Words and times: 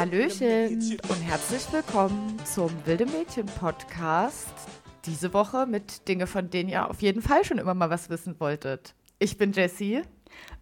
Hallöchen 0.00 0.98
und 1.10 1.20
herzlich 1.20 1.70
willkommen 1.74 2.38
zum 2.46 2.70
Wilde 2.86 3.04
Mädchen 3.04 3.44
Podcast. 3.44 4.48
Diese 5.04 5.34
Woche 5.34 5.66
mit 5.66 6.08
Dinge, 6.08 6.26
von 6.26 6.48
denen 6.48 6.70
ihr 6.70 6.88
auf 6.88 7.02
jeden 7.02 7.20
Fall 7.20 7.44
schon 7.44 7.58
immer 7.58 7.74
mal 7.74 7.90
was 7.90 8.08
wissen 8.08 8.40
wolltet. 8.40 8.94
Ich 9.18 9.36
bin 9.36 9.52
Jessie. 9.52 10.00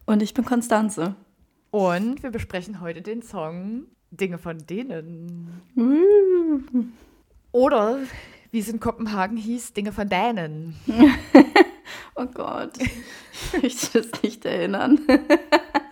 Und 0.07 0.23
ich 0.23 0.35
bin 0.35 0.45
Konstanze. 0.45 1.15
Und 1.71 2.25
wir 2.25 2.33
besprechen 2.33 2.81
heute 2.81 3.01
den 3.01 3.23
Song 3.23 3.85
Dinge 4.11 4.39
von 4.39 4.59
denen. 4.67 5.63
Oder, 7.53 8.01
wie 8.51 8.59
es 8.59 8.69
in 8.69 8.81
Kopenhagen 8.81 9.37
hieß, 9.37 9.73
Dinge 9.73 9.93
von 9.93 10.09
denen. 10.09 10.75
oh 12.17 12.27
Gott, 12.27 12.77
ich 12.83 13.63
möchte 13.63 14.03
das 14.03 14.21
nicht 14.21 14.45
erinnern. 14.45 14.99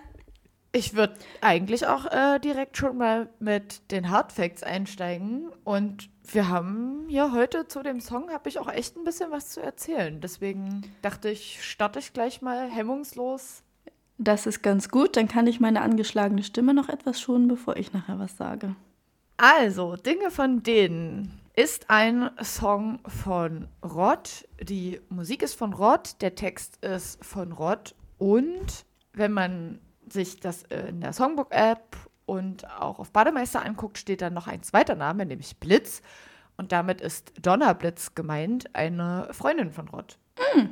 Ich 0.76 0.92
würde 0.92 1.14
eigentlich 1.40 1.86
auch 1.86 2.04
äh, 2.04 2.38
direkt 2.38 2.76
schon 2.76 2.98
mal 2.98 3.30
mit 3.38 3.90
den 3.90 4.10
Hard 4.10 4.30
Facts 4.30 4.62
einsteigen. 4.62 5.48
Und 5.64 6.10
wir 6.30 6.50
haben 6.50 7.08
ja 7.08 7.32
heute 7.32 7.66
zu 7.66 7.82
dem 7.82 7.98
Song, 8.02 8.28
habe 8.30 8.50
ich 8.50 8.58
auch 8.58 8.68
echt 8.70 8.94
ein 8.94 9.04
bisschen 9.04 9.30
was 9.30 9.48
zu 9.48 9.62
erzählen. 9.62 10.20
Deswegen 10.20 10.82
dachte 11.00 11.30
ich, 11.30 11.64
starte 11.64 11.98
ich 11.98 12.12
gleich 12.12 12.42
mal 12.42 12.68
hemmungslos. 12.68 13.62
Das 14.18 14.44
ist 14.44 14.60
ganz 14.60 14.90
gut, 14.90 15.16
dann 15.16 15.28
kann 15.28 15.46
ich 15.46 15.60
meine 15.60 15.80
angeschlagene 15.80 16.42
Stimme 16.42 16.74
noch 16.74 16.90
etwas 16.90 17.22
schonen, 17.22 17.48
bevor 17.48 17.78
ich 17.78 17.94
nachher 17.94 18.18
was 18.18 18.36
sage. 18.36 18.77
Also, 19.38 19.96
Dinge 19.96 20.30
von 20.30 20.62
denen 20.62 21.40
ist 21.54 21.88
ein 21.88 22.28
Song 22.42 22.98
von 23.06 23.68
Rod. 23.82 24.46
Die 24.60 25.00
Musik 25.08 25.42
ist 25.42 25.54
von 25.54 25.72
Rod, 25.72 26.20
der 26.20 26.34
Text 26.34 26.84
ist 26.84 27.24
von 27.24 27.52
Rod. 27.52 27.94
Und 28.18 28.84
wenn 29.14 29.32
man 29.32 29.80
sich 30.09 30.41
das 30.41 30.62
in 30.64 31.00
der 31.00 31.12
Songbook-App 31.12 31.97
und 32.27 32.69
auch 32.70 32.98
auf 32.98 33.12
Bademeister 33.12 33.64
anguckt, 33.64 33.98
steht 33.98 34.22
dann 34.22 34.34
noch 34.34 34.47
ein 34.47 34.62
zweiter 34.62 34.94
Name, 34.94 35.27
nämlich 35.27 35.58
Blitz. 35.58 36.03
Und 36.56 36.72
damit 36.72 37.00
ist 37.00 37.33
Donna 37.41 37.72
Blitz 37.72 38.14
gemeint, 38.14 38.75
eine 38.75 39.28
Freundin 39.33 39.72
von 39.72 39.89
Rod. 39.89 40.19
Mm. 40.55 40.69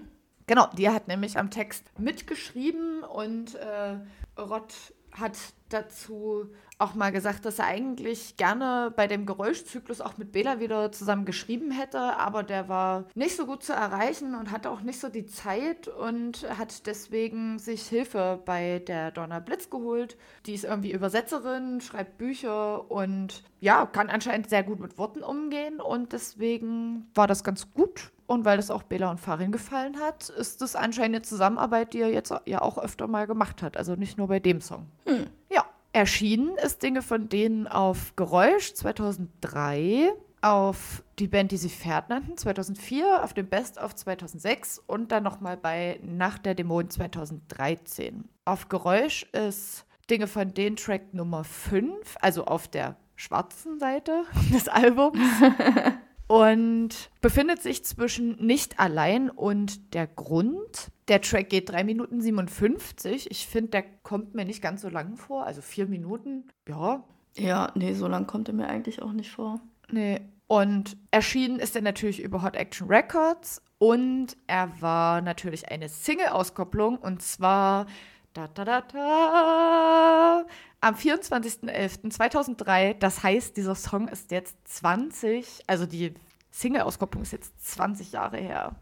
Genau, 0.47 0.69
die 0.77 0.91
hat 0.91 1.09
nämlich 1.09 1.39
am 1.39 1.51
Text 1.51 1.99
mitgeschrieben 1.99 3.03
und 3.03 3.55
äh, 3.55 3.99
Rod 4.39 4.75
hat 5.19 5.37
dazu 5.69 6.47
auch 6.79 6.95
mal 6.95 7.13
gesagt, 7.13 7.45
dass 7.45 7.59
er 7.59 7.67
eigentlich 7.67 8.37
gerne 8.37 8.93
bei 8.95 9.07
dem 9.07 9.27
Geräuschzyklus 9.27 10.01
auch 10.01 10.19
mit 10.19 10.33
Bela 10.33 10.61
wieder 10.61 10.91
zusammen 10.93 11.25
geschrieben 11.25 11.71
hätte, 11.71 11.99
aber 11.99 12.43
der 12.43 12.69
war 12.69 13.05
nicht 13.15 13.37
so 13.37 13.47
gut 13.47 13.63
zu 13.63 13.73
erreichen 13.73 14.35
und 14.35 14.51
hatte 14.51 14.71
auch 14.71 14.81
nicht 14.81 15.01
so 15.01 15.09
die 15.09 15.27
Zeit 15.27 15.89
und 15.89 16.47
hat 16.59 16.87
deswegen 16.87 17.59
sich 17.59 17.87
Hilfe 17.87 18.41
bei 18.45 18.81
der 18.81 19.13
Donna 19.13 19.39
Blitz 19.39 19.71
geholt. 19.71 20.17
Die 20.47 20.55
ist 20.55 20.65
irgendwie 20.65 20.93
Übersetzerin, 20.93 21.81
schreibt 21.81 22.19
Bücher 22.19 22.91
und 22.91 23.45
ja, 23.61 23.87
kann 23.87 24.11
anscheinend 24.11 24.49
sehr 24.51 24.65
gut 24.65 24.81
mit 24.81 24.99
Worten 24.99 25.23
umgehen 25.23 25.81
und 25.81 26.13
deswegen 26.13 27.09
war 27.15 27.27
das 27.27 27.45
ganz 27.45 27.73
gut. 27.73 28.11
Und 28.27 28.45
weil 28.45 28.57
das 28.57 28.71
auch 28.71 28.83
Bela 28.83 29.11
und 29.11 29.21
Farin 29.21 29.53
gefallen 29.53 29.99
hat, 30.01 30.31
ist 30.31 30.63
das 30.63 30.77
anscheinend 30.77 31.17
eine 31.17 31.23
Zusammenarbeit, 31.23 31.93
die 31.93 32.01
er 32.01 32.11
jetzt 32.11 32.33
ja 32.47 32.63
auch 32.63 32.79
öfter 32.79 33.07
mal 33.07 33.27
gemacht 33.27 33.63
hat. 33.63 33.77
Also 33.77 33.95
nicht 33.97 34.17
nur 34.17 34.29
bei 34.29 34.41
dem 34.41 34.61
Song. 34.61 34.87
Hm. 35.07 35.27
Ja. 35.51 35.65
Erschienen 35.93 36.57
ist 36.57 36.83
Dinge 36.83 37.03
von 37.03 37.29
denen 37.29 37.69
auf 37.69 38.17
Geräusch 38.17 38.75
2003, 38.75 40.13
auf 40.43 41.05
die 41.21 41.29
Band, 41.29 41.53
die 41.53 41.57
sie 41.57 41.69
Pferd 41.69 42.09
nannten, 42.09 42.37
2004, 42.37 43.23
auf 43.23 43.33
dem 43.33 43.49
Best 43.49 43.79
of 43.79 43.95
2006 43.95 44.83
und 44.87 45.13
dann 45.13 45.23
nochmal 45.23 45.57
bei 45.57 46.01
Nacht 46.03 46.47
der 46.47 46.55
Dämonen 46.55 46.91
2013. 46.91 48.29
Auf 48.45 48.69
Geräusch 48.69 49.23
ist 49.33 49.87
Dinge 50.11 50.27
von 50.27 50.53
denen 50.53 50.77
Track 50.77 51.15
Nummer 51.15 51.45
5, 51.45 52.17
also 52.21 52.45
auf 52.45 52.69
der 52.69 52.97
schwarzen 53.17 53.79
Seite 53.79 54.25
des 54.53 54.69
Albums. 54.69 55.19
und 56.27 57.11
befindet 57.21 57.63
sich 57.63 57.85
zwischen 57.85 58.37
Nicht 58.45 58.81
allein 58.81 59.31
und 59.31 59.95
Der 59.95 60.07
Grund. 60.07 60.91
Der 61.09 61.21
Track 61.21 61.51
geht 61.51 61.71
3 61.71 61.85
Minuten 61.85 62.21
57. 62.21 63.31
Ich 63.31 63.47
finde, 63.47 63.71
der 63.71 63.83
kommt 64.03 64.35
mir 64.35 64.45
nicht 64.45 64.63
ganz 64.63 64.83
so 64.83 64.89
lang 64.89 65.17
vor. 65.17 65.45
Also 65.45 65.61
4 65.61 65.87
Minuten, 65.87 66.49
ja. 66.69 67.05
Ja, 67.37 67.73
nee, 67.75 67.93
so 67.93 68.07
lang 68.07 68.27
kommt 68.27 68.49
er 68.49 68.55
mir 68.55 68.69
eigentlich 68.69 69.03
auch 69.03 69.13
nicht 69.13 69.31
vor. 69.31 69.61
Nee. 69.91 70.21
Und 70.47 70.97
erschienen 71.11 71.59
ist 71.59 71.75
er 71.75 71.83
natürlich 71.83 72.23
über 72.23 72.43
Hot 72.43 72.55
Action 72.55 72.89
Records 72.89 73.63
und 73.79 74.37
er 74.47 74.81
war 74.81 75.21
natürlich 75.21 75.71
eine 75.71 75.89
Single-Auskopplung 75.89 76.99
und 76.99 77.23
zwar 77.23 77.87
da, 78.35 78.49
da, 78.49 78.65
da, 78.65 78.81
da, 78.83 80.45
am 80.85 80.95
24.11.2003. 80.95 82.95
Das 82.99 83.23
heißt, 83.23 83.57
dieser 83.57 83.75
Song 83.75 84.09
ist 84.09 84.31
jetzt 84.31 84.55
20, 84.69 85.63
also 85.67 85.87
die 85.87 86.13
Single-Auskopplung 86.51 87.23
ist 87.23 87.33
jetzt 87.33 87.73
20 87.73 88.13
Jahre 88.13 88.37
her. 88.37 88.75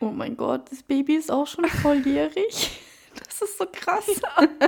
Oh 0.00 0.10
mein 0.10 0.36
Gott, 0.36 0.70
das 0.70 0.82
Baby 0.82 1.14
ist 1.14 1.30
auch 1.30 1.46
schon 1.46 1.64
volljährig. 1.64 2.82
Das 3.26 3.42
ist 3.42 3.58
so 3.58 3.66
krass. 3.72 4.06
Ja. 4.06 4.36
20 4.36 4.60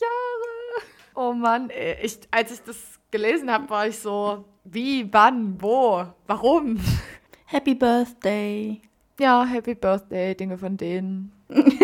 Jahre. 0.00 0.82
Oh 1.14 1.32
Mann, 1.32 1.70
ey. 1.70 1.98
Ich, 2.02 2.18
als 2.32 2.50
ich 2.50 2.58
das 2.62 2.98
gelesen 3.12 3.48
habe, 3.48 3.70
war 3.70 3.86
ich 3.86 3.96
so, 3.96 4.44
wie, 4.64 5.06
wann, 5.12 5.62
wo, 5.62 6.04
warum? 6.26 6.80
Happy 7.44 7.76
Birthday. 7.76 8.82
Ja, 9.20 9.44
Happy 9.44 9.76
Birthday, 9.76 10.34
Dinge 10.34 10.58
von 10.58 10.76
denen. 10.76 11.30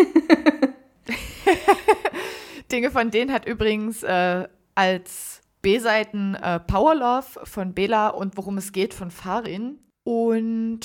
Dinge 2.71 2.91
von 2.91 3.11
denen 3.11 3.31
hat 3.31 3.45
übrigens 3.45 4.03
äh, 4.03 4.47
als 4.75 5.41
B-Seiten 5.61 6.35
äh, 6.35 6.59
Power 6.59 6.95
Love 6.95 7.45
von 7.45 7.73
Bela 7.73 8.09
und 8.09 8.37
Worum 8.37 8.57
es 8.57 8.71
geht 8.71 8.93
von 8.93 9.11
Farin. 9.11 9.79
Und 10.03 10.81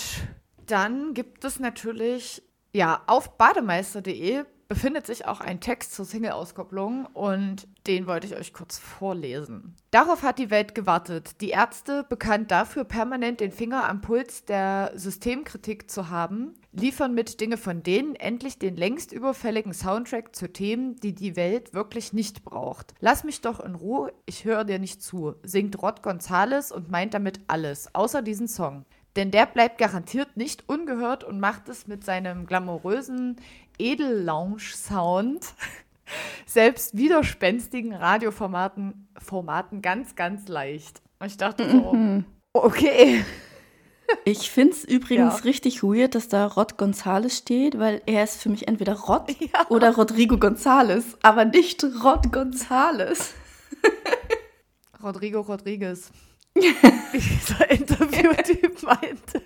dann 0.67 1.15
gibt 1.15 1.45
es 1.45 1.61
natürlich, 1.61 2.43
ja, 2.73 3.03
auf 3.07 3.37
bademeister.de 3.37 4.45
befindet 4.69 5.05
sich 5.05 5.27
auch 5.27 5.41
ein 5.41 5.59
Text 5.61 5.95
zur 5.95 6.05
Single-Auskopplung 6.05 7.07
und 7.07 7.67
den 7.89 8.07
wollte 8.07 8.29
ich 8.29 8.37
euch 8.37 8.53
kurz 8.53 8.79
vorlesen. 8.79 9.75
Darauf 9.91 10.23
hat 10.23 10.39
die 10.39 10.51
Welt 10.51 10.77
gewartet. 10.77 11.41
Die 11.41 11.51
Ärzte, 11.51 12.07
bekannt 12.09 12.53
dafür, 12.53 12.85
permanent 12.85 13.41
den 13.41 13.51
Finger 13.51 13.89
am 13.89 14.01
Puls 14.01 14.45
der 14.45 14.93
Systemkritik 14.95 15.91
zu 15.91 16.09
haben, 16.09 16.55
liefern 16.73 17.15
mit 17.15 17.41
Dinge 17.41 17.57
von 17.57 17.83
denen 17.83 18.15
endlich 18.15 18.59
den 18.59 18.77
längst 18.77 19.13
überfälligen 19.13 19.73
Soundtrack 19.73 20.35
zu 20.35 20.53
Themen, 20.53 20.97
die 20.97 21.15
die 21.15 21.37
Welt 21.37 21.75
wirklich 21.75 22.13
nicht 22.13 22.45
braucht. 22.45 22.95
Lass 23.01 23.25
mich 23.25 23.41
doch 23.41 23.61
in 23.61 23.75
Ruhe, 23.75 24.13
ich 24.27 24.45
höre 24.45 24.65
dir 24.65 24.79
nicht 24.79 25.03
zu, 25.03 25.35
singt 25.43 25.83
Rod 25.83 26.03
Gonzales 26.03 26.73
und 26.73 26.91
meint 26.91 27.15
damit 27.15 27.41
alles, 27.49 27.95
außer 27.95 28.23
diesen 28.23 28.49
Song. 28.49 28.85
Denn 29.17 29.31
der 29.33 29.47
bleibt 29.47 29.79
garantiert 29.79 30.37
nicht 30.37 30.69
ungehört 30.69 31.25
und 31.25 31.41
macht 31.41 31.69
es 31.69 31.89
mit 31.89 32.05
seinem 32.05 32.47
glamourösen 32.47 33.37
Edel-Lounge-Sound 33.79 35.55
selbst 36.47 36.97
widerspenstigen 36.97 37.95
Radioformaten 37.95 39.09
Formaten 39.19 39.83
ganz, 39.83 40.15
ganz 40.15 40.49
leicht. 40.49 41.03
Und 41.19 41.27
ich 41.27 41.37
dachte 41.37 41.69
so, 41.69 41.93
mhm. 41.93 42.25
okay. 42.53 43.25
Ich 44.25 44.51
finde 44.51 44.73
es 44.73 44.85
übrigens 44.85 45.39
ja. 45.39 45.45
richtig 45.45 45.83
weird, 45.83 46.15
dass 46.15 46.29
da 46.29 46.47
Rod 46.47 46.77
Gonzales 46.77 47.39
steht, 47.39 47.79
weil 47.79 48.03
er 48.07 48.25
ist 48.25 48.43
für 48.43 48.49
mich 48.49 48.69
entweder 48.69 48.95
Rod 48.95 49.31
ja. 49.41 49.67
oder 49.69 49.95
Rodrigo 49.95 50.39
Gonzales, 50.39 51.17
aber 51.23 51.45
nicht 51.45 51.83
Rod 52.05 52.33
Gonzales. 52.33 53.35
Rodrigo 55.03 55.41
Rodriguez. 55.41 56.11
Wie 56.55 57.19
dieser 57.19 57.71
Interviewtyp 57.71 58.83
meinte. 58.83 59.43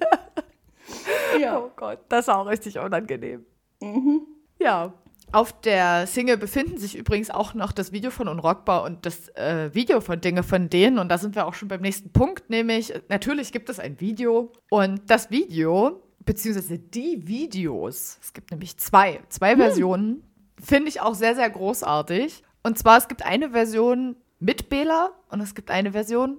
Ja. 1.39 1.59
Oh 1.59 1.71
Gott, 1.77 2.01
das 2.09 2.27
ist 2.27 2.29
auch 2.31 2.47
richtig 2.47 2.79
unangenehm. 2.79 3.45
Mhm. 3.81 4.23
Ja. 4.59 4.93
Auf 5.35 5.53
der 5.63 6.07
Single 6.07 6.37
befinden 6.37 6.79
sich 6.79 6.97
übrigens 6.97 7.29
auch 7.29 7.55
noch 7.55 7.73
das 7.73 7.91
Video 7.91 8.13
von 8.13 8.29
Unrockbar 8.29 8.85
und 8.85 9.05
das 9.05 9.31
äh, 9.31 9.75
Video 9.75 10.01
von 10.01 10.21
Dinge 10.21 10.45
von 10.45 10.71
denen. 10.71 11.01
Und 11.01 11.09
da 11.09 11.19
sind 11.19 11.35
wir 11.35 11.49
auch 11.49 11.55
schon 11.55 11.67
beim 11.67 11.81
nächsten 11.81 12.13
Punkt, 12.13 12.51
nämlich 12.51 12.95
natürlich 13.09 13.51
gibt 13.51 13.69
es 13.69 13.81
ein 13.81 13.99
Video. 13.99 14.53
Und 14.71 15.11
das 15.11 15.33
Video, 15.33 16.01
beziehungsweise 16.21 16.79
die 16.79 17.27
Videos, 17.27 18.17
es 18.23 18.33
gibt 18.33 18.53
nämlich 18.53 18.77
zwei, 18.77 19.23
zwei 19.29 19.55
hm. 19.55 19.59
Versionen, 19.59 20.23
finde 20.63 20.89
ich 20.89 21.01
auch 21.01 21.17
sehr, 21.17 21.35
sehr 21.35 21.51
großartig. 21.51 22.45
Und 22.63 22.79
zwar, 22.79 22.99
es 22.99 23.09
gibt 23.09 23.27
eine 23.27 23.51
Version 23.51 24.15
mit 24.39 24.69
Bela 24.69 25.11
und 25.31 25.41
es 25.41 25.57
gibt 25.57 25.73
eine 25.73 25.91
Version 25.91 26.39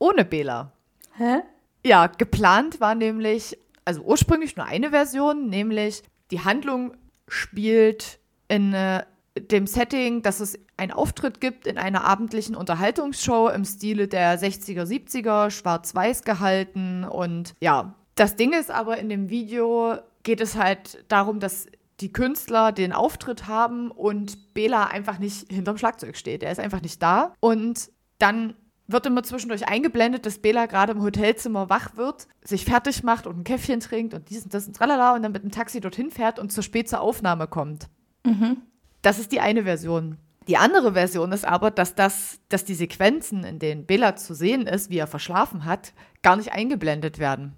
ohne 0.00 0.24
Bela. 0.24 0.72
Hä? 1.16 1.42
Ja, 1.86 2.08
geplant 2.08 2.80
war 2.80 2.96
nämlich, 2.96 3.56
also 3.84 4.02
ursprünglich 4.02 4.56
nur 4.56 4.66
eine 4.66 4.90
Version, 4.90 5.48
nämlich 5.48 6.02
die 6.32 6.40
Handlung 6.40 6.96
spielt 7.28 8.18
in 8.52 8.74
äh, 8.74 9.04
dem 9.38 9.66
Setting, 9.66 10.20
dass 10.20 10.40
es 10.40 10.58
einen 10.76 10.92
Auftritt 10.92 11.40
gibt 11.40 11.66
in 11.66 11.78
einer 11.78 12.04
abendlichen 12.04 12.54
Unterhaltungsshow 12.54 13.48
im 13.48 13.64
Stile 13.64 14.06
der 14.06 14.38
60er, 14.38 14.84
70er, 14.84 15.50
schwarz-weiß 15.50 16.22
gehalten. 16.24 17.04
Und 17.04 17.54
ja, 17.60 17.94
das 18.14 18.36
Ding 18.36 18.52
ist 18.52 18.70
aber, 18.70 18.98
in 18.98 19.08
dem 19.08 19.30
Video 19.30 19.96
geht 20.22 20.42
es 20.42 20.56
halt 20.56 21.04
darum, 21.08 21.40
dass 21.40 21.66
die 22.00 22.12
Künstler 22.12 22.72
den 22.72 22.92
Auftritt 22.92 23.48
haben 23.48 23.90
und 23.90 24.52
Bela 24.52 24.84
einfach 24.84 25.18
nicht 25.18 25.50
hinterm 25.50 25.78
Schlagzeug 25.78 26.16
steht. 26.16 26.42
Er 26.42 26.52
ist 26.52 26.60
einfach 26.60 26.82
nicht 26.82 27.02
da. 27.02 27.32
Und 27.40 27.90
dann 28.18 28.54
wird 28.86 29.06
immer 29.06 29.22
zwischendurch 29.22 29.66
eingeblendet, 29.66 30.26
dass 30.26 30.40
Bela 30.40 30.66
gerade 30.66 30.92
im 30.92 31.02
Hotelzimmer 31.02 31.70
wach 31.70 31.96
wird, 31.96 32.26
sich 32.42 32.66
fertig 32.66 33.02
macht 33.02 33.26
und 33.26 33.38
ein 33.38 33.44
Käffchen 33.44 33.80
trinkt 33.80 34.12
und 34.12 34.28
dies 34.28 34.44
und 34.44 34.52
das 34.52 34.66
und 34.66 34.76
tralala 34.76 35.14
und 35.14 35.22
dann 35.22 35.32
mit 35.32 35.42
dem 35.42 35.50
Taxi 35.50 35.80
dorthin 35.80 36.10
fährt 36.10 36.38
und 36.38 36.52
zur 36.52 36.62
spät 36.62 36.88
zur 36.88 37.00
Aufnahme 37.00 37.46
kommt. 37.46 37.88
Mhm. 38.24 38.62
Das 39.02 39.18
ist 39.18 39.32
die 39.32 39.40
eine 39.40 39.64
Version. 39.64 40.18
Die 40.48 40.56
andere 40.56 40.94
Version 40.94 41.32
ist 41.32 41.44
aber, 41.44 41.70
dass, 41.70 41.94
das, 41.94 42.40
dass 42.48 42.64
die 42.64 42.74
Sequenzen, 42.74 43.44
in 43.44 43.58
denen 43.58 43.86
Bela 43.86 44.16
zu 44.16 44.34
sehen 44.34 44.66
ist, 44.66 44.90
wie 44.90 44.98
er 44.98 45.06
verschlafen 45.06 45.64
hat, 45.64 45.92
gar 46.22 46.36
nicht 46.36 46.52
eingeblendet 46.52 47.18
werden. 47.18 47.56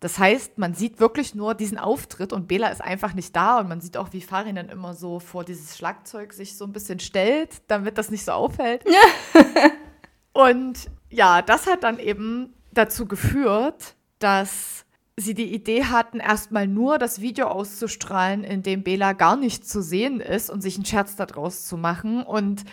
Das 0.00 0.18
heißt, 0.18 0.56
man 0.56 0.74
sieht 0.74 0.98
wirklich 0.98 1.34
nur 1.34 1.54
diesen 1.54 1.78
Auftritt 1.78 2.32
und 2.32 2.48
Bela 2.48 2.68
ist 2.68 2.80
einfach 2.80 3.12
nicht 3.12 3.36
da 3.36 3.60
und 3.60 3.68
man 3.68 3.82
sieht 3.82 3.98
auch, 3.98 4.12
wie 4.12 4.22
Farin 4.22 4.56
dann 4.56 4.70
immer 4.70 4.94
so 4.94 5.20
vor 5.20 5.44
dieses 5.44 5.76
Schlagzeug 5.76 6.32
sich 6.32 6.56
so 6.56 6.64
ein 6.64 6.72
bisschen 6.72 7.00
stellt, 7.00 7.62
damit 7.68 7.98
das 7.98 8.10
nicht 8.10 8.24
so 8.24 8.32
auffällt. 8.32 8.82
Ja. 8.86 9.40
und 10.32 10.90
ja, 11.10 11.42
das 11.42 11.66
hat 11.66 11.82
dann 11.82 11.98
eben 11.98 12.54
dazu 12.72 13.06
geführt, 13.06 13.94
dass 14.18 14.86
sie 15.20 15.34
die 15.34 15.54
Idee 15.54 15.84
hatten, 15.84 16.18
erstmal 16.18 16.66
nur 16.66 16.98
das 16.98 17.20
Video 17.20 17.46
auszustrahlen, 17.48 18.44
in 18.44 18.62
dem 18.62 18.82
Bela 18.82 19.12
gar 19.12 19.36
nicht 19.36 19.66
zu 19.66 19.82
sehen 19.82 20.20
ist 20.20 20.50
und 20.50 20.60
sich 20.60 20.76
einen 20.76 20.84
Scherz 20.84 21.16
daraus 21.16 21.66
zu 21.66 21.76
machen. 21.76 22.22
Und 22.22 22.64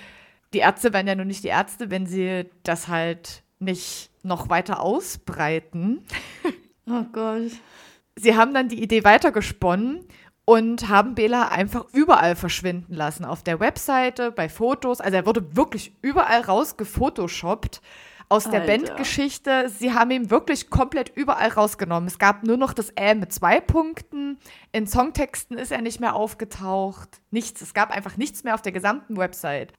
die 0.53 0.59
Ärzte 0.59 0.93
wären 0.93 1.07
ja 1.07 1.15
nur 1.15 1.25
nicht 1.25 1.43
die 1.43 1.49
Ärzte, 1.49 1.91
wenn 1.91 2.05
sie 2.05 2.45
das 2.63 2.87
halt 2.87 3.43
nicht 3.59 4.11
noch 4.23 4.49
weiter 4.49 4.81
ausbreiten. 4.81 6.03
Oh 6.89 7.03
Gott. 7.11 7.51
Sie 8.15 8.37
haben 8.37 8.53
dann 8.53 8.69
die 8.69 8.81
Idee 8.81 9.03
weitergesponnen 9.03 10.05
und 10.45 10.87
haben 10.87 11.15
Bela 11.15 11.49
einfach 11.49 11.83
überall 11.91 12.37
verschwinden 12.37 12.93
lassen. 12.93 13.25
Auf 13.25 13.43
der 13.43 13.59
Webseite, 13.59 14.31
bei 14.31 14.47
Fotos. 14.47 15.01
Also 15.01 15.17
er 15.17 15.25
wurde 15.25 15.57
wirklich 15.57 15.91
überall 16.01 16.39
rausgefotoshoppt 16.39 17.81
aus 18.29 18.45
der 18.45 18.61
Alter. 18.61 18.77
Bandgeschichte. 18.77 19.69
Sie 19.69 19.93
haben 19.93 20.11
ihn 20.11 20.29
wirklich 20.29 20.69
komplett 20.69 21.15
überall 21.15 21.49
rausgenommen. 21.49 22.07
Es 22.07 22.19
gab 22.19 22.43
nur 22.43 22.57
noch 22.57 22.73
das 22.73 22.91
Ä 22.97 23.15
mit 23.15 23.31
zwei 23.31 23.61
Punkten. 23.61 24.37
In 24.71 24.87
Songtexten 24.87 25.57
ist 25.57 25.71
er 25.71 25.81
nicht 25.81 25.99
mehr 25.99 26.15
aufgetaucht. 26.15 27.21
Nichts. 27.31 27.61
Es 27.61 27.73
gab 27.73 27.91
einfach 27.91 28.17
nichts 28.17 28.43
mehr 28.43 28.53
auf 28.53 28.61
der 28.61 28.73
gesamten 28.73 29.17
Website. 29.17 29.73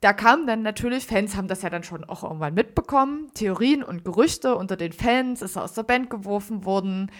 Da 0.00 0.12
kamen 0.12 0.46
dann 0.46 0.60
natürlich, 0.60 1.06
Fans 1.06 1.34
haben 1.34 1.48
das 1.48 1.62
ja 1.62 1.70
dann 1.70 1.82
schon 1.82 2.04
auch 2.04 2.24
irgendwann 2.24 2.52
mitbekommen, 2.52 3.30
Theorien 3.32 3.82
und 3.82 4.04
Gerüchte 4.04 4.54
unter 4.54 4.76
den 4.76 4.92
Fans, 4.92 5.40
ist 5.40 5.56
er 5.56 5.64
aus 5.64 5.72
der 5.72 5.82
Band 5.82 6.10
geworfen 6.10 6.66
worden 6.66 7.10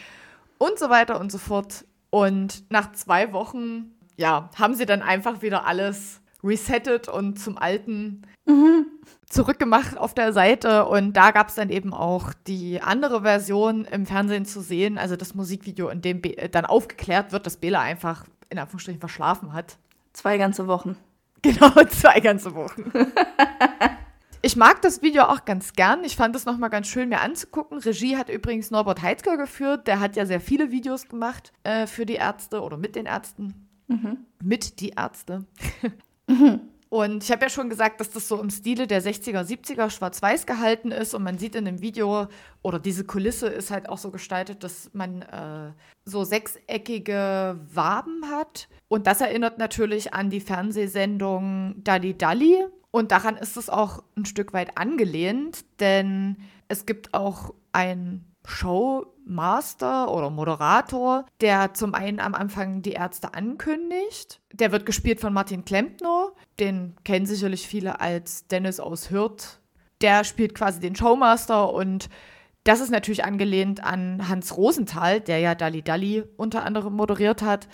und 0.58 0.78
so 0.78 0.90
weiter 0.90 1.18
und 1.18 1.32
so 1.32 1.38
fort. 1.38 1.86
Und 2.10 2.70
nach 2.70 2.92
zwei 2.92 3.32
Wochen, 3.32 3.94
ja, 4.16 4.50
haben 4.56 4.74
sie 4.74 4.84
dann 4.84 5.00
einfach 5.00 5.40
wieder 5.40 5.64
alles 5.66 6.20
resettet 6.44 7.08
und 7.08 7.38
zum 7.38 7.58
Alten 7.58 8.22
mhm. 8.44 8.86
zurückgemacht 9.28 9.96
auf 9.96 10.14
der 10.14 10.32
Seite. 10.32 10.86
Und 10.86 11.14
da 11.14 11.30
gab 11.30 11.48
es 11.48 11.54
dann 11.54 11.70
eben 11.70 11.92
auch 11.92 12.32
die 12.46 12.80
andere 12.80 13.22
Version 13.22 13.84
im 13.86 14.06
Fernsehen 14.06 14.44
zu 14.44 14.60
sehen, 14.60 14.98
also 14.98 15.16
das 15.16 15.34
Musikvideo, 15.34 15.88
in 15.88 16.02
dem 16.02 16.20
Be 16.20 16.34
dann 16.50 16.66
aufgeklärt 16.66 17.32
wird, 17.32 17.46
dass 17.46 17.56
Bela 17.56 17.80
einfach 17.80 18.24
in 18.50 18.58
Anführungsstrichen 18.58 19.00
verschlafen 19.00 19.52
hat. 19.52 19.78
Zwei 20.12 20.38
ganze 20.38 20.66
Wochen. 20.66 20.96
Genau, 21.44 21.74
zwei 21.90 22.20
ganze 22.20 22.54
Wochen. 22.54 22.90
Ich 24.44 24.56
mag 24.56 24.82
das 24.82 25.00
Video 25.00 25.22
auch 25.22 25.46
ganz 25.46 25.72
gern. 25.72 26.04
Ich 26.04 26.16
fand 26.16 26.36
es 26.36 26.44
nochmal 26.44 26.68
ganz 26.68 26.86
schön, 26.86 27.08
mir 27.08 27.22
anzugucken. 27.22 27.78
Regie 27.78 28.18
hat 28.18 28.28
übrigens 28.28 28.70
Norbert 28.70 29.00
Heitzger 29.00 29.38
geführt. 29.38 29.86
Der 29.86 30.00
hat 30.00 30.16
ja 30.16 30.26
sehr 30.26 30.38
viele 30.38 30.70
Videos 30.70 31.08
gemacht 31.08 31.54
äh, 31.62 31.86
für 31.86 32.04
die 32.04 32.16
Ärzte 32.16 32.60
oder 32.60 32.76
mit 32.76 32.94
den 32.94 33.06
Ärzten. 33.06 33.66
Mhm. 33.88 34.18
Mit 34.42 34.80
die 34.80 34.90
Ärzte. 34.90 35.46
mhm. 36.26 36.60
Und 36.94 37.24
ich 37.24 37.32
habe 37.32 37.42
ja 37.42 37.48
schon 37.48 37.68
gesagt, 37.68 37.98
dass 37.98 38.10
das 38.10 38.28
so 38.28 38.40
im 38.40 38.50
Stile 38.50 38.86
der 38.86 39.02
60er, 39.02 39.42
70er 39.42 39.90
schwarz-weiß 39.90 40.46
gehalten 40.46 40.92
ist. 40.92 41.12
Und 41.12 41.24
man 41.24 41.38
sieht 41.38 41.56
in 41.56 41.64
dem 41.64 41.80
Video, 41.80 42.28
oder 42.62 42.78
diese 42.78 43.04
Kulisse 43.04 43.48
ist 43.48 43.72
halt 43.72 43.88
auch 43.88 43.98
so 43.98 44.12
gestaltet, 44.12 44.62
dass 44.62 44.90
man 44.92 45.22
äh, 45.22 45.72
so 46.04 46.22
sechseckige 46.22 47.58
Waben 47.72 48.30
hat. 48.30 48.68
Und 48.86 49.08
das 49.08 49.20
erinnert 49.20 49.58
natürlich 49.58 50.14
an 50.14 50.30
die 50.30 50.38
Fernsehsendung 50.38 51.82
Dalli 51.82 52.16
Dalli. 52.16 52.64
Und 52.92 53.10
daran 53.10 53.36
ist 53.36 53.56
es 53.56 53.68
auch 53.68 54.04
ein 54.16 54.24
Stück 54.24 54.52
weit 54.52 54.78
angelehnt, 54.78 55.64
denn 55.80 56.36
es 56.68 56.86
gibt 56.86 57.12
auch 57.12 57.54
ein 57.72 58.24
Showmaster 58.46 60.12
oder 60.12 60.30
Moderator, 60.30 61.24
der 61.40 61.74
zum 61.74 61.94
einen 61.94 62.20
am 62.20 62.34
Anfang 62.34 62.82
die 62.82 62.92
Ärzte 62.92 63.34
ankündigt. 63.34 64.40
Der 64.52 64.72
wird 64.72 64.86
gespielt 64.86 65.20
von 65.20 65.32
Martin 65.32 65.64
Klempner. 65.64 66.32
Den 66.60 66.94
kennen 67.04 67.26
sicherlich 67.26 67.66
viele 67.66 68.00
als 68.00 68.46
Dennis 68.46 68.80
aus 68.80 69.10
Hürth. 69.10 69.60
Der 70.00 70.24
spielt 70.24 70.54
quasi 70.54 70.80
den 70.80 70.94
Showmaster 70.94 71.72
und 71.72 72.08
das 72.64 72.80
ist 72.80 72.90
natürlich 72.90 73.24
angelehnt 73.24 73.84
an 73.84 74.28
Hans 74.28 74.56
Rosenthal, 74.56 75.20
der 75.20 75.38
ja 75.38 75.54
Dalli 75.54 75.82
Dalli 75.82 76.24
unter 76.36 76.64
anderem 76.64 76.94
moderiert 76.94 77.42
hat. 77.42 77.68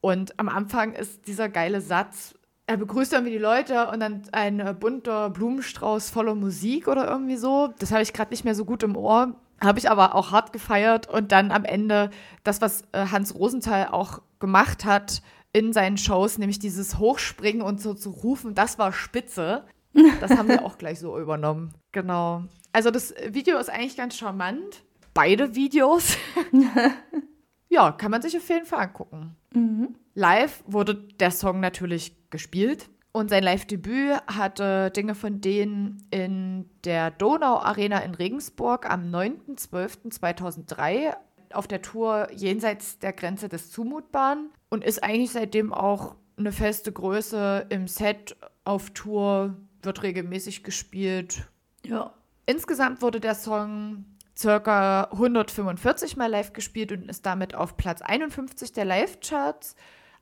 Und 0.00 0.38
am 0.38 0.48
Anfang 0.48 0.92
ist 0.94 1.26
dieser 1.26 1.48
geile 1.48 1.80
Satz, 1.80 2.34
er 2.66 2.76
begrüßt 2.76 3.12
irgendwie 3.12 3.32
die 3.32 3.38
Leute 3.38 3.88
und 3.88 3.98
dann 3.98 4.22
ein 4.30 4.78
bunter 4.78 5.28
Blumenstrauß 5.30 6.10
voller 6.10 6.36
Musik 6.36 6.86
oder 6.86 7.10
irgendwie 7.10 7.36
so. 7.36 7.74
Das 7.80 7.90
habe 7.90 8.02
ich 8.02 8.12
gerade 8.12 8.30
nicht 8.30 8.44
mehr 8.44 8.54
so 8.54 8.64
gut 8.64 8.84
im 8.84 8.96
Ohr. 8.96 9.34
Habe 9.62 9.78
ich 9.78 9.90
aber 9.90 10.14
auch 10.14 10.32
hart 10.32 10.52
gefeiert 10.52 11.08
und 11.08 11.32
dann 11.32 11.52
am 11.52 11.64
Ende 11.64 12.10
das, 12.44 12.60
was 12.60 12.82
äh, 12.92 13.06
Hans 13.06 13.34
Rosenthal 13.34 13.88
auch 13.88 14.22
gemacht 14.38 14.84
hat 14.84 15.22
in 15.52 15.72
seinen 15.72 15.98
Shows, 15.98 16.38
nämlich 16.38 16.58
dieses 16.58 16.98
Hochspringen 16.98 17.62
und 17.62 17.80
so 17.80 17.94
zu 17.94 18.10
rufen, 18.10 18.54
das 18.54 18.78
war 18.78 18.92
spitze. 18.92 19.64
Das 20.20 20.30
haben 20.30 20.48
wir 20.48 20.64
auch 20.64 20.78
gleich 20.78 21.00
so 21.00 21.18
übernommen. 21.18 21.74
Genau. 21.90 22.44
Also 22.72 22.92
das 22.92 23.12
Video 23.30 23.58
ist 23.58 23.70
eigentlich 23.70 23.96
ganz 23.96 24.16
charmant. 24.16 24.84
Beide 25.14 25.56
Videos. 25.56 26.16
ja, 27.68 27.90
kann 27.90 28.12
man 28.12 28.22
sich 28.22 28.36
auf 28.36 28.48
jeden 28.48 28.66
Fall 28.66 28.84
angucken. 28.84 29.34
Mhm. 29.52 29.96
Live 30.14 30.62
wurde 30.68 30.94
der 30.94 31.32
Song 31.32 31.58
natürlich 31.58 32.30
gespielt. 32.30 32.88
Und 33.12 33.30
sein 33.30 33.42
Live-Debüt 33.42 34.20
hatte 34.28 34.92
Dinge 34.92 35.16
von 35.16 35.40
denen 35.40 36.06
in 36.10 36.70
der 36.84 37.10
Donau-Arena 37.10 37.98
in 38.00 38.14
Regensburg 38.14 38.88
am 38.88 39.10
9.12.2003 39.10 41.16
auf 41.52 41.66
der 41.66 41.82
Tour 41.82 42.28
Jenseits 42.32 43.00
der 43.00 43.12
Grenze 43.12 43.48
des 43.48 43.70
Zumutbaren 43.70 44.50
und 44.68 44.84
ist 44.84 45.02
eigentlich 45.02 45.32
seitdem 45.32 45.72
auch 45.72 46.14
eine 46.38 46.52
feste 46.52 46.92
Größe 46.92 47.66
im 47.68 47.88
Set 47.88 48.36
auf 48.64 48.90
Tour, 48.90 49.56
wird 49.82 50.04
regelmäßig 50.04 50.62
gespielt. 50.62 51.48
Ja. 51.84 52.14
Insgesamt 52.46 53.02
wurde 53.02 53.18
der 53.20 53.34
Song 53.34 54.04
circa 54.36 55.04
145 55.12 56.16
Mal 56.16 56.30
live 56.30 56.52
gespielt 56.52 56.92
und 56.92 57.08
ist 57.08 57.26
damit 57.26 57.54
auf 57.54 57.76
Platz 57.76 58.02
51 58.02 58.72
der 58.72 58.84
Live-Charts. 58.84 59.76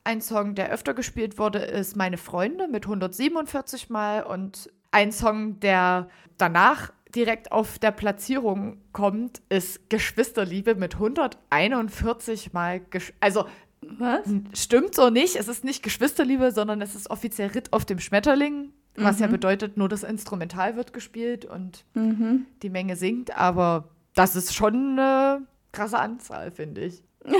Ein 0.04 0.20
Song, 0.20 0.54
der 0.54 0.70
öfter 0.70 0.94
gespielt 0.94 1.38
wurde, 1.38 1.58
ist 1.58 1.96
Meine 1.96 2.16
Freunde 2.16 2.68
mit 2.68 2.86
147 2.86 3.90
Mal 3.90 4.22
und 4.22 4.70
ein 4.90 5.12
Song, 5.12 5.60
der 5.60 6.08
danach 6.38 6.92
direkt 7.14 7.52
auf 7.52 7.78
der 7.78 7.90
Platzierung 7.90 8.78
kommt, 8.92 9.42
ist 9.48 9.90
Geschwisterliebe 9.90 10.74
mit 10.74 10.94
141 10.94 12.52
Mal. 12.52 12.80
Gesch 12.80 13.12
also 13.20 13.46
was? 13.80 14.26
Stimmt 14.54 14.94
so 14.94 15.10
nicht. 15.10 15.36
Es 15.36 15.48
ist 15.48 15.64
nicht 15.64 15.82
Geschwisterliebe, 15.82 16.52
sondern 16.52 16.80
es 16.82 16.94
ist 16.94 17.10
offiziell 17.10 17.48
Ritt 17.48 17.72
auf 17.72 17.84
dem 17.84 17.98
Schmetterling, 17.98 18.72
was 18.96 19.16
mhm. 19.16 19.22
ja 19.22 19.26
bedeutet, 19.28 19.76
nur 19.76 19.88
das 19.88 20.02
Instrumental 20.02 20.76
wird 20.76 20.92
gespielt 20.92 21.44
und 21.44 21.84
mhm. 21.94 22.46
die 22.62 22.70
Menge 22.70 22.96
singt. 22.96 23.36
Aber 23.36 23.88
das 24.14 24.36
ist 24.36 24.54
schon 24.54 24.98
eine 24.98 25.42
krasse 25.72 25.98
Anzahl, 25.98 26.50
finde 26.50 26.82
ich. 26.82 27.02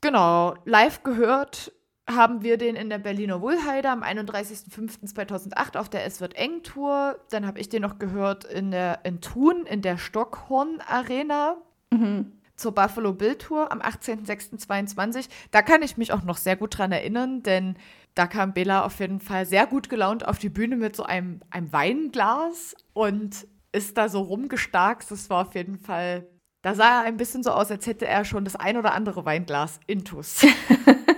genau. 0.00 0.54
Live 0.64 1.02
gehört 1.02 1.72
haben 2.08 2.42
wir 2.42 2.58
den 2.58 2.76
in 2.76 2.90
der 2.90 2.98
Berliner 2.98 3.40
Wohlheide 3.40 3.88
am 3.90 4.02
31.05.2008 4.02 5.78
auf 5.78 5.88
der 5.88 6.04
Es 6.04 6.20
wird 6.20 6.34
eng 6.34 6.62
Tour. 6.62 7.18
Dann 7.30 7.46
habe 7.46 7.58
ich 7.58 7.68
den 7.68 7.82
noch 7.82 7.98
gehört 7.98 8.44
in 8.44 8.70
der 8.70 9.00
in 9.04 9.20
Thun 9.20 9.64
in 9.66 9.80
der 9.80 9.96
Stockhorn 9.96 10.80
Arena. 10.86 11.56
Mhm. 11.90 12.32
Zur 12.56 12.72
Buffalo 12.72 13.14
Bill 13.14 13.36
Tour 13.36 13.72
am 13.72 13.80
18.06.22. 13.80 15.28
Da 15.50 15.62
kann 15.62 15.82
ich 15.82 15.96
mich 15.96 16.12
auch 16.12 16.22
noch 16.22 16.36
sehr 16.36 16.56
gut 16.56 16.78
dran 16.78 16.92
erinnern, 16.92 17.42
denn 17.42 17.76
da 18.14 18.28
kam 18.28 18.52
Bella 18.52 18.84
auf 18.84 19.00
jeden 19.00 19.18
Fall 19.18 19.44
sehr 19.44 19.66
gut 19.66 19.88
gelaunt 19.88 20.26
auf 20.28 20.38
die 20.38 20.50
Bühne 20.50 20.76
mit 20.76 20.94
so 20.94 21.02
einem, 21.02 21.40
einem 21.50 21.72
Weinglas 21.72 22.76
und 22.92 23.48
ist 23.72 23.98
da 23.98 24.08
so 24.08 24.20
rumgestarkt. 24.20 25.10
Das 25.10 25.28
war 25.30 25.48
auf 25.48 25.54
jeden 25.56 25.78
Fall, 25.78 26.28
da 26.62 26.76
sah 26.76 27.00
er 27.00 27.06
ein 27.06 27.16
bisschen 27.16 27.42
so 27.42 27.50
aus, 27.50 27.72
als 27.72 27.88
hätte 27.88 28.06
er 28.06 28.24
schon 28.24 28.44
das 28.44 28.54
ein 28.54 28.76
oder 28.76 28.94
andere 28.94 29.24
Weinglas 29.24 29.80
intus. 29.88 30.46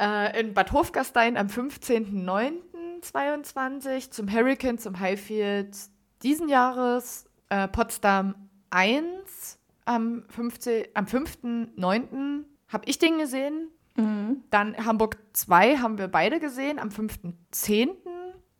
äh, 0.00 0.40
in 0.40 0.54
Bad 0.54 0.72
Hofgastein 0.72 1.36
am 1.36 1.48
15.09.22, 1.48 4.10
zum 4.10 4.32
Hurricane, 4.32 4.78
zum 4.78 5.00
Highfield 5.00 5.76
diesen 6.22 6.48
Jahres, 6.48 7.26
äh, 7.48 7.68
Potsdam 7.68 8.34
1 8.70 9.58
am, 9.84 10.24
am 10.36 11.06
5.09. 11.06 12.44
habe 12.68 12.84
ich 12.86 12.98
den 12.98 13.18
gesehen. 13.18 13.68
Mhm. 13.96 14.44
Dann 14.50 14.76
Hamburg 14.84 15.18
2 15.32 15.78
haben 15.78 15.98
wir 15.98 16.08
beide 16.08 16.40
gesehen 16.40 16.78
am 16.78 16.90
5.10. 16.90 17.88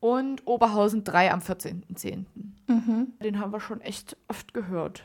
und 0.00 0.46
Oberhausen 0.46 1.04
3 1.04 1.32
am 1.32 1.40
14.10. 1.40 2.24
Mhm. 2.66 3.12
Den 3.22 3.38
haben 3.38 3.52
wir 3.52 3.60
schon 3.60 3.80
echt 3.80 4.16
oft 4.28 4.54
gehört. 4.54 5.04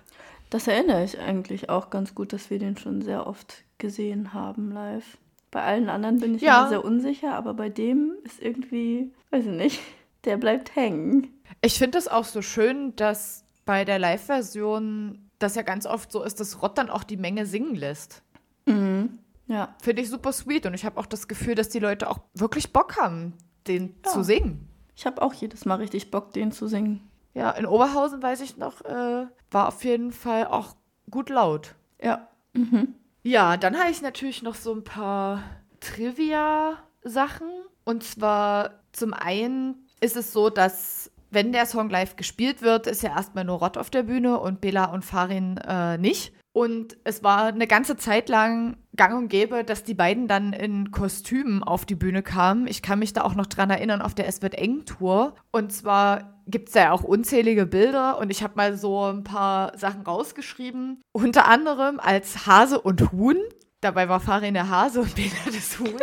Das 0.50 0.68
erinnere 0.68 1.04
ich 1.04 1.20
eigentlich 1.20 1.70
auch 1.70 1.90
ganz 1.90 2.16
gut, 2.16 2.32
dass 2.32 2.50
wir 2.50 2.60
den 2.60 2.78
schon 2.78 3.02
sehr 3.02 3.28
oft 3.28 3.64
gesehen 3.78 4.34
haben 4.34 4.72
live. 4.72 5.18
Bei 5.54 5.62
allen 5.62 5.88
anderen 5.88 6.20
bin 6.20 6.34
ich 6.34 6.42
ja. 6.42 6.62
immer 6.62 6.70
sehr 6.70 6.84
unsicher, 6.84 7.36
aber 7.36 7.54
bei 7.54 7.70
dem 7.70 8.16
ist 8.24 8.42
irgendwie, 8.42 9.14
weiß 9.30 9.46
ich 9.46 9.52
nicht, 9.52 9.80
der 10.26 10.38
bleibt 10.38 10.76
hängen. 10.76 11.28
Ich 11.62 11.78
finde 11.78 12.00
es 12.00 12.08
auch 12.08 12.26
so 12.26 12.42
schön, 12.42 12.96
dass 12.96 13.46
bei 13.64 13.86
der 13.86 14.00
Live-Version 14.00 15.30
das 15.38 15.54
ja 15.54 15.62
ganz 15.62 15.86
oft 15.86 16.12
so 16.12 16.24
ist, 16.24 16.40
dass 16.40 16.64
Rott 16.64 16.80
dann 16.80 16.90
auch 16.90 17.04
die 17.04 17.18
Menge 17.18 17.46
singen 17.46 17.76
lässt. 17.76 18.24
Mhm. 18.66 19.20
Ja. 19.46 19.76
Finde 19.80 20.02
ich 20.02 20.10
super 20.10 20.32
sweet 20.32 20.66
und 20.66 20.74
ich 20.74 20.86
habe 20.86 21.00
auch 21.00 21.06
das 21.06 21.28
Gefühl, 21.28 21.54
dass 21.54 21.70
die 21.70 21.80
Leute 21.80 22.10
auch 22.10 22.18
wirklich 22.34 22.74
Bock 22.74 22.98
haben, 22.98 23.34
den 23.68 23.94
ja. 24.04 24.12
zu 24.12 24.24
singen. 24.24 24.68
Ich 24.96 25.06
habe 25.06 25.22
auch 25.22 25.36
jedes 25.36 25.66
Mal 25.66 25.76
richtig 25.76 26.10
Bock, 26.10 26.34
den 26.34 26.52
zu 26.52 26.68
singen. 26.68 27.08
Ja, 27.36 27.52
in 27.52 27.68
Oberhausen 27.68 28.24
weiß 28.24 28.42
ich 28.42 28.58
noch, 28.58 28.82
äh, 28.82 29.28
war 29.52 29.68
auf 29.68 29.84
jeden 29.84 30.12
Fall 30.12 30.48
auch 30.48 30.76
gut 31.12 31.30
laut. 31.30 31.76
Ja. 32.02 32.28
Mhm. 32.54 32.96
Ja, 33.24 33.56
dann 33.56 33.80
habe 33.80 33.90
ich 33.90 34.02
natürlich 34.02 34.44
noch 34.44 34.56
so 34.56 34.74
ein 34.74 34.84
paar 34.84 35.44
Trivia-Sachen. 35.80 37.48
Und 37.86 38.04
zwar 38.04 38.82
zum 38.92 39.14
einen 39.14 39.88
ist 40.02 40.18
es 40.18 40.34
so, 40.34 40.50
dass 40.50 41.10
wenn 41.32 41.52
der 41.52 41.66
Song 41.66 41.90
live 41.90 42.16
gespielt 42.16 42.62
wird, 42.62 42.86
ist 42.86 43.02
ja 43.02 43.16
erstmal 43.16 43.46
nur 43.46 43.60
Rott 43.60 43.78
auf 43.78 43.90
der 43.90 44.04
Bühne 44.04 44.40
und 44.40 44.62
Bela 44.62 44.86
und 44.86 45.04
Farin 45.04 45.58
äh, 45.58 45.98
nicht. 45.98 46.34
Und 46.52 46.98
es 47.06 47.24
war 47.24 47.46
eine 47.46 47.66
ganze 47.66 47.98
Zeit 47.98 48.30
lang 48.30 48.78
gang 48.96 49.18
und 49.18 49.28
gäbe, 49.28 49.64
dass 49.64 49.84
die 49.84 49.94
beiden 49.94 50.28
dann 50.28 50.54
in 50.54 50.92
Kostümen 50.92 51.64
auf 51.64 51.86
die 51.86 51.96
Bühne 51.96 52.22
kamen. 52.22 52.68
Ich 52.68 52.82
kann 52.82 53.00
mich 53.00 53.14
da 53.14 53.24
auch 53.24 53.36
noch 53.36 53.48
dran 53.48 53.70
erinnern 53.70 54.02
auf 54.02 54.14
der 54.14 54.28
Es 54.28 54.42
wird 54.42 54.56
eng 54.56 54.86
Tour. 54.86 55.36
Und 55.52 55.72
zwar 55.74 56.40
gibt 56.48 56.70
es 56.70 56.76
ja 56.76 56.92
auch 56.92 57.04
unzählige 57.04 57.66
Bilder 57.66 58.18
und 58.20 58.30
ich 58.30 58.44
habe 58.44 58.54
mal 58.56 58.78
so 58.78 59.06
ein 59.06 59.24
paar 59.24 59.78
Sachen 59.78 60.02
rausgeschrieben. 60.02 61.02
Unter 61.12 61.48
anderem 61.48 62.00
als 62.00 62.46
Hase 62.46 62.80
und 62.80 63.12
Huhn. 63.12 63.38
Dabei 63.82 64.08
war 64.08 64.20
Farin 64.20 64.54
der 64.54 64.70
Hase 64.70 65.02
und 65.02 65.16
Bela 65.16 65.32
das 65.46 65.80
Huhn. 65.80 65.98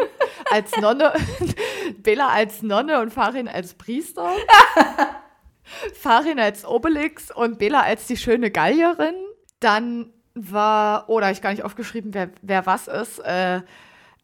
Als 0.50 0.76
Nonne, 0.76 1.12
Bela 1.98 2.28
als 2.28 2.62
Nonne 2.62 3.00
und 3.00 3.12
Farin 3.12 3.48
als 3.48 3.74
Priester. 3.74 4.30
Farin 5.94 6.40
als 6.40 6.66
Obelix 6.66 7.30
und 7.30 7.58
Bela 7.58 7.82
als 7.82 8.06
die 8.08 8.16
schöne 8.16 8.50
Gallierin. 8.50 9.14
Dann 9.60 10.12
war, 10.40 11.08
oder 11.08 11.28
oh, 11.28 11.30
ich 11.30 11.42
gar 11.42 11.50
nicht 11.50 11.64
aufgeschrieben, 11.64 12.14
wer, 12.14 12.30
wer 12.42 12.66
was 12.66 12.88
ist, 12.88 13.18
äh, 13.20 13.60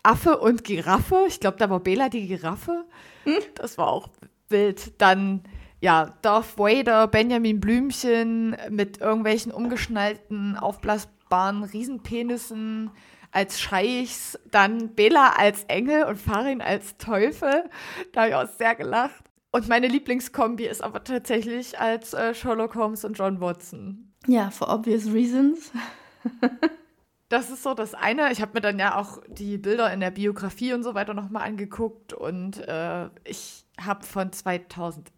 Affe 0.02 0.38
und 0.38 0.64
Giraffe. 0.64 1.24
Ich 1.26 1.40
glaube, 1.40 1.56
da 1.58 1.68
war 1.68 1.80
Bela 1.80 2.08
die 2.08 2.26
Giraffe. 2.26 2.84
Hm? 3.24 3.34
Das 3.56 3.76
war 3.76 3.88
auch 3.88 4.08
wild. 4.48 5.00
Dann, 5.00 5.42
ja, 5.80 6.14
Darth 6.22 6.58
Vader, 6.58 7.08
Benjamin 7.08 7.60
Blümchen 7.60 8.56
mit 8.70 9.00
irgendwelchen 9.00 9.52
umgeschnallten, 9.52 10.56
aufblasbaren 10.56 11.64
Riesenpenissen 11.64 12.90
als 13.32 13.60
Scheichs. 13.60 14.38
Dann 14.50 14.94
Bela 14.94 15.34
als 15.36 15.64
Engel 15.64 16.04
und 16.04 16.18
Farin 16.18 16.60
als 16.60 16.96
Teufel. 16.98 17.64
Da 18.12 18.22
habe 18.22 18.30
ich 18.30 18.34
auch 18.36 18.56
sehr 18.56 18.76
gelacht. 18.76 19.24
Und 19.50 19.68
meine 19.68 19.88
Lieblingskombi 19.88 20.66
ist 20.66 20.82
aber 20.82 21.02
tatsächlich 21.02 21.78
als 21.80 22.12
äh, 22.14 22.34
Sherlock 22.34 22.74
Holmes 22.74 23.04
und 23.04 23.18
John 23.18 23.40
Watson. 23.40 24.12
Ja, 24.26 24.50
for 24.50 24.72
obvious 24.72 25.06
reasons. 25.12 25.72
das 27.28 27.50
ist 27.50 27.62
so 27.62 27.74
das 27.74 27.94
eine. 27.94 28.32
Ich 28.32 28.40
habe 28.40 28.52
mir 28.54 28.60
dann 28.60 28.78
ja 28.78 28.96
auch 28.96 29.22
die 29.28 29.58
Bilder 29.58 29.92
in 29.92 30.00
der 30.00 30.10
Biografie 30.10 30.72
und 30.72 30.82
so 30.82 30.94
weiter 30.94 31.14
nochmal 31.14 31.46
angeguckt 31.46 32.12
und 32.12 32.58
äh, 32.66 33.08
ich 33.24 33.64
habe 33.80 34.04
von 34.04 34.32
2008 34.32 35.10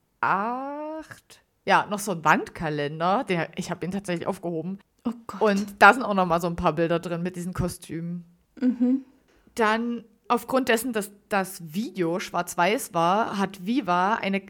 ja 1.64 1.86
noch 1.86 1.98
so 1.98 2.12
einen 2.12 2.24
Wandkalender. 2.24 3.24
Der, 3.24 3.50
ich 3.56 3.70
habe 3.70 3.84
ihn 3.84 3.92
tatsächlich 3.92 4.26
aufgehoben. 4.26 4.78
Oh 5.04 5.12
Gott. 5.26 5.40
Und 5.40 5.82
da 5.82 5.92
sind 5.92 6.02
auch 6.02 6.14
nochmal 6.14 6.40
so 6.40 6.46
ein 6.46 6.56
paar 6.56 6.72
Bilder 6.72 6.98
drin 6.98 7.22
mit 7.22 7.36
diesen 7.36 7.52
Kostümen. 7.52 8.24
Mhm. 8.60 9.04
Dann 9.54 10.04
aufgrund 10.28 10.68
dessen, 10.68 10.92
dass 10.92 11.10
das 11.28 11.74
Video 11.74 12.20
schwarz-weiß 12.20 12.94
war, 12.94 13.38
hat 13.38 13.64
Viva 13.64 14.14
eine, 14.14 14.42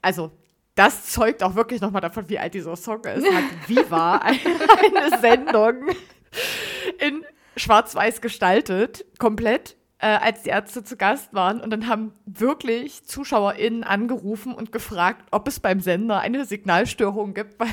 also 0.00 0.32
das 0.74 1.10
zeugt 1.10 1.42
auch 1.42 1.54
wirklich 1.54 1.80
nochmal 1.80 2.00
davon, 2.00 2.28
wie 2.28 2.38
alt 2.38 2.54
dieser 2.54 2.76
Song 2.76 3.04
ist. 3.04 3.26
Hat 3.26 3.44
Viva 3.68 4.16
eine 4.18 5.18
Sendung 5.20 5.88
in 6.98 7.24
Schwarz-Weiß 7.56 8.20
gestaltet, 8.20 9.04
komplett, 9.18 9.76
äh, 9.98 10.06
als 10.06 10.42
die 10.42 10.50
Ärzte 10.50 10.82
zu 10.82 10.96
Gast 10.96 11.34
waren. 11.34 11.60
Und 11.60 11.70
dann 11.70 11.88
haben 11.88 12.14
wirklich 12.24 13.04
ZuschauerInnen 13.04 13.84
angerufen 13.84 14.54
und 14.54 14.72
gefragt, 14.72 15.26
ob 15.30 15.46
es 15.46 15.60
beim 15.60 15.80
Sender 15.80 16.20
eine 16.20 16.46
Signalstörung 16.46 17.34
gibt, 17.34 17.58
weil 17.60 17.68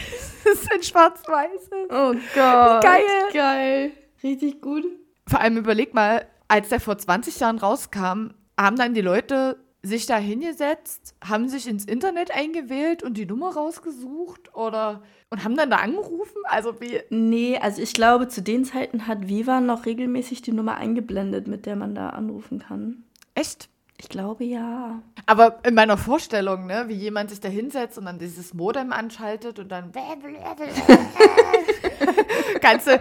es 0.46 0.68
in 0.76 0.84
Schwarz-Weiß 0.84 1.62
ist. 1.62 1.92
Oh 1.92 2.14
Gott. 2.36 2.84
Geil. 2.84 3.04
Geil. 3.34 3.92
Richtig 4.22 4.62
gut. 4.62 4.86
Vor 5.26 5.40
allem 5.40 5.58
überleg 5.58 5.94
mal, 5.94 6.26
als 6.50 6.70
der 6.70 6.82
vor 6.82 6.98
20 6.98 7.40
Jahren 7.40 7.60
rauskam, 7.60 8.32
haben 8.60 8.76
dann 8.76 8.94
die 8.94 9.02
Leute 9.02 9.58
sich 9.82 10.06
da 10.06 10.18
hingesetzt, 10.18 11.16
haben 11.24 11.48
sich 11.48 11.68
ins 11.68 11.86
Internet 11.86 12.32
eingewählt 12.32 13.02
und 13.02 13.16
die 13.16 13.26
Nummer 13.26 13.54
rausgesucht 13.54 14.54
oder 14.54 15.04
und 15.30 15.44
haben 15.44 15.56
dann 15.56 15.70
da 15.70 15.78
angerufen? 15.78 16.42
Also 16.46 16.82
wie? 16.82 17.00
Nee, 17.10 17.58
also 17.58 17.82
ich 17.82 17.94
glaube, 17.94 18.28
zu 18.28 18.42
den 18.42 18.66
Zeiten 18.66 19.08
hat 19.08 19.28
Viva 19.30 19.62
noch 19.62 19.86
regelmäßig 19.86 20.42
die 20.42 20.52
Nummer 20.52 20.76
eingeblendet, 20.76 21.48
mit 21.48 21.66
der 21.66 21.76
man 21.76 21.96
da 21.96 22.10
anrufen 22.10 22.60
kann. 22.60 23.04
Echt? 23.36 23.70
Ich 24.02 24.08
glaube 24.08 24.46
ja. 24.46 25.02
Aber 25.26 25.60
in 25.66 25.74
meiner 25.74 25.98
Vorstellung, 25.98 26.68
ne, 26.68 26.86
wie 26.88 26.94
jemand 26.94 27.32
sich 27.32 27.42
da 27.42 27.50
hinsetzt 27.50 27.98
und 27.98 28.06
dann 28.06 28.18
dieses 28.18 28.54
Modem 28.54 28.94
anschaltet 28.94 29.60
und 29.60 29.70
dann 29.70 29.92
kannst 32.62 32.88
du, 32.88 32.98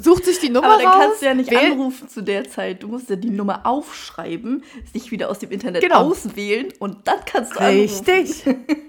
sucht 0.00 0.24
sich 0.24 0.38
die 0.38 0.48
Nummer 0.48 0.74
Aber 0.74 0.82
dann 0.82 0.92
raus, 0.92 1.00
kannst 1.00 1.22
du 1.22 1.26
ja 1.26 1.34
nicht 1.34 1.50
wähl 1.50 1.72
anrufen 1.72 2.08
zu 2.08 2.22
der 2.22 2.48
Zeit. 2.48 2.84
Du 2.84 2.88
musst 2.88 3.10
ja 3.10 3.16
die 3.16 3.30
Nummer 3.30 3.66
aufschreiben, 3.66 4.62
sich 4.92 5.10
wieder 5.10 5.28
aus 5.28 5.40
dem 5.40 5.50
Internet 5.50 5.82
genau. 5.82 6.08
auswählen 6.08 6.68
und 6.78 7.08
dann 7.08 7.18
kannst 7.26 7.56
du 7.56 7.64
Richtig. 7.64 8.46
anrufen. 8.46 8.64
Richtig. 8.68 8.88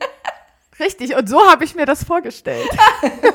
Richtig. 0.80 1.16
Und 1.16 1.28
so 1.28 1.42
habe 1.50 1.64
ich 1.64 1.74
mir 1.74 1.88
das 1.88 2.04
vorgestellt. 2.04 2.70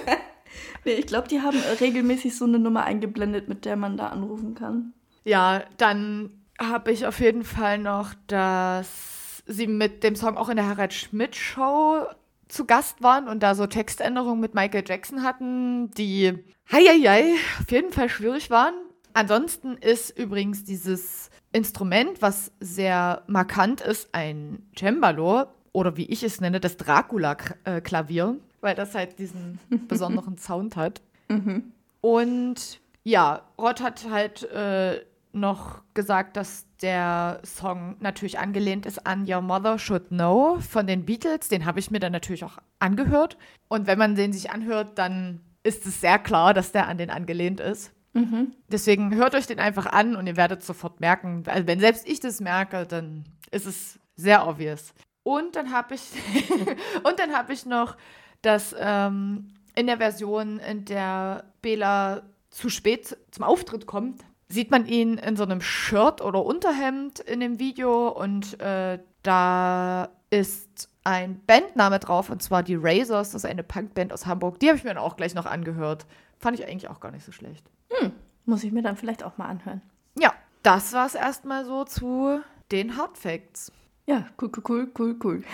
nee, 0.85 0.93
ich 0.93 1.09
glaube, 1.09 1.27
die 1.27 1.41
haben 1.41 1.59
regelmäßig 1.81 2.37
so 2.37 2.45
eine 2.45 2.61
Nummer 2.61 2.85
eingeblendet, 2.85 3.49
mit 3.49 3.65
der 3.65 3.75
man 3.75 3.97
da 3.97 4.07
anrufen 4.07 4.55
kann. 4.55 4.93
Ja, 5.25 5.65
dann 5.79 6.42
habe 6.69 6.93
ich 6.93 7.07
auf 7.07 7.21
jeden 7.21 7.45
Fall 7.45 7.79
noch, 7.79 8.15
dass 8.27 9.43
sie 9.47 9.67
mit 9.67 10.05
dem 10.05 10.17
Song 10.17 10.37
auch 10.37 10.49
in 10.49 10.57
der 10.57 10.69
Harald 10.69 10.93
Schmidt 10.93 11.37
Show 11.37 12.07
zu 12.49 12.67
Gast 12.67 13.03
waren 13.03 13.29
und 13.29 13.43
da 13.43 13.55
so 13.55 13.67
Textänderungen 13.67 14.41
mit 14.41 14.55
Michael 14.55 14.85
Jackson 14.87 15.23
hatten, 15.23 15.91
die 15.93 16.39
heieiei, 16.71 17.35
auf 17.61 17.71
jeden 17.71 17.93
Fall 17.93 18.09
schwierig 18.09 18.51
waren. 18.51 18.75
Ansonsten 19.15 19.77
ist 19.77 20.17
übrigens 20.19 20.65
dieses 20.65 21.31
Instrument, 21.53 22.21
was 22.23 22.53
sehr 22.61 23.23
markant 23.27 23.81
ist, 23.81 24.09
ein 24.13 24.67
Cembalo 24.79 25.47
oder 25.73 25.97
wie 25.97 26.07
ich 26.07 26.23
es 26.23 26.41
nenne, 26.41 26.61
das 26.61 26.77
Dracula-Klavier, 26.77 28.37
weil 28.61 28.75
das 28.75 28.95
halt 28.95 29.19
diesen 29.19 29.59
besonderen 29.89 30.39
Sound 30.39 30.77
hat. 30.77 31.03
Mhm. 31.29 31.73
Und 32.01 32.81
ja, 33.05 33.43
Rod 33.59 33.81
hat 33.81 34.09
halt 34.11 34.45
äh, 34.45 35.01
noch 35.33 35.83
gesagt, 35.95 36.37
dass 36.37 36.67
der 36.83 37.41
Song 37.45 37.97
natürlich 38.01 38.39
angelehnt 38.39 38.87
ist 38.87 39.07
an 39.07 39.31
Your 39.31 39.41
Mother 39.41 39.79
Should 39.79 40.09
Know 40.09 40.59
von 40.61 40.87
den 40.87 41.05
Beatles. 41.05 41.49
Den 41.49 41.65
habe 41.65 41.81
ich 41.81 41.91
mir 41.91 42.01
dann 42.01 42.13
natürlich 42.13 42.45
auch 42.45 42.59
angehört. 42.79 43.39
Und 43.69 43.87
wenn 43.87 43.99
man 43.99 44.15
den 44.15 44.33
sich 44.33 44.51
anhört, 44.51 44.99
dann 44.99 45.41
ist 45.63 45.87
es 45.87 46.01
sehr 46.01 46.19
klar, 46.19 46.55
dass 46.55 46.73
der 46.73 46.89
an 46.89 46.99
den 46.99 47.11
angelehnt 47.11 47.61
ist. 47.61 47.93
Mhm. 48.15 48.53
Deswegen 48.69 49.15
hört 49.15 49.35
euch 49.35 49.47
den 49.47 49.59
einfach 49.59 49.87
an 49.87 50.17
und 50.17 50.27
ihr 50.27 50.37
werdet 50.37 50.63
sofort 50.63 51.01
merken, 51.01 51.45
also 51.47 51.67
wenn 51.67 51.81
selbst 51.81 52.07
ich 52.07 52.21
das 52.21 52.41
merke, 52.41 52.87
dann 52.87 53.25
ist 53.51 53.67
es 53.67 53.99
sehr 54.17 54.47
obvious. 54.47 54.93
Und 55.23 55.57
dann 55.57 55.73
habe 55.73 55.95
ich 55.95 56.03
und 57.05 57.19
dann 57.19 57.33
habe 57.33 57.53
ich 57.53 57.65
noch, 57.65 57.97
dass 58.43 58.75
ähm, 58.79 59.55
in 59.75 59.87
der 59.87 59.99
Version, 59.99 60.59
in 60.59 60.85
der 60.85 61.45
Bela 61.63 62.23
zu 62.51 62.69
spät 62.69 63.17
zum 63.31 63.45
Auftritt 63.45 63.87
kommt, 63.87 64.23
sieht 64.53 64.71
man 64.71 64.87
ihn 64.87 65.17
in 65.19 65.37
so 65.37 65.45
einem 65.45 65.61
Shirt 65.61 66.21
oder 66.21 66.45
Unterhemd 66.45 67.21
in 67.21 67.41
dem 67.41 67.59
Video 67.59 68.09
und 68.09 68.61
äh, 68.61 68.99
da 69.23 70.11
ist 70.31 70.89
ein 71.05 71.41
Bandname 71.47 71.99
drauf 71.99 72.31
und 72.31 72.43
zwar 72.43 72.63
die 72.63 72.77
Razors, 72.77 73.31
das 73.31 73.45
ist 73.45 73.51
eine 73.51 73.63
Punkband 73.63 74.13
aus 74.13 74.27
Hamburg. 74.27 74.61
Die 74.61 74.69
habe 74.69 74.77
ich 74.77 74.85
mir 74.85 74.91
dann 74.91 75.03
auch 75.03 75.17
gleich 75.17 75.35
noch 75.35 75.47
angehört. 75.47 76.07
Fand 76.39 76.59
ich 76.59 76.67
eigentlich 76.67 76.89
auch 76.89 77.01
gar 77.01 77.11
nicht 77.11 77.25
so 77.25 77.33
schlecht. 77.33 77.65
Hm, 77.91 78.13
muss 78.45 78.63
ich 78.63 78.73
mir 78.73 78.83
dann 78.83 78.97
vielleicht 78.97 79.25
auch 79.25 79.39
mal 79.39 79.47
anhören. 79.47 79.81
Ja, 80.19 80.33
das 80.63 80.93
war 80.93 81.07
es 81.07 81.15
erstmal 81.15 81.65
so 81.65 81.85
zu 81.85 82.41
den 82.71 82.97
Hard 82.97 83.17
Facts. 83.17 83.73
Ja, 84.07 84.27
cool, 84.41 84.51
cool, 84.57 84.65
cool, 84.69 84.93
cool, 84.99 85.17
cool. 85.25 85.45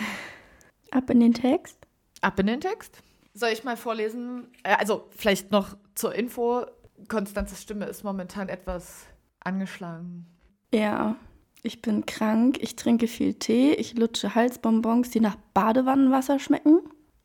Ab 0.91 1.09
in 1.09 1.19
den 1.19 1.33
Text. 1.33 1.77
Ab 2.21 2.39
in 2.39 2.47
den 2.47 2.61
Text. 2.61 3.01
Soll 3.33 3.49
ich 3.49 3.63
mal 3.63 3.77
vorlesen? 3.77 4.47
Äh, 4.63 4.75
also 4.77 5.07
vielleicht 5.15 5.51
noch 5.51 5.77
zur 5.95 6.13
Info. 6.15 6.65
Konstanzes 7.09 7.61
Stimme 7.61 7.85
ist 7.85 8.03
momentan 8.03 8.47
etwas 8.47 9.07
angeschlagen. 9.41 10.25
Ja, 10.73 11.15
ich 11.61 11.81
bin 11.81 12.05
krank, 12.05 12.57
ich 12.61 12.75
trinke 12.75 13.07
viel 13.07 13.33
Tee, 13.33 13.73
ich 13.73 13.97
lutsche 13.97 14.35
Halsbonbons, 14.35 15.09
die 15.09 15.19
nach 15.19 15.35
Badewannenwasser 15.53 16.39
schmecken. 16.39 16.79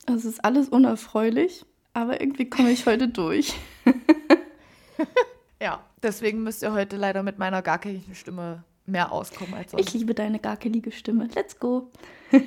Es 0.06 0.24
ist 0.24 0.44
alles 0.44 0.68
unerfreulich, 0.68 1.64
aber 1.92 2.20
irgendwie 2.20 2.50
komme 2.50 2.70
ich 2.70 2.86
heute 2.86 3.08
durch. 3.08 3.54
ja, 5.62 5.84
deswegen 6.02 6.42
müsst 6.42 6.62
ihr 6.62 6.72
heute 6.72 6.96
leider 6.96 7.22
mit 7.22 7.38
meiner 7.38 7.62
garkeligen 7.62 8.14
Stimme 8.14 8.64
mehr 8.86 9.12
auskommen 9.12 9.54
als 9.54 9.70
sonst. 9.70 9.88
Ich 9.88 9.94
liebe 9.94 10.14
deine 10.14 10.40
garkelige 10.40 10.90
Stimme. 10.92 11.28
Let's 11.34 11.58
go. 11.58 11.90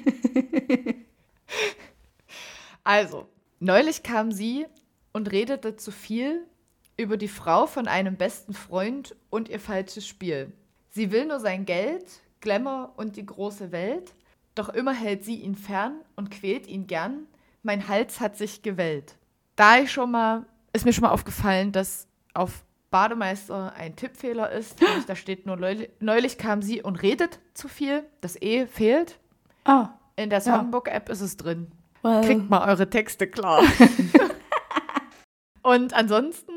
also, 2.84 3.28
neulich 3.60 4.04
kam 4.04 4.32
sie 4.32 4.66
und 5.14 5.32
redete 5.32 5.78
zu 5.78 5.92
viel 5.92 6.46
über 6.98 7.16
die 7.16 7.28
Frau 7.28 7.68
von 7.68 7.88
einem 7.88 8.16
besten 8.16 8.54
Freund 8.54 9.16
und 9.30 9.50
ihr 9.50 9.60
falsches 9.60 10.08
Spiel. 10.08 10.52
Sie 10.90 11.12
will 11.12 11.26
nur 11.26 11.40
sein 11.40 11.66
Geld, 11.66 12.06
Glamour 12.42 12.94
und 12.98 13.16
die 13.16 13.26
große 13.26 13.72
Welt, 13.72 14.14
doch 14.56 14.70
immer 14.70 14.94
hält 14.94 15.24
sie 15.24 15.36
ihn 15.36 15.56
fern 15.56 16.02
und 16.16 16.32
quält 16.32 16.68
ihn 16.68 16.88
gern. 16.88 17.28
Mein 17.62 17.88
Hals 17.88 18.20
hat 18.20 18.36
sich 18.36 18.64
gewellt. 18.64 19.16
Da 19.56 19.78
ich 19.80 19.92
schon 19.92 20.12
mal, 20.12 20.46
ist 20.74 20.86
mir 20.86 20.94
schon 20.94 21.04
mal 21.04 21.12
aufgefallen, 21.12 21.72
dass 21.72 22.08
auf 22.34 22.64
Bademeister 22.90 23.74
ein 23.76 23.96
Tippfehler 23.96 24.52
ist. 24.52 24.80
da 25.08 25.16
steht 25.16 25.46
nur, 25.46 25.58
neulich 26.00 26.38
kam 26.40 26.64
sie 26.64 26.82
und 26.82 27.02
redet 27.04 27.40
zu 27.54 27.68
viel. 27.68 28.04
Das 28.22 28.42
E 28.42 28.66
fehlt. 28.66 29.20
Ah. 29.66 29.90
In 30.16 30.32
der 30.32 30.42
Songbook-App 30.42 31.10
ist 31.10 31.22
es 31.22 31.38
drin. 31.38 31.72
Well. 32.02 32.22
Kriegt 32.22 32.50
mal 32.50 32.68
eure 32.68 32.90
Texte 32.90 33.28
klar. 33.28 33.62
und 35.62 35.94
ansonsten 35.94 36.57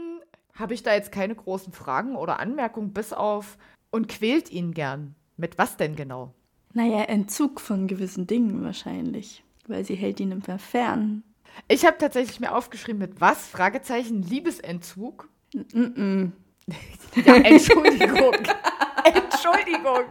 habe 0.55 0.75
ich 0.75 0.83
da 0.83 0.95
jetzt 0.95 1.13
keine 1.13 1.35
großen 1.35 1.73
Fragen 1.73 2.17
oder 2.17 2.41
Anmerkungen, 2.41 2.93
bis 2.93 3.13
auf 3.13 3.57
und 3.91 4.09
quält 4.09 4.51
ihn 4.51 4.73
gern. 4.73 5.15
Mit 5.37 5.59
was 5.59 5.77
denn 5.77 5.97
genau? 5.97 6.35
Naja, 6.73 7.03
Entzug 7.03 7.61
von 7.61 7.89
gewissen 7.89 8.27
Dingen 8.27 8.63
wahrscheinlich, 8.63 9.43
weil 9.67 9.85
sie 9.85 9.95
hält 9.95 10.21
ihn 10.21 10.33
immer 10.33 10.59
fern. 10.59 11.23
Ich 11.67 11.85
habe 11.85 11.99
tatsächlich 11.99 12.41
mir 12.41 12.55
aufgeschrieben, 12.55 13.01
mit 13.01 13.21
was? 13.21 13.49
Fragezeichen, 13.49 14.23
Liebesentzug. 14.23 15.29
Mm 15.55 15.81
-mm. 15.81 16.33
ja, 17.25 17.35
Entschuldigung. 17.35 18.35
Entschuldigung. 19.05 20.05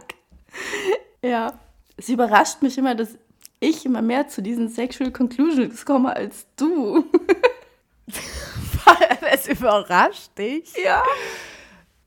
Ja, 1.22 1.58
es 1.96 2.08
überrascht 2.08 2.62
mich 2.62 2.76
immer, 2.76 2.94
dass 2.94 3.16
ich 3.60 3.86
immer 3.86 4.02
mehr 4.02 4.28
zu 4.28 4.42
diesen 4.42 4.68
Sexual 4.68 5.12
Conclusions 5.12 5.84
komme 5.84 6.14
als 6.14 6.46
du. 6.56 7.04
es 9.32 9.48
überrascht 9.48 10.36
dich? 10.38 10.72
Ja. 10.82 11.02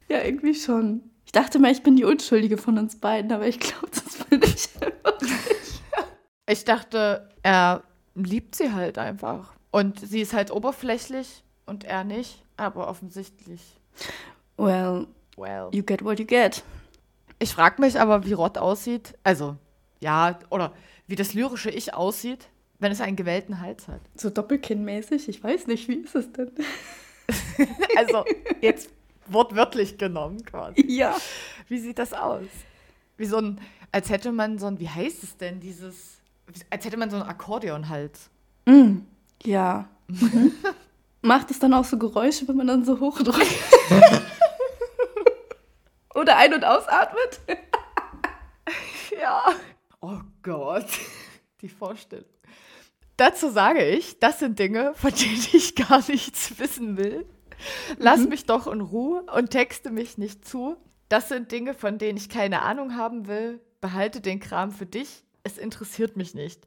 Ja, 0.09 0.23
irgendwie 0.23 0.55
schon 0.55 1.09
dachte 1.33 1.59
mal, 1.59 1.71
ich 1.71 1.83
bin 1.83 1.97
die 1.97 2.05
Unschuldige 2.05 2.57
von 2.57 2.77
uns 2.77 2.97
beiden, 2.99 3.31
aber 3.33 3.47
ich 3.47 3.59
glaube, 3.59 3.89
das 3.89 4.23
bin 4.25 4.41
ich 4.43 4.69
einfach 4.81 5.19
nicht. 5.19 5.83
Ich 6.47 6.63
dachte, 6.63 7.29
er 7.41 7.83
liebt 8.15 8.55
sie 8.55 8.71
halt 8.71 8.97
einfach. 8.97 9.53
Und 9.71 9.99
sie 9.99 10.21
ist 10.21 10.33
halt 10.33 10.51
oberflächlich 10.51 11.43
und 11.65 11.83
er 11.83 12.03
nicht, 12.03 12.43
aber 12.55 12.87
offensichtlich. 12.87 13.61
Well, 14.57 15.07
well. 15.35 15.69
you 15.71 15.83
get 15.83 16.05
what 16.05 16.19
you 16.19 16.25
get. 16.25 16.63
Ich 17.39 17.53
frage 17.53 17.81
mich 17.81 17.99
aber, 17.99 18.25
wie 18.25 18.33
Rott 18.33 18.57
aussieht. 18.57 19.15
Also, 19.23 19.57
ja, 19.99 20.37
oder 20.51 20.73
wie 21.07 21.15
das 21.15 21.33
lyrische 21.33 21.71
Ich 21.71 21.93
aussieht, 21.93 22.49
wenn 22.79 22.91
es 22.91 23.01
einen 23.01 23.15
gewählten 23.15 23.59
Hals 23.59 23.87
hat. 23.87 24.01
So 24.15 24.29
doppelkinnmäßig? 24.29 25.29
Ich 25.29 25.43
weiß 25.43 25.67
nicht, 25.67 25.87
wie 25.87 25.95
ist 25.95 26.15
es 26.15 26.31
denn? 26.31 26.51
also, 27.97 28.25
jetzt 28.61 28.89
wortwörtlich 29.27 29.97
genommen 29.97 30.43
quasi. 30.45 30.85
Ja. 30.87 31.15
Wie 31.69 31.79
sieht 31.79 31.99
das 31.99 32.13
aus? 32.13 32.47
Wie 33.17 33.25
so 33.25 33.37
ein, 33.37 33.61
als 33.91 34.09
hätte 34.09 34.31
man 34.31 34.59
so 34.59 34.67
ein, 34.67 34.79
wie 34.79 34.89
heißt 34.89 35.23
es 35.23 35.37
denn, 35.37 35.59
dieses, 35.59 36.19
als 36.69 36.85
hätte 36.85 36.97
man 36.97 37.09
so 37.09 37.17
ein 37.17 37.23
Akkordeonhals. 37.23 38.29
Mm, 38.65 38.99
ja. 39.43 39.87
Mhm. 40.07 40.51
Macht 41.21 41.51
es 41.51 41.59
dann 41.59 41.73
auch 41.73 41.85
so 41.85 41.97
Geräusche, 41.97 42.47
wenn 42.47 42.57
man 42.57 42.67
dann 42.67 42.83
so 42.83 42.99
hochdrückt? 42.99 43.47
Oder 46.15 46.37
ein- 46.37 46.53
und 46.53 46.65
ausatmet? 46.65 47.39
ja. 49.19 49.41
Oh 50.01 50.19
Gott, 50.41 50.87
die 51.61 51.69
Vorstellung. 51.69 52.32
Dazu 53.17 53.49
sage 53.49 53.85
ich, 53.85 54.19
das 54.19 54.39
sind 54.39 54.59
Dinge, 54.59 54.93
von 54.95 55.11
denen 55.11 55.45
ich 55.53 55.75
gar 55.75 56.03
nichts 56.07 56.59
wissen 56.59 56.97
will. 56.97 57.25
Lass 57.97 58.21
mhm. 58.21 58.29
mich 58.29 58.45
doch 58.45 58.67
in 58.67 58.81
Ruhe 58.81 59.23
und 59.35 59.51
texte 59.51 59.91
mich 59.91 60.17
nicht 60.17 60.45
zu. 60.45 60.75
Das 61.09 61.29
sind 61.29 61.51
Dinge, 61.51 61.73
von 61.73 61.97
denen 61.97 62.17
ich 62.17 62.29
keine 62.29 62.61
Ahnung 62.61 62.95
haben 62.95 63.27
will. 63.27 63.61
Behalte 63.81 64.21
den 64.21 64.39
Kram 64.39 64.71
für 64.71 64.85
dich. 64.85 65.23
Es 65.43 65.57
interessiert 65.57 66.17
mich 66.17 66.33
nicht. 66.33 66.65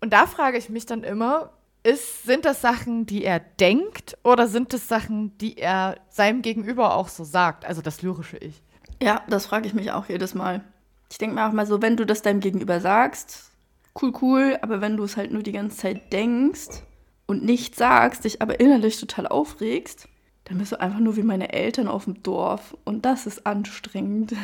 Und 0.00 0.12
da 0.12 0.26
frage 0.26 0.58
ich 0.58 0.68
mich 0.68 0.86
dann 0.86 1.04
immer, 1.04 1.52
ist, 1.82 2.24
sind 2.24 2.44
das 2.44 2.60
Sachen, 2.60 3.06
die 3.06 3.24
er 3.24 3.38
denkt 3.38 4.18
oder 4.24 4.48
sind 4.48 4.72
das 4.72 4.88
Sachen, 4.88 5.38
die 5.38 5.56
er 5.56 5.96
seinem 6.08 6.42
Gegenüber 6.42 6.96
auch 6.96 7.08
so 7.08 7.22
sagt? 7.22 7.64
Also 7.64 7.80
das 7.80 8.02
lyrische 8.02 8.38
Ich. 8.38 8.62
Ja, 9.00 9.22
das 9.28 9.46
frage 9.46 9.68
ich 9.68 9.74
mich 9.74 9.92
auch 9.92 10.08
jedes 10.08 10.34
Mal. 10.34 10.64
Ich 11.10 11.18
denke 11.18 11.36
mir 11.36 11.46
auch 11.46 11.52
mal 11.52 11.66
so, 11.66 11.82
wenn 11.82 11.96
du 11.96 12.04
das 12.04 12.22
deinem 12.22 12.40
Gegenüber 12.40 12.80
sagst, 12.80 13.52
cool, 14.00 14.12
cool, 14.20 14.58
aber 14.62 14.80
wenn 14.80 14.96
du 14.96 15.04
es 15.04 15.16
halt 15.16 15.32
nur 15.32 15.42
die 15.42 15.52
ganze 15.52 15.76
Zeit 15.76 16.12
denkst 16.12 16.82
und 17.26 17.44
nicht 17.44 17.74
sagst, 17.74 18.24
dich 18.24 18.42
aber 18.42 18.60
innerlich 18.60 18.98
total 18.98 19.26
aufregst, 19.26 20.08
dann 20.44 20.58
bist 20.58 20.72
du 20.72 20.80
einfach 20.80 21.00
nur 21.00 21.16
wie 21.16 21.22
meine 21.22 21.52
Eltern 21.52 21.88
auf 21.88 22.04
dem 22.04 22.22
Dorf. 22.22 22.76
Und 22.84 23.04
das 23.04 23.26
ist 23.26 23.46
anstrengend. 23.46 24.34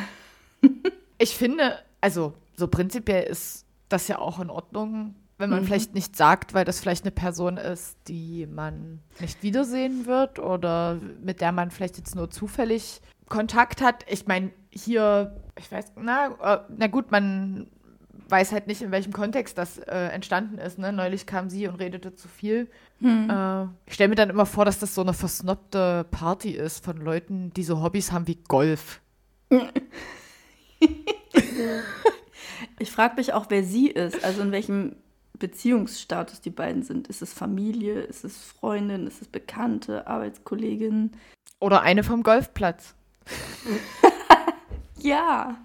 ich 1.18 1.36
finde, 1.36 1.78
also 2.00 2.34
so 2.56 2.66
prinzipiell 2.66 3.24
ist 3.24 3.66
das 3.88 4.08
ja 4.08 4.18
auch 4.18 4.40
in 4.40 4.50
Ordnung, 4.50 5.14
wenn 5.38 5.50
man 5.50 5.60
mhm. 5.60 5.66
vielleicht 5.66 5.94
nicht 5.94 6.16
sagt, 6.16 6.54
weil 6.54 6.64
das 6.64 6.80
vielleicht 6.80 7.04
eine 7.04 7.12
Person 7.12 7.56
ist, 7.56 7.96
die 8.08 8.46
man 8.46 9.00
nicht 9.20 9.42
wiedersehen 9.42 10.06
wird 10.06 10.38
oder 10.38 10.98
mit 11.22 11.40
der 11.40 11.52
man 11.52 11.70
vielleicht 11.70 11.98
jetzt 11.98 12.14
nur 12.16 12.30
zufällig 12.30 13.00
Kontakt 13.28 13.80
hat. 13.80 14.04
Ich 14.08 14.26
meine, 14.26 14.50
hier, 14.70 15.40
ich 15.58 15.70
weiß, 15.70 15.92
na, 16.00 16.26
äh, 16.42 16.60
na 16.76 16.86
gut, 16.88 17.10
man 17.10 17.68
weiß 18.28 18.52
halt 18.52 18.66
nicht, 18.66 18.82
in 18.82 18.90
welchem 18.90 19.12
Kontext 19.12 19.58
das 19.58 19.78
äh, 19.78 20.08
entstanden 20.08 20.58
ist. 20.58 20.78
Ne? 20.78 20.92
Neulich 20.92 21.26
kam 21.26 21.50
sie 21.50 21.66
und 21.68 21.76
redete 21.76 22.14
zu 22.14 22.28
viel. 22.28 22.68
Hm. 23.00 23.28
Äh, 23.30 23.64
ich 23.86 23.94
stelle 23.94 24.08
mir 24.08 24.16
dann 24.16 24.30
immer 24.30 24.46
vor, 24.46 24.64
dass 24.64 24.78
das 24.78 24.94
so 24.94 25.00
eine 25.02 25.14
versnobte 25.14 26.06
Party 26.10 26.50
ist 26.50 26.84
von 26.84 26.96
Leuten, 26.98 27.52
die 27.54 27.64
so 27.64 27.82
Hobbys 27.82 28.12
haben 28.12 28.26
wie 28.26 28.36
Golf. 28.48 29.00
ich 32.78 32.90
frage 32.90 33.16
mich 33.16 33.32
auch, 33.32 33.46
wer 33.48 33.64
sie 33.64 33.88
ist, 33.88 34.24
also 34.24 34.42
in 34.42 34.52
welchem 34.52 34.96
Beziehungsstatus 35.38 36.40
die 36.40 36.50
beiden 36.50 36.82
sind. 36.82 37.08
Ist 37.08 37.20
es 37.22 37.32
Familie, 37.32 38.00
ist 38.00 38.24
es 38.24 38.36
Freundin, 38.44 39.06
ist 39.06 39.22
es 39.22 39.28
Bekannte, 39.28 40.06
Arbeitskollegin? 40.06 41.10
Oder 41.58 41.82
eine 41.82 42.04
vom 42.04 42.22
Golfplatz. 42.22 42.94
ja, 44.98 45.56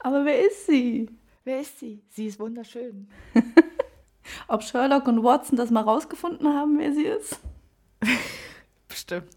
aber 0.00 0.24
wer 0.24 0.46
ist 0.46 0.66
sie? 0.66 1.08
Wer 1.50 1.62
ist 1.62 1.80
sie? 1.80 2.00
Sie 2.10 2.26
ist 2.26 2.38
wunderschön. 2.38 3.08
Ob 4.46 4.62
Sherlock 4.62 5.08
und 5.08 5.24
Watson 5.24 5.56
das 5.56 5.72
mal 5.72 5.80
rausgefunden 5.80 6.46
haben, 6.46 6.78
wer 6.78 6.92
sie 6.92 7.02
ist? 7.02 7.40
Bestimmt. 8.88 9.34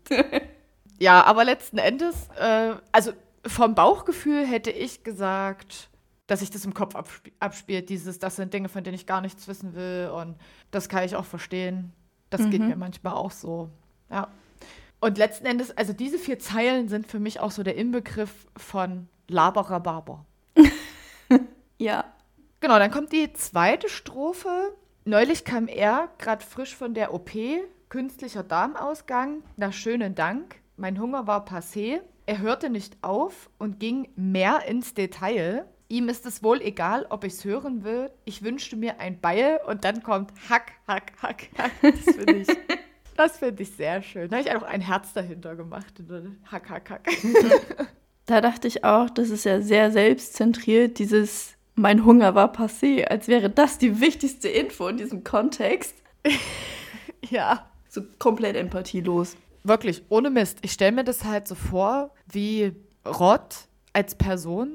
ja, 1.00 1.24
aber 1.24 1.44
letzten 1.44 1.80
Endes, 1.80 2.30
äh, 2.40 2.76
also 2.92 3.14
vom 3.48 3.74
Bauchgefühl 3.74 4.46
hätte 4.46 4.70
ich 4.70 5.04
gesagt, 5.04 5.90
dass 6.28 6.42
sich 6.42 6.52
das 6.52 6.66
im 6.66 6.76
Kopf 6.76 6.94
absp 6.94 7.32
abspielt. 7.40 7.90
Dieses, 7.90 8.20
das 8.20 8.36
sind 8.36 8.54
Dinge, 8.54 8.70
von 8.70 8.84
denen 8.84 8.94
ich 8.94 9.08
gar 9.08 9.22
nichts 9.22 9.48
wissen 9.48 9.74
will. 9.74 10.12
Und 10.14 10.36
das 10.70 10.90
kann 10.90 11.04
ich 11.04 11.16
auch 11.16 11.26
verstehen. 11.26 11.94
Das 12.30 12.42
mhm. 12.42 12.52
geht 12.52 12.62
mir 12.62 12.76
manchmal 12.76 13.14
auch 13.14 13.32
so. 13.32 13.72
Ja. 14.12 14.28
Und 15.00 15.18
letzten 15.18 15.48
Endes, 15.48 15.76
also 15.76 15.94
diese 15.94 16.20
vier 16.20 16.38
Zeilen 16.38 16.90
sind 16.90 17.08
für 17.08 17.20
mich 17.20 17.40
auch 17.40 17.50
so 17.50 17.64
der 17.64 17.76
Inbegriff 17.76 18.46
von 18.56 19.08
Laberababer. 19.30 20.28
Ja. 21.78 22.06
Genau, 22.60 22.80
dann 22.80 22.92
kommt 22.92 23.12
die 23.12 23.34
zweite 23.34 23.90
Strophe. 23.90 24.74
Neulich 25.06 25.44
kam 25.44 25.68
er, 25.68 26.10
gerade 26.18 26.46
frisch 26.46 26.76
von 26.76 26.94
der 26.94 27.14
OP, 27.14 27.32
künstlicher 27.90 28.44
Darmausgang, 28.44 29.44
nach 29.58 29.74
schönen 29.74 30.16
Dank. 30.16 30.56
Mein 30.78 31.00
Hunger 31.00 31.28
war 31.28 31.46
passé. 31.46 32.00
Er 32.26 32.40
hörte 32.40 32.70
nicht 32.70 32.98
auf 33.02 33.50
und 33.58 33.80
ging 33.80 34.08
mehr 34.16 34.64
ins 34.66 34.94
Detail. 34.94 35.66
Ihm 35.90 36.08
ist 36.08 36.26
es 36.26 36.42
wohl 36.42 36.62
egal, 36.62 37.06
ob 37.10 37.26
ich 37.26 37.34
es 37.34 37.44
hören 37.44 37.84
will. 37.84 38.10
Ich 38.24 38.44
wünschte 38.44 38.78
mir 38.78 39.00
ein 39.00 39.20
Beil 39.20 39.60
und 39.68 39.84
dann 39.84 40.02
kommt 40.02 40.32
Hack, 40.50 40.72
Hack, 40.88 41.12
Hack, 41.22 41.50
Hack. 41.58 41.72
Das 41.82 42.16
finde 42.16 42.36
ich, 42.38 42.48
das 43.18 43.38
find 43.38 43.60
ich 43.60 43.72
sehr 43.76 44.02
schön. 44.02 44.30
Da 44.30 44.38
habe 44.38 44.48
ich 44.48 44.54
einfach 44.54 44.70
ein 44.70 44.82
Herz 44.82 45.12
dahinter 45.12 45.56
gemacht. 45.58 45.94
Hack, 46.50 46.70
Hack, 46.70 46.90
Hack. 46.90 47.10
Da 48.26 48.40
dachte 48.40 48.70
ich 48.70 48.86
auch, 48.86 49.10
das 49.10 49.30
ist 49.30 49.44
ja 49.44 49.62
sehr 49.62 49.92
selbstzentriert, 49.92 50.98
dieses 50.98 51.58
mein 51.76 52.06
Hunger 52.06 52.36
war 52.36 52.54
passé, 52.54 53.06
als 53.06 53.28
wäre 53.28 53.50
das 53.50 53.78
die 53.78 54.00
wichtigste 54.00 54.50
Info 54.50 54.88
in 54.88 54.98
diesem 54.98 55.24
Kontext. 55.24 55.96
ja. 57.30 57.70
So 57.90 58.02
komplett 58.18 58.56
empathielos. 58.56 59.36
Wirklich, 59.64 60.04
ohne 60.10 60.30
Mist. 60.30 60.60
Ich 60.62 60.72
stelle 60.72 60.92
mir 60.92 61.04
das 61.04 61.24
halt 61.24 61.48
so 61.48 61.56
vor, 61.56 62.12
wie 62.28 62.74
Rod 63.06 63.68
als 63.94 64.16
Person, 64.16 64.72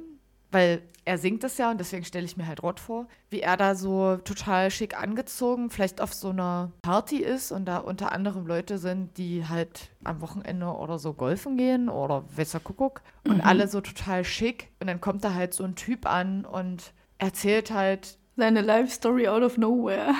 weil 0.52 0.82
er 1.08 1.16
singt 1.16 1.42
es 1.42 1.56
ja 1.56 1.70
und 1.70 1.80
deswegen 1.80 2.04
stelle 2.04 2.26
ich 2.26 2.36
mir 2.36 2.46
halt 2.46 2.62
Rod 2.62 2.78
vor, 2.78 3.06
wie 3.30 3.40
er 3.40 3.56
da 3.56 3.74
so 3.74 4.18
total 4.18 4.70
schick 4.70 5.00
angezogen, 5.00 5.70
vielleicht 5.70 6.02
auf 6.02 6.12
so 6.12 6.28
einer 6.28 6.70
Party 6.82 7.16
ist 7.16 7.50
und 7.50 7.64
da 7.64 7.78
unter 7.78 8.12
anderem 8.12 8.46
Leute 8.46 8.76
sind, 8.76 9.16
die 9.16 9.48
halt 9.48 9.88
am 10.04 10.20
Wochenende 10.20 10.66
oder 10.66 10.98
so 10.98 11.14
golfen 11.14 11.56
gehen 11.56 11.88
oder 11.88 12.24
besser 12.36 12.60
Kuckuck 12.60 13.00
und 13.26 13.36
mhm. 13.36 13.42
alle 13.42 13.68
so 13.68 13.80
total 13.80 14.22
schick 14.22 14.68
und 14.80 14.86
dann 14.86 15.00
kommt 15.00 15.24
da 15.24 15.32
halt 15.32 15.54
so 15.54 15.64
ein 15.64 15.76
Typ 15.76 16.04
an 16.04 16.44
und 16.44 16.92
erzählt 17.16 17.70
halt 17.70 18.18
seine 18.36 18.60
Life 18.60 18.90
Story 18.90 19.28
out 19.28 19.42
of 19.42 19.56
nowhere. 19.56 20.12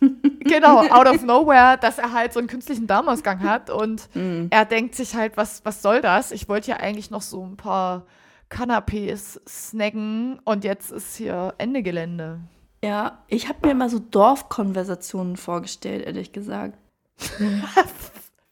genau, 0.40 0.80
out 0.90 1.06
of 1.06 1.22
nowhere, 1.22 1.78
dass 1.80 1.98
er 1.98 2.12
halt 2.12 2.32
so 2.32 2.40
einen 2.40 2.48
künstlichen 2.48 2.88
Darmausgang 2.88 3.44
hat 3.44 3.70
und 3.70 4.08
mm. 4.14 4.46
er 4.50 4.64
denkt 4.64 4.96
sich 4.96 5.14
halt, 5.14 5.36
was, 5.36 5.64
was 5.64 5.82
soll 5.82 6.00
das? 6.00 6.32
Ich 6.32 6.48
wollte 6.48 6.72
ja 6.72 6.78
eigentlich 6.78 7.12
noch 7.12 7.22
so 7.22 7.44
ein 7.44 7.56
paar 7.56 8.06
Canapés 8.52 9.40
snacken 9.48 10.38
und 10.44 10.62
jetzt 10.62 10.92
ist 10.92 11.16
hier 11.16 11.54
Ende 11.56 11.82
Gelände. 11.82 12.40
Ja, 12.84 13.24
ich 13.28 13.48
habe 13.48 13.66
mir 13.66 13.72
immer 13.72 13.88
so 13.88 13.98
Dorfkonversationen 13.98 15.36
vorgestellt, 15.38 16.04
ehrlich 16.04 16.32
gesagt. 16.32 16.76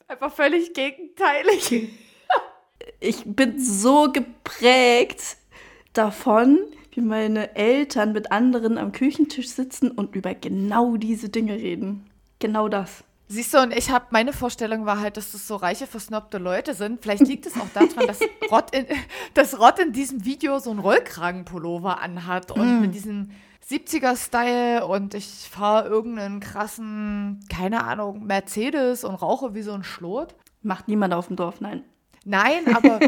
Einfach 0.08 0.32
völlig 0.32 0.72
gegenteilig. 0.72 1.92
ich 3.00 3.24
bin 3.26 3.60
so 3.60 4.10
geprägt 4.10 5.36
davon, 5.92 6.58
wie 6.92 7.02
meine 7.02 7.54
Eltern 7.54 8.12
mit 8.12 8.32
anderen 8.32 8.78
am 8.78 8.92
Küchentisch 8.92 9.50
sitzen 9.50 9.90
und 9.90 10.16
über 10.16 10.34
genau 10.34 10.96
diese 10.96 11.28
Dinge 11.28 11.54
reden. 11.54 12.08
Genau 12.38 12.68
das. 12.68 13.04
Siehst 13.32 13.54
du, 13.54 13.58
und 13.58 13.72
ich 13.72 13.90
habe, 13.90 14.06
meine 14.10 14.32
Vorstellung 14.32 14.86
war 14.86 14.98
halt, 14.98 15.16
dass 15.16 15.30
das 15.30 15.46
so 15.46 15.54
reiche, 15.54 15.86
versnobte 15.86 16.38
Leute 16.38 16.74
sind. 16.74 17.00
Vielleicht 17.00 17.28
liegt 17.28 17.46
es 17.46 17.54
auch 17.54 17.68
daran, 17.72 18.08
dass 18.08 18.18
Rott 18.50 18.74
in, 18.74 18.86
dass 19.34 19.56
Rott 19.56 19.78
in 19.78 19.92
diesem 19.92 20.24
Video 20.24 20.58
so 20.58 20.70
einen 20.70 20.80
Rollkragenpullover 20.80 22.00
anhat 22.00 22.50
und 22.50 22.78
mm. 22.78 22.80
mit 22.80 22.92
diesem 22.92 23.30
70er-Style 23.68 24.84
und 24.84 25.14
ich 25.14 25.48
fahre 25.48 25.88
irgendeinen 25.88 26.40
krassen, 26.40 27.38
keine 27.48 27.84
Ahnung, 27.84 28.26
Mercedes 28.26 29.04
und 29.04 29.14
rauche 29.14 29.54
wie 29.54 29.62
so 29.62 29.74
ein 29.74 29.84
Schlot. 29.84 30.34
Macht 30.62 30.88
niemand 30.88 31.14
auf 31.14 31.28
dem 31.28 31.36
Dorf, 31.36 31.60
nein. 31.60 31.84
Nein, 32.24 32.74
aber. 32.74 32.98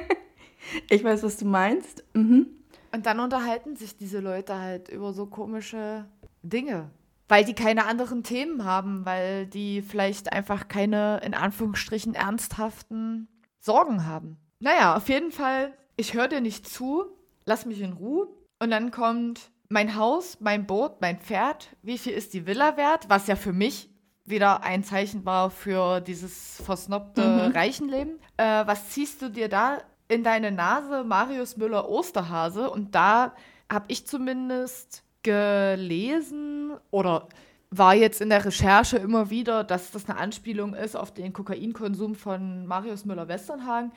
ich 0.90 1.02
weiß, 1.02 1.22
was 1.22 1.38
du 1.38 1.46
meinst. 1.46 2.04
Mhm. 2.12 2.46
Und 2.92 3.06
dann 3.06 3.18
unterhalten 3.20 3.74
sich 3.74 3.96
diese 3.96 4.20
Leute 4.20 4.58
halt 4.58 4.90
über 4.90 5.14
so 5.14 5.24
komische 5.24 6.04
Dinge 6.42 6.90
weil 7.30 7.44
die 7.44 7.54
keine 7.54 7.86
anderen 7.86 8.24
Themen 8.24 8.64
haben, 8.64 9.06
weil 9.06 9.46
die 9.46 9.82
vielleicht 9.82 10.32
einfach 10.32 10.66
keine, 10.66 11.20
in 11.24 11.32
Anführungsstrichen, 11.32 12.14
ernsthaften 12.14 13.28
Sorgen 13.60 14.04
haben. 14.04 14.36
Naja, 14.58 14.96
auf 14.96 15.08
jeden 15.08 15.30
Fall, 15.30 15.72
ich 15.96 16.14
höre 16.14 16.26
dir 16.26 16.40
nicht 16.40 16.68
zu, 16.68 17.04
lass 17.44 17.66
mich 17.66 17.80
in 17.80 17.92
Ruhe. 17.92 18.26
Und 18.58 18.72
dann 18.72 18.90
kommt 18.90 19.52
mein 19.68 19.94
Haus, 19.94 20.38
mein 20.40 20.66
Boot, 20.66 21.00
mein 21.00 21.20
Pferd, 21.20 21.68
wie 21.82 21.98
viel 21.98 22.14
ist 22.14 22.34
die 22.34 22.46
Villa 22.46 22.76
wert, 22.76 23.08
was 23.08 23.28
ja 23.28 23.36
für 23.36 23.52
mich 23.52 23.88
wieder 24.24 24.64
ein 24.64 24.82
Zeichen 24.82 25.24
war 25.24 25.50
für 25.50 26.00
dieses 26.00 26.60
versnobte 26.62 27.22
mhm. 27.22 27.52
Reichenleben. 27.52 28.18
Äh, 28.38 28.66
was 28.66 28.88
ziehst 28.88 29.22
du 29.22 29.30
dir 29.30 29.48
da 29.48 29.78
in 30.08 30.24
deine 30.24 30.50
Nase, 30.50 31.04
Marius 31.04 31.56
Müller 31.56 31.88
Osterhase? 31.88 32.68
Und 32.70 32.96
da 32.96 33.36
habe 33.70 33.84
ich 33.86 34.04
zumindest 34.04 35.04
gelesen 35.22 36.72
oder 36.90 37.28
war 37.70 37.94
jetzt 37.94 38.20
in 38.20 38.30
der 38.30 38.44
Recherche 38.44 38.96
immer 38.96 39.30
wieder, 39.30 39.62
dass 39.64 39.92
das 39.92 40.08
eine 40.08 40.18
Anspielung 40.18 40.74
ist 40.74 40.96
auf 40.96 41.12
den 41.12 41.32
Kokainkonsum 41.32 42.14
von 42.16 42.66
Marius 42.66 43.04
Müller-Westernhagen. 43.04 43.92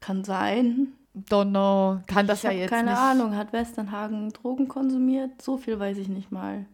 Kann 0.00 0.24
sein. 0.24 0.94
Donner, 1.14 2.02
kann 2.08 2.26
das 2.26 2.38
ich 2.38 2.44
ja 2.44 2.50
jetzt 2.50 2.70
keine 2.70 2.90
nicht. 2.90 2.98
Ahnung, 2.98 3.36
hat 3.36 3.52
Westernhagen 3.52 4.30
Drogen 4.30 4.66
konsumiert? 4.66 5.40
So 5.40 5.56
viel 5.56 5.78
weiß 5.78 5.98
ich 5.98 6.08
nicht 6.08 6.32
mal. 6.32 6.66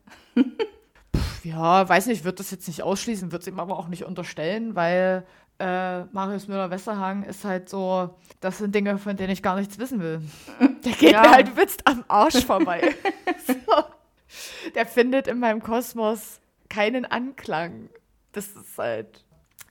Pff, 1.14 1.44
ja, 1.44 1.86
weiß 1.86 2.06
nicht, 2.06 2.24
wird 2.24 2.40
das 2.40 2.50
jetzt 2.50 2.66
nicht 2.66 2.82
ausschließen, 2.82 3.32
wird 3.32 3.42
es 3.42 3.48
ihm 3.48 3.60
aber 3.60 3.78
auch 3.78 3.88
nicht 3.88 4.04
unterstellen, 4.04 4.74
weil 4.76 5.26
äh, 5.60 6.04
Marius 6.12 6.48
Müller-Westerhagen 6.48 7.22
ist 7.22 7.44
halt 7.44 7.68
so, 7.68 8.16
das 8.40 8.58
sind 8.58 8.74
Dinge, 8.74 8.98
von 8.98 9.16
denen 9.16 9.30
ich 9.30 9.42
gar 9.42 9.56
nichts 9.56 9.78
wissen 9.78 10.00
will. 10.00 10.22
Der 10.84 10.92
geht 10.92 11.12
ja. 11.12 11.22
mir 11.22 11.30
halt 11.30 11.56
witzt 11.56 11.86
am 11.86 12.04
Arsch 12.08 12.44
vorbei. 12.44 12.94
so. 13.46 13.84
Der 14.74 14.86
findet 14.86 15.28
in 15.28 15.38
meinem 15.38 15.62
Kosmos 15.62 16.40
keinen 16.68 17.04
Anklang. 17.04 17.90
Das 18.32 18.48
ist 18.48 18.78
halt. 18.78 19.24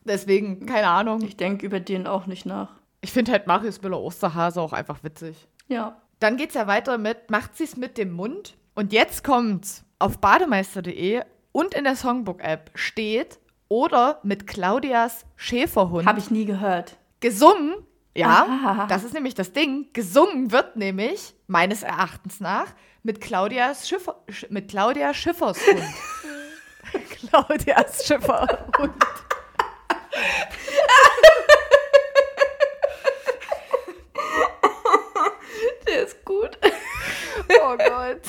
Deswegen, 0.04 0.66
keine 0.66 0.88
Ahnung. 0.88 1.22
Ich 1.24 1.38
denke 1.38 1.66
über 1.66 1.80
den 1.80 2.08
auch 2.08 2.28
nicht 2.28 2.46
nach. 2.46 2.70
Ich 3.02 3.12
finde 3.12 3.32
halt 3.32 3.48
Marius 3.48 3.82
Müller-Osterhase 3.82 4.62
auch 4.62 4.74
einfach 4.74 5.04
witzig. 5.04 5.48
Ja. 5.68 6.02
Dann 6.20 6.38
geht's 6.38 6.54
ja 6.54 6.68
weiter 6.68 6.98
mit 6.98 7.32
Macht 7.32 7.58
sie's 7.58 7.78
mit 7.78 7.98
dem 7.98 8.12
Mund. 8.12 8.58
Und 8.76 8.94
jetzt 8.94 9.24
kommt 9.24 9.84
auf 9.98 10.20
bademeister.de 10.20 11.24
und 11.52 11.74
in 11.74 11.84
der 11.84 11.96
Songbook-App 11.96 12.72
steht 12.76 13.40
oder 13.70 14.20
mit 14.24 14.48
Claudias 14.48 15.26
Schäferhund. 15.38 16.06
Habe 16.06 16.20
ich 16.20 16.30
nie 16.30 16.46
gehört. 16.46 16.98
Gesungen, 17.22 17.76
ja, 18.16 18.46
Aha. 18.50 18.88
das 18.88 19.04
ist 19.04 19.14
nämlich 19.14 19.36
das 19.36 19.54
Ding. 19.54 19.88
Gesungen 19.94 20.52
wird 20.52 20.76
nämlich, 20.76 21.36
meines 21.48 21.84
Erachtens 21.84 22.40
nach, 22.40 22.68
mit 23.04 23.22
Claudias 23.22 23.88
Schiffer, 23.88 24.22
mit 24.50 24.70
Claudia 24.70 25.14
Schiffers 25.14 25.60
Hund. 25.66 25.84
Claudias 27.30 28.06
Schifferhund. 28.06 28.94
Der 35.88 36.04
ist 36.04 36.26
gut. 36.26 36.58
Oh 37.62 37.78
Gott. 37.78 38.22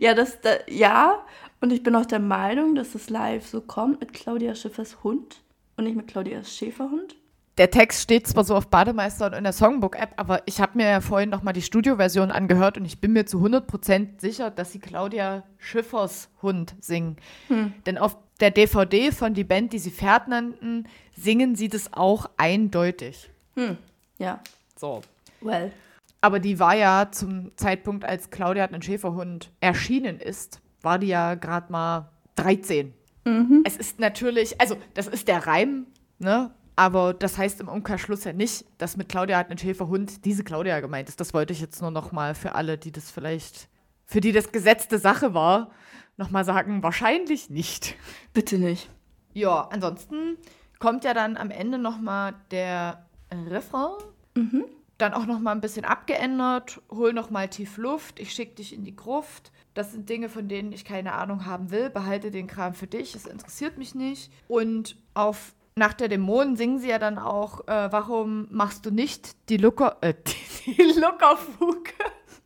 Ja, 0.00 0.14
das, 0.14 0.40
da, 0.40 0.58
ja, 0.66 1.24
und 1.60 1.72
ich 1.72 1.82
bin 1.82 1.94
auch 1.94 2.06
der 2.06 2.20
Meinung, 2.20 2.74
dass 2.74 2.94
es 2.94 3.10
live 3.10 3.46
so 3.46 3.60
kommt 3.60 4.00
mit 4.00 4.12
Claudia 4.12 4.54
Schiffers 4.54 5.02
Hund 5.02 5.42
und 5.76 5.84
nicht 5.84 5.96
mit 5.96 6.08
Claudias 6.08 6.54
Schäferhund. 6.54 7.16
Der 7.58 7.72
Text 7.72 8.02
steht 8.02 8.28
zwar 8.28 8.44
so 8.44 8.54
auf 8.54 8.68
Bademeister 8.68 9.26
und 9.26 9.32
in 9.32 9.42
der 9.42 9.52
Songbook-App, 9.52 10.12
aber 10.16 10.42
ich 10.46 10.60
habe 10.60 10.78
mir 10.78 10.88
ja 10.88 11.00
vorhin 11.00 11.28
nochmal 11.28 11.54
die 11.54 11.62
Studioversion 11.62 12.30
angehört 12.30 12.78
und 12.78 12.84
ich 12.84 13.00
bin 13.00 13.12
mir 13.12 13.26
zu 13.26 13.38
100% 13.38 14.20
sicher, 14.20 14.50
dass 14.50 14.70
sie 14.70 14.78
Claudia 14.78 15.42
Schiffers 15.56 16.28
Hund 16.40 16.76
singen. 16.80 17.16
Hm. 17.48 17.72
Denn 17.84 17.98
auf 17.98 18.16
der 18.38 18.52
DVD 18.52 19.10
von 19.10 19.34
die 19.34 19.42
Band, 19.42 19.72
die 19.72 19.80
sie 19.80 19.90
Pferd 19.90 20.28
nannten, 20.28 20.86
singen 21.16 21.56
sie 21.56 21.68
das 21.68 21.92
auch 21.92 22.30
eindeutig. 22.36 23.28
Hm. 23.56 23.76
Ja. 24.18 24.40
So. 24.76 25.02
Well. 25.40 25.72
Aber 26.20 26.38
die 26.38 26.60
war 26.60 26.76
ja 26.76 27.08
zum 27.10 27.56
Zeitpunkt, 27.56 28.04
als 28.04 28.30
Claudia 28.30 28.62
hat 28.62 28.72
einen 28.72 28.82
Schäferhund 28.82 29.50
erschienen 29.60 30.20
ist, 30.20 30.60
war 30.82 30.98
die 30.98 31.08
ja 31.08 31.34
gerade 31.34 31.70
mal 31.72 32.10
13. 32.36 32.94
Mhm. 33.24 33.62
Es 33.64 33.76
ist 33.76 33.98
natürlich, 33.98 34.60
also 34.60 34.76
das 34.94 35.06
ist 35.06 35.28
der 35.28 35.46
Reim, 35.46 35.86
ne? 36.18 36.52
Aber 36.76 37.12
das 37.12 37.36
heißt 37.36 37.60
im 37.60 37.68
Umkehrschluss 37.68 38.22
ja 38.22 38.32
nicht, 38.32 38.64
dass 38.78 38.96
mit 38.96 39.08
Claudia 39.08 39.36
hat 39.36 39.50
einen 39.50 39.58
Schäferhund 39.58 40.24
diese 40.24 40.44
Claudia 40.44 40.78
gemeint 40.78 41.08
ist. 41.08 41.18
Das 41.18 41.34
wollte 41.34 41.52
ich 41.52 41.60
jetzt 41.60 41.82
nur 41.82 41.90
noch 41.90 42.12
mal 42.12 42.36
für 42.36 42.54
alle, 42.54 42.78
die 42.78 42.92
das 42.92 43.10
vielleicht, 43.10 43.68
für 44.06 44.20
die 44.20 44.30
das 44.30 44.52
gesetzte 44.52 45.00
Sache 45.00 45.34
war, 45.34 45.72
noch 46.16 46.30
mal 46.30 46.44
sagen, 46.44 46.84
wahrscheinlich 46.84 47.50
nicht. 47.50 47.96
Bitte 48.32 48.58
nicht. 48.58 48.88
Ja, 49.34 49.68
ansonsten 49.72 50.36
kommt 50.78 51.02
ja 51.02 51.14
dann 51.14 51.36
am 51.36 51.50
Ende 51.50 51.78
noch 51.78 51.98
mal 51.98 52.34
der 52.52 53.06
Refrain. 53.32 53.94
Mhm. 54.36 54.64
Dann 54.98 55.14
auch 55.14 55.26
noch 55.26 55.38
mal 55.38 55.52
ein 55.52 55.60
bisschen 55.60 55.84
abgeändert. 55.84 56.80
Hol 56.90 57.12
noch 57.12 57.30
mal 57.30 57.48
tief 57.48 57.76
Luft. 57.76 58.18
Ich 58.18 58.32
schick 58.32 58.56
dich 58.56 58.74
in 58.74 58.82
die 58.82 58.96
Gruft. 58.96 59.52
Das 59.74 59.92
sind 59.92 60.08
Dinge, 60.08 60.28
von 60.28 60.48
denen 60.48 60.72
ich 60.72 60.84
keine 60.84 61.12
Ahnung 61.12 61.46
haben 61.46 61.70
will. 61.70 61.88
Behalte 61.88 62.32
den 62.32 62.48
Kram 62.48 62.74
für 62.74 62.88
dich. 62.88 63.14
Es 63.14 63.26
interessiert 63.26 63.78
mich 63.78 63.94
nicht. 63.94 64.32
Und 64.48 64.96
auf 65.14 65.54
nach 65.76 65.94
der 65.94 66.08
Dämonen 66.08 66.56
singen 66.56 66.80
sie 66.80 66.88
ja 66.88 66.98
dann 66.98 67.18
auch, 67.18 67.60
äh, 67.68 67.92
warum 67.92 68.48
machst 68.50 68.84
du 68.84 68.90
nicht 68.90 69.48
die 69.48 69.56
Lucker, 69.56 69.98
äh, 70.00 70.14
die, 70.66 70.74
die 70.74 70.98
Luckerfuge? 70.98 71.92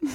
die, 0.02 0.08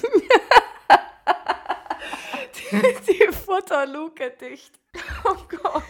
die 3.07 3.33
Futterluke 3.33 4.31
dicht. 4.39 4.79
Oh 5.25 5.35
Gott. 5.49 5.83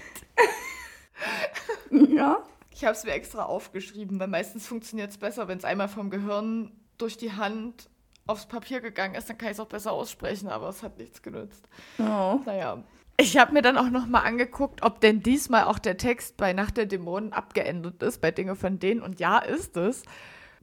Ja. 1.91 2.43
Ich 2.77 2.83
habe 2.83 2.93
es 2.93 3.03
mir 3.03 3.13
extra 3.13 3.41
aufgeschrieben, 3.41 4.19
weil 4.19 4.27
meistens 4.27 4.67
funktioniert 4.67 5.09
es 5.09 5.17
besser, 5.17 5.47
wenn 5.47 5.57
es 5.57 5.65
einmal 5.65 5.87
vom 5.87 6.11
Gehirn 6.11 6.71
durch 6.99 7.17
die 7.17 7.33
Hand 7.33 7.89
aufs 8.27 8.45
Papier 8.45 8.81
gegangen 8.81 9.15
ist, 9.15 9.27
dann 9.27 9.37
kann 9.39 9.47
ich 9.47 9.53
es 9.53 9.59
auch 9.59 9.65
besser 9.65 9.91
aussprechen, 9.93 10.47
aber 10.47 10.69
es 10.69 10.83
hat 10.83 10.99
nichts 10.99 11.23
genützt. 11.23 11.67
Oh. 11.97 12.39
Naja. 12.45 12.83
Ich 13.19 13.35
habe 13.37 13.53
mir 13.53 13.63
dann 13.63 13.79
auch 13.79 13.89
nochmal 13.89 14.27
angeguckt, 14.27 14.83
ob 14.83 15.01
denn 15.01 15.23
diesmal 15.23 15.63
auch 15.63 15.79
der 15.79 15.97
Text 15.97 16.37
bei 16.37 16.53
Nacht 16.53 16.77
der 16.77 16.85
Dämonen 16.85 17.33
abgeändert 17.33 18.03
ist, 18.03 18.21
bei 18.21 18.29
Dinge 18.29 18.55
von 18.55 18.77
denen. 18.77 19.01
Und 19.01 19.19
ja, 19.19 19.39
ist 19.39 19.75
es. 19.75 20.03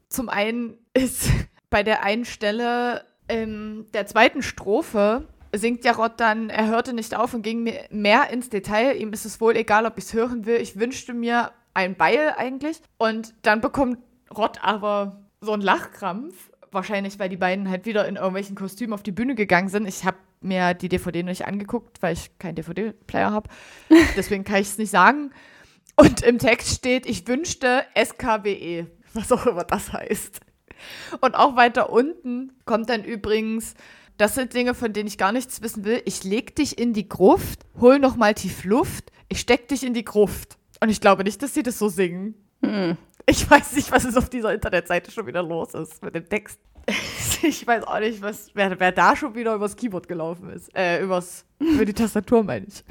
Zum 0.08 0.28
einen 0.28 0.78
ist 0.92 1.28
bei 1.68 1.82
der 1.82 2.04
einen 2.04 2.26
Stelle 2.26 3.04
in 3.26 3.90
der 3.92 4.06
zweiten 4.06 4.42
Strophe 4.42 5.26
singt 5.52 5.84
ja 5.84 5.92
Rott 5.92 6.20
dann, 6.20 6.48
er 6.48 6.68
hörte 6.68 6.92
nicht 6.92 7.16
auf 7.16 7.34
und 7.34 7.42
ging 7.42 7.64
mir 7.64 7.86
mehr 7.90 8.30
ins 8.30 8.50
Detail. 8.50 8.96
Ihm 8.96 9.12
ist 9.12 9.24
es 9.24 9.40
wohl 9.40 9.56
egal, 9.56 9.84
ob 9.84 9.98
ich 9.98 10.04
es 10.04 10.12
hören 10.12 10.46
will. 10.46 10.56
Ich 10.56 10.78
wünschte 10.78 11.12
mir, 11.12 11.50
ein 11.74 11.96
Beil 11.96 12.34
eigentlich. 12.36 12.80
Und 12.98 13.34
dann 13.42 13.60
bekommt 13.60 13.98
Rott 14.34 14.58
aber 14.62 15.24
so 15.40 15.52
einen 15.52 15.62
Lachkrampf. 15.62 16.50
Wahrscheinlich, 16.70 17.18
weil 17.18 17.28
die 17.28 17.36
beiden 17.36 17.68
halt 17.68 17.86
wieder 17.86 18.08
in 18.08 18.16
irgendwelchen 18.16 18.56
Kostümen 18.56 18.94
auf 18.94 19.02
die 19.02 19.12
Bühne 19.12 19.36
gegangen 19.36 19.68
sind. 19.68 19.86
Ich 19.86 20.04
habe 20.04 20.16
mir 20.40 20.74
die 20.74 20.88
DVD 20.88 21.22
nicht 21.22 21.46
angeguckt, 21.46 22.02
weil 22.02 22.14
ich 22.14 22.36
keinen 22.38 22.56
DVD-Player 22.56 23.30
habe. 23.30 23.48
Deswegen 24.16 24.44
kann 24.44 24.60
ich 24.60 24.68
es 24.68 24.78
nicht 24.78 24.90
sagen. 24.90 25.30
Und 25.96 26.22
im 26.22 26.38
Text 26.38 26.74
steht, 26.74 27.06
ich 27.06 27.26
wünschte 27.28 27.84
SKBE, 27.96 28.88
was 29.12 29.30
auch 29.30 29.46
immer 29.46 29.64
das 29.64 29.92
heißt. 29.92 30.40
Und 31.20 31.36
auch 31.36 31.54
weiter 31.56 31.90
unten 31.90 32.52
kommt 32.64 32.90
dann 32.90 33.04
übrigens, 33.04 33.74
das 34.16 34.34
sind 34.34 34.54
Dinge, 34.54 34.74
von 34.74 34.92
denen 34.92 35.08
ich 35.08 35.18
gar 35.18 35.32
nichts 35.32 35.62
wissen 35.62 35.84
will. 35.84 36.02
Ich 36.04 36.24
leg 36.24 36.54
dich 36.56 36.78
in 36.78 36.92
die 36.92 37.08
Gruft, 37.08 37.60
hol 37.80 37.98
noch 37.98 38.16
mal 38.16 38.34
tief 38.34 38.64
Luft, 38.64 39.10
ich 39.28 39.40
steck 39.40 39.68
dich 39.68 39.84
in 39.84 39.94
die 39.94 40.04
Gruft. 40.04 40.58
Und 40.84 40.90
ich 40.90 41.00
glaube 41.00 41.24
nicht, 41.24 41.42
dass 41.42 41.54
sie 41.54 41.62
das 41.62 41.78
so 41.78 41.88
singen. 41.88 42.34
Hm. 42.62 42.98
Ich 43.24 43.50
weiß 43.50 43.72
nicht, 43.72 43.90
was 43.90 44.04
es 44.04 44.18
auf 44.18 44.28
dieser 44.28 44.52
Internetseite 44.52 45.10
schon 45.10 45.26
wieder 45.26 45.42
los 45.42 45.72
ist 45.72 46.04
mit 46.04 46.14
dem 46.14 46.28
Text. 46.28 46.60
ich 47.42 47.66
weiß 47.66 47.84
auch 47.84 48.00
nicht, 48.00 48.20
was, 48.20 48.50
wer, 48.52 48.78
wer 48.78 48.92
da 48.92 49.16
schon 49.16 49.34
wieder 49.34 49.54
übers 49.54 49.76
Keyboard 49.76 50.06
gelaufen 50.08 50.50
ist. 50.50 50.68
Äh, 50.76 51.02
übers, 51.02 51.46
über 51.58 51.86
die 51.86 51.94
Tastatur 51.94 52.42
meine 52.42 52.66
ich. 52.66 52.84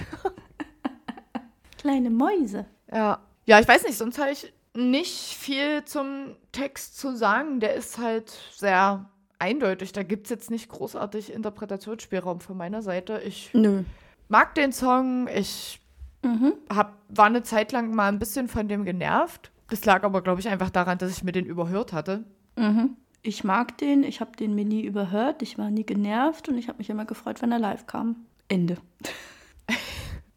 Kleine 1.78 2.10
Mäuse. 2.10 2.66
Ja. 2.92 3.20
Ja, 3.46 3.60
ich 3.60 3.68
weiß 3.68 3.84
nicht, 3.84 4.00
sonst 4.00 4.18
habe 4.18 4.32
ich 4.32 4.52
nicht 4.74 5.36
viel 5.36 5.86
zum 5.86 6.36
Text 6.52 6.98
zu 6.98 7.16
sagen. 7.16 7.60
Der 7.60 7.76
ist 7.76 8.00
halt 8.00 8.34
sehr 8.56 9.08
eindeutig. 9.38 9.92
Da 9.92 10.02
gibt 10.02 10.26
es 10.26 10.32
jetzt 10.32 10.50
nicht 10.50 10.68
großartig 10.68 11.32
Interpretationsspielraum 11.32 12.40
von 12.40 12.58
meiner 12.58 12.82
Seite. 12.82 13.22
Ich 13.24 13.52
Nö. 13.54 13.84
mag 14.30 14.56
den 14.56 14.72
Song. 14.72 15.28
Ich 15.28 15.80
mhm. 16.24 16.54
hab, 16.70 16.98
war 17.10 17.26
eine 17.26 17.44
Zeit 17.44 17.72
lang 17.72 17.94
mal 17.94 18.08
ein 18.08 18.20
bisschen 18.20 18.48
von 18.48 18.68
dem 18.68 18.86
genervt. 18.86 19.52
Das 19.70 19.86
lag 19.86 20.04
aber, 20.04 20.22
glaube 20.22 20.40
ich, 20.40 20.50
einfach 20.50 20.70
daran, 20.70 20.98
dass 20.98 21.12
ich 21.12 21.24
mir 21.24 21.32
den 21.32 21.46
überhört 21.46 21.94
hatte. 21.94 22.24
Mhm. 22.56 22.98
Ich 23.22 23.44
mag 23.44 23.78
den. 23.78 24.04
Ich 24.04 24.20
habe 24.20 24.36
den 24.36 24.56
mir 24.56 24.66
nie 24.66 24.84
überhört. 24.84 25.42
Ich 25.42 25.58
war 25.58 25.72
nie 25.72 25.86
genervt 25.86 26.50
und 26.50 26.58
ich 26.58 26.68
habe 26.68 26.80
mich 26.80 26.90
immer 26.90 27.06
gefreut, 27.06 27.42
wenn 27.42 27.52
er 27.52 27.60
live 27.60 27.88
kam. 27.88 28.26
Ende. 28.48 28.78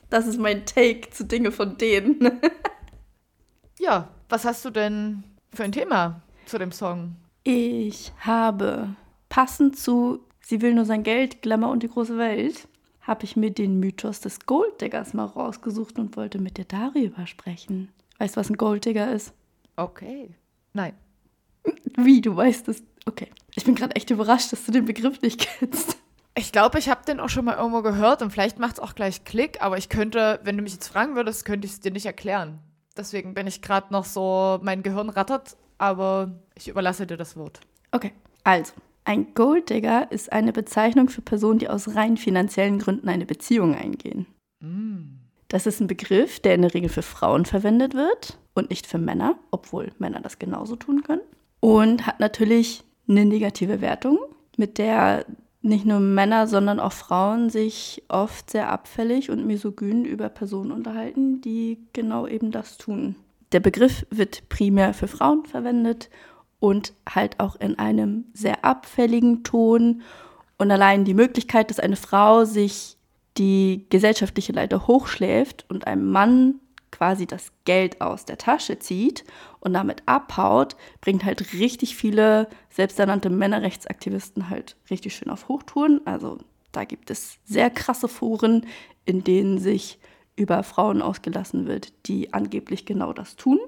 Das 0.09 0.29
ist 0.29 0.39
mein 0.39 0.65
Take 0.65 1.11
zu 1.11 1.25
Dinge 1.25 1.51
von 1.51 1.79
denen. 1.79 2.41
ja, 3.81 4.09
was 4.29 4.45
hast 4.45 4.65
du 4.65 4.71
denn 4.71 5.25
für 5.53 5.65
ein 5.65 5.73
Thema 5.73 6.23
zu 6.45 6.59
dem 6.59 6.71
Song? 6.71 7.17
Ich 7.43 8.13
habe 8.21 8.91
passend 9.29 9.77
zu 9.77 10.21
Sie 10.49 10.63
will 10.63 10.75
nur 10.75 10.85
sein 10.85 11.03
Geld, 11.03 11.43
Glamour 11.43 11.71
und 11.71 11.83
die 11.83 11.89
große 11.89 12.17
Welt, 12.19 12.69
habe 13.07 13.25
ich 13.25 13.37
mir 13.37 13.51
den 13.51 13.79
Mythos 13.79 14.21
des 14.21 14.47
Golddiggers 14.47 15.15
mal 15.15 15.27
rausgesucht 15.27 15.99
und 15.99 16.17
wollte 16.17 16.39
mit 16.39 16.59
dir 16.59 16.65
darüber 16.65 17.27
sprechen. 17.27 17.93
Weißt 18.19 18.37
du, 18.37 18.41
was 18.41 18.51
ein 18.51 18.57
Golddigger 18.57 19.13
ist? 19.13 19.33
Okay. 19.77 20.35
Nein. 20.73 20.95
Wie, 21.97 22.21
du 22.21 22.35
weißt 22.35 22.69
es? 22.69 22.83
Okay. 23.07 23.29
Ich 23.55 23.65
bin 23.65 23.75
gerade 23.75 23.95
echt 23.95 24.11
überrascht, 24.11 24.53
dass 24.53 24.65
du 24.65 24.73
den 24.73 24.85
Begriff 24.85 25.21
nicht 25.23 25.41
kennst. 25.41 25.97
Ich 26.35 26.53
glaube, 26.53 26.79
ich 26.79 26.89
habe 26.89 27.05
den 27.07 27.21
auch 27.21 27.31
schon 27.31 27.47
mal 27.47 27.57
irgendwo 27.57 27.81
gehört 27.83 28.21
und 28.21 28.31
vielleicht 28.31 28.59
macht 28.59 28.75
es 28.75 28.81
auch 28.81 28.95
gleich 28.95 29.25
Klick, 29.25 29.63
aber 29.63 29.79
ich 29.79 29.89
könnte, 29.89 30.41
wenn 30.43 30.57
du 30.57 30.63
mich 30.63 30.75
jetzt 30.75 30.89
fragen 30.89 31.15
würdest, 31.15 31.47
könnte 31.47 31.67
ich 31.67 31.73
es 31.73 31.81
dir 31.81 31.93
nicht 31.93 32.05
erklären. 32.05 32.59
Deswegen 32.97 33.33
bin 33.33 33.47
ich 33.47 33.63
gerade 33.63 33.93
noch 33.93 34.05
so, 34.05 34.59
mein 34.63 34.83
Gehirn 34.83 35.09
rattert, 35.09 35.57
aber 35.79 36.39
ich 36.55 36.69
überlasse 36.69 37.07
dir 37.07 37.17
das 37.17 37.37
Wort. 37.37 37.61
Okay, 37.91 38.13
also. 38.45 38.73
Ein 39.07 39.35
Golddigger 39.35 40.11
ist 40.11 40.33
eine 40.33 40.53
Bezeichnung 40.53 41.09
für 41.09 41.23
Personen, 41.23 41.61
die 41.61 41.69
aus 41.69 41.95
rein 41.95 42.17
finanziellen 42.17 42.81
Gründen 42.81 43.09
eine 43.09 43.25
Beziehung 43.25 43.77
eingehen. 43.77 44.27
Mm. 44.59 45.21
Das 45.47 45.69
ist 45.69 45.81
ein 45.81 45.87
Begriff, 45.87 46.41
der 46.41 46.57
in 46.57 46.63
der 46.63 46.75
Regel 46.75 46.89
für 46.89 47.03
Frauen 47.03 47.45
verwendet 47.45 47.95
wird 47.95 48.37
und 48.55 48.69
nicht 48.69 48.85
für 48.85 48.99
Männer, 48.99 49.39
obwohl 49.53 49.93
Männer 49.99 50.19
das 50.21 50.41
genauso 50.41 50.75
tun 50.75 51.05
können. 51.05 51.21
Und 51.61 52.05
hat 52.05 52.19
natürlich 52.19 52.83
eine 53.09 53.25
negative 53.25 53.81
Wertung, 53.81 54.19
mit 54.57 54.77
der 54.77 55.25
nicht 55.63 55.87
nur 55.87 56.01
Männer, 56.01 56.49
sondern 56.49 56.81
auch 56.81 56.93
Frauen 56.93 57.49
sich 57.49 58.03
oft 58.09 58.51
sehr 58.51 58.73
abfällig 58.73 59.31
und 59.31 59.47
misogyn 59.47 60.05
über 60.05 60.29
Personen 60.29 60.73
unterhalten, 60.73 61.41
die 61.41 61.79
genau 61.93 62.27
eben 62.27 62.51
das 62.51 62.77
tun. 62.77 63.15
Der 63.53 63.61
Begriff 63.61 64.05
wird 64.11 64.49
primär 64.49 64.95
für 64.95 65.07
Frauen 65.07 65.47
verwendet 65.47 66.11
und 66.59 66.93
halt 67.09 67.41
auch 67.41 67.57
in 67.57 67.79
einem 67.79 68.25
sehr 68.33 68.65
abfälligen 68.65 69.45
Ton. 69.45 70.03
Und 70.59 70.71
allein 70.71 71.05
die 71.05 71.15
Möglichkeit, 71.15 71.71
dass 71.71 71.81
eine 71.81 71.97
Frau 71.97 72.45
sich 72.45 72.97
die 73.37 73.87
gesellschaftliche 73.91 74.53
Leiter 74.53 74.87
hochschläft 74.87 75.67
und 75.69 75.87
einem 75.87 76.11
Mann 76.11 76.61
quasi 76.91 77.27
das 77.27 77.53
Geld 77.65 78.01
aus 78.01 78.25
der 78.25 78.39
Tasche 78.39 78.79
zieht 78.79 79.25
und 79.61 79.75
damit 79.75 80.03
abhaut, 80.07 80.77
bringt 81.03 81.25
halt 81.25 81.53
richtig 81.53 81.95
viele 81.95 82.49
selbsternannte 82.71 83.29
Männerrechtsaktivisten 83.29 84.49
halt 84.49 84.77
richtig 84.89 85.15
schön 85.15 85.29
auf 85.29 85.49
Hochtouren. 85.49 86.01
Also 86.07 86.39
da 86.73 86.85
gibt 86.85 87.11
es 87.11 87.39
sehr 87.45 87.69
krasse 87.69 88.09
Foren, 88.09 88.67
in 89.05 89.25
denen 89.25 89.59
sich 89.59 89.99
über 90.37 90.63
Frauen 90.63 91.03
ausgelassen 91.03 91.67
wird, 91.67 91.93
die 92.07 92.33
angeblich 92.33 92.87
genau 92.87 93.13
das 93.13 93.37
tun. 93.37 93.59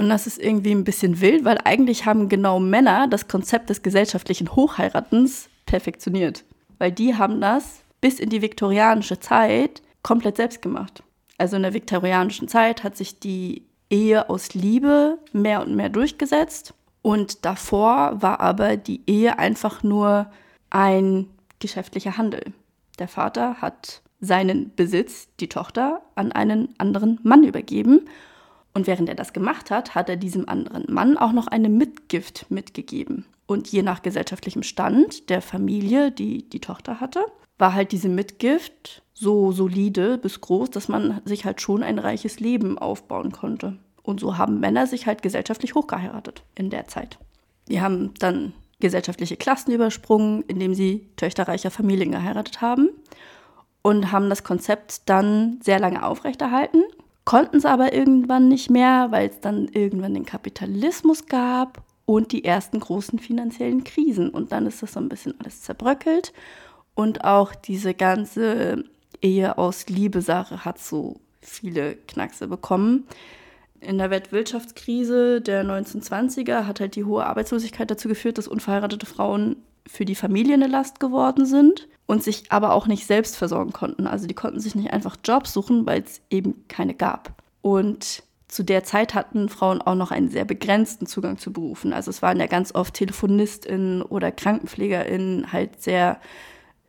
Und 0.00 0.08
das 0.08 0.26
ist 0.26 0.38
irgendwie 0.38 0.70
ein 0.70 0.84
bisschen 0.84 1.20
wild, 1.20 1.44
weil 1.44 1.58
eigentlich 1.62 2.06
haben 2.06 2.30
genau 2.30 2.58
Männer 2.58 3.06
das 3.06 3.28
Konzept 3.28 3.68
des 3.68 3.82
gesellschaftlichen 3.82 4.56
Hochheiratens 4.56 5.50
perfektioniert. 5.66 6.42
Weil 6.78 6.90
die 6.90 7.16
haben 7.16 7.42
das 7.42 7.82
bis 8.00 8.18
in 8.18 8.30
die 8.30 8.40
viktorianische 8.40 9.20
Zeit 9.20 9.82
komplett 10.02 10.38
selbst 10.38 10.62
gemacht. 10.62 11.02
Also 11.36 11.56
in 11.56 11.62
der 11.64 11.74
viktorianischen 11.74 12.48
Zeit 12.48 12.82
hat 12.82 12.96
sich 12.96 13.20
die 13.20 13.66
Ehe 13.90 14.30
aus 14.30 14.54
Liebe 14.54 15.18
mehr 15.34 15.60
und 15.60 15.76
mehr 15.76 15.90
durchgesetzt. 15.90 16.72
Und 17.02 17.44
davor 17.44 18.22
war 18.22 18.40
aber 18.40 18.78
die 18.78 19.02
Ehe 19.06 19.38
einfach 19.38 19.82
nur 19.82 20.30
ein 20.70 21.26
geschäftlicher 21.58 22.16
Handel. 22.16 22.54
Der 22.98 23.08
Vater 23.08 23.56
hat 23.60 24.00
seinen 24.18 24.74
Besitz, 24.74 25.28
die 25.40 25.50
Tochter, 25.50 26.00
an 26.14 26.32
einen 26.32 26.74
anderen 26.78 27.20
Mann 27.22 27.44
übergeben. 27.44 28.08
Und 28.72 28.86
während 28.86 29.08
er 29.08 29.14
das 29.14 29.32
gemacht 29.32 29.70
hat, 29.70 29.94
hat 29.94 30.08
er 30.08 30.16
diesem 30.16 30.48
anderen 30.48 30.84
Mann 30.88 31.16
auch 31.16 31.32
noch 31.32 31.48
eine 31.48 31.68
Mitgift 31.68 32.46
mitgegeben. 32.50 33.26
Und 33.46 33.68
je 33.68 33.82
nach 33.82 34.02
gesellschaftlichem 34.02 34.62
Stand 34.62 35.28
der 35.28 35.42
Familie, 35.42 36.12
die 36.12 36.48
die 36.48 36.60
Tochter 36.60 37.00
hatte, 37.00 37.24
war 37.58 37.74
halt 37.74 37.92
diese 37.92 38.08
Mitgift 38.08 39.02
so 39.12 39.52
solide 39.52 40.18
bis 40.18 40.40
groß, 40.40 40.70
dass 40.70 40.88
man 40.88 41.20
sich 41.24 41.44
halt 41.44 41.60
schon 41.60 41.82
ein 41.82 41.98
reiches 41.98 42.40
Leben 42.40 42.78
aufbauen 42.78 43.32
konnte. 43.32 43.76
Und 44.02 44.20
so 44.20 44.38
haben 44.38 44.60
Männer 44.60 44.86
sich 44.86 45.06
halt 45.06 45.22
gesellschaftlich 45.22 45.74
hochgeheiratet 45.74 46.42
in 46.54 46.70
der 46.70 46.86
Zeit. 46.88 47.18
Die 47.68 47.80
haben 47.80 48.14
dann 48.18 48.52
gesellschaftliche 48.80 49.36
Klassen 49.36 49.72
übersprungen, 49.72 50.42
indem 50.48 50.74
sie 50.74 51.06
Töchter 51.16 51.48
reicher 51.48 51.70
Familien 51.70 52.12
geheiratet 52.12 52.60
haben 52.60 52.88
und 53.82 54.10
haben 54.10 54.30
das 54.30 54.42
Konzept 54.42 55.08
dann 55.08 55.60
sehr 55.62 55.78
lange 55.78 56.04
aufrechterhalten, 56.04 56.82
konnten 57.30 57.58
es 57.58 57.64
aber 57.64 57.92
irgendwann 57.92 58.48
nicht 58.48 58.70
mehr, 58.70 59.12
weil 59.12 59.28
es 59.28 59.38
dann 59.38 59.68
irgendwann 59.68 60.14
den 60.14 60.26
Kapitalismus 60.26 61.26
gab 61.26 61.84
und 62.04 62.32
die 62.32 62.44
ersten 62.44 62.80
großen 62.80 63.20
finanziellen 63.20 63.84
Krisen. 63.84 64.30
Und 64.30 64.50
dann 64.50 64.66
ist 64.66 64.82
das 64.82 64.94
so 64.94 65.00
ein 65.00 65.08
bisschen 65.08 65.36
alles 65.38 65.62
zerbröckelt 65.62 66.32
und 66.96 67.22
auch 67.22 67.54
diese 67.54 67.94
ganze 67.94 68.82
Ehe 69.22 69.58
aus 69.58 69.86
Liebe-Sache 69.88 70.64
hat 70.64 70.80
so 70.80 71.20
viele 71.40 71.94
Knackse 72.08 72.48
bekommen. 72.48 73.06
In 73.78 73.98
der 73.98 74.10
Weltwirtschaftskrise 74.10 75.40
der 75.40 75.64
1920er 75.64 76.66
hat 76.66 76.80
halt 76.80 76.96
die 76.96 77.04
hohe 77.04 77.24
Arbeitslosigkeit 77.24 77.92
dazu 77.92 78.08
geführt, 78.08 78.38
dass 78.38 78.48
unverheiratete 78.48 79.06
Frauen 79.06 79.54
für 79.86 80.04
die 80.04 80.14
Familie 80.14 80.54
eine 80.54 80.66
Last 80.66 81.00
geworden 81.00 81.46
sind 81.46 81.88
und 82.06 82.22
sich 82.22 82.50
aber 82.50 82.72
auch 82.72 82.86
nicht 82.86 83.06
selbst 83.06 83.36
versorgen 83.36 83.72
konnten. 83.72 84.06
Also 84.06 84.26
die 84.26 84.34
konnten 84.34 84.60
sich 84.60 84.74
nicht 84.74 84.92
einfach 84.92 85.16
Jobs 85.24 85.52
suchen, 85.52 85.86
weil 85.86 86.02
es 86.02 86.20
eben 86.30 86.64
keine 86.68 86.94
gab. 86.94 87.34
Und 87.62 88.22
zu 88.48 88.64
der 88.64 88.82
Zeit 88.82 89.14
hatten 89.14 89.48
Frauen 89.48 89.80
auch 89.80 89.94
noch 89.94 90.10
einen 90.10 90.28
sehr 90.28 90.44
begrenzten 90.44 91.06
Zugang 91.06 91.38
zu 91.38 91.52
Berufen. 91.52 91.92
Also 91.92 92.10
es 92.10 92.20
waren 92.20 92.40
ja 92.40 92.46
ganz 92.46 92.74
oft 92.74 92.94
TelefonistInnen 92.94 94.02
oder 94.02 94.32
KrankenpflegerInnen 94.32 95.52
halt 95.52 95.80
sehr 95.80 96.20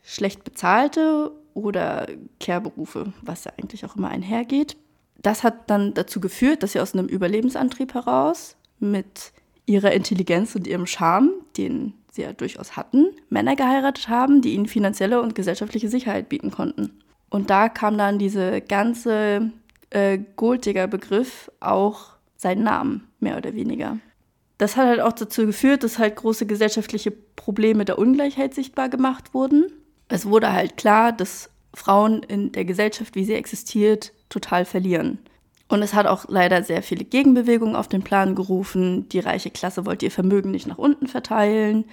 schlecht 0.01 0.43
bezahlte 0.43 1.31
oder 1.53 2.07
Care-Berufe, 2.39 3.13
was 3.21 3.43
ja 3.43 3.51
eigentlich 3.57 3.85
auch 3.85 3.95
immer 3.95 4.09
einhergeht. 4.09 4.75
Das 5.21 5.43
hat 5.43 5.69
dann 5.69 5.93
dazu 5.93 6.19
geführt, 6.19 6.63
dass 6.63 6.71
sie 6.71 6.79
aus 6.79 6.95
einem 6.95 7.05
Überlebensantrieb 7.05 7.93
heraus 7.93 8.55
mit 8.79 9.31
ihrer 9.67 9.91
Intelligenz 9.91 10.55
und 10.55 10.65
ihrem 10.65 10.87
Charme, 10.87 11.29
den 11.57 11.93
sie 12.11 12.21
ja 12.21 12.33
durchaus 12.33 12.75
hatten, 12.77 13.07
Männer 13.29 13.55
geheiratet 13.55 14.09
haben, 14.09 14.41
die 14.41 14.53
ihnen 14.53 14.67
finanzielle 14.67 15.21
und 15.21 15.35
gesellschaftliche 15.35 15.89
Sicherheit 15.89 16.29
bieten 16.29 16.51
konnten. 16.51 17.01
Und 17.29 17.49
da 17.49 17.69
kam 17.69 17.97
dann 17.97 18.19
diese 18.19 18.61
ganze 18.61 19.51
äh, 19.89 20.19
Golddigger-Begriff 20.35 21.49
auch 21.59 22.11
seinen 22.37 22.63
Namen, 22.63 23.07
mehr 23.19 23.37
oder 23.37 23.55
weniger. 23.55 23.97
Das 24.57 24.77
hat 24.77 24.87
halt 24.87 24.99
auch 24.99 25.13
dazu 25.13 25.45
geführt, 25.45 25.83
dass 25.83 25.97
halt 25.97 26.17
große 26.17 26.45
gesellschaftliche 26.45 27.11
Probleme 27.11 27.85
der 27.85 27.97
Ungleichheit 27.97 28.53
sichtbar 28.53 28.89
gemacht 28.89 29.33
wurden 29.33 29.65
es 30.11 30.25
wurde 30.25 30.51
halt 30.51 30.77
klar, 30.77 31.13
dass 31.13 31.49
Frauen 31.73 32.21
in 32.23 32.51
der 32.51 32.65
Gesellschaft, 32.65 33.15
wie 33.15 33.23
sie 33.23 33.33
existiert, 33.33 34.11
total 34.27 34.65
verlieren. 34.65 35.19
Und 35.71 35.81
es 35.83 35.93
hat 35.93 36.05
auch 36.05 36.25
leider 36.27 36.63
sehr 36.63 36.83
viele 36.83 37.05
Gegenbewegungen 37.05 37.77
auf 37.77 37.87
den 37.87 38.03
Plan 38.03 38.35
gerufen. 38.35 39.07
Die 39.07 39.19
reiche 39.19 39.49
Klasse 39.49 39.85
wollte 39.85 40.05
ihr 40.05 40.11
Vermögen 40.11 40.51
nicht 40.51 40.67
nach 40.67 40.77
unten 40.77 41.07
verteilen. 41.07 41.85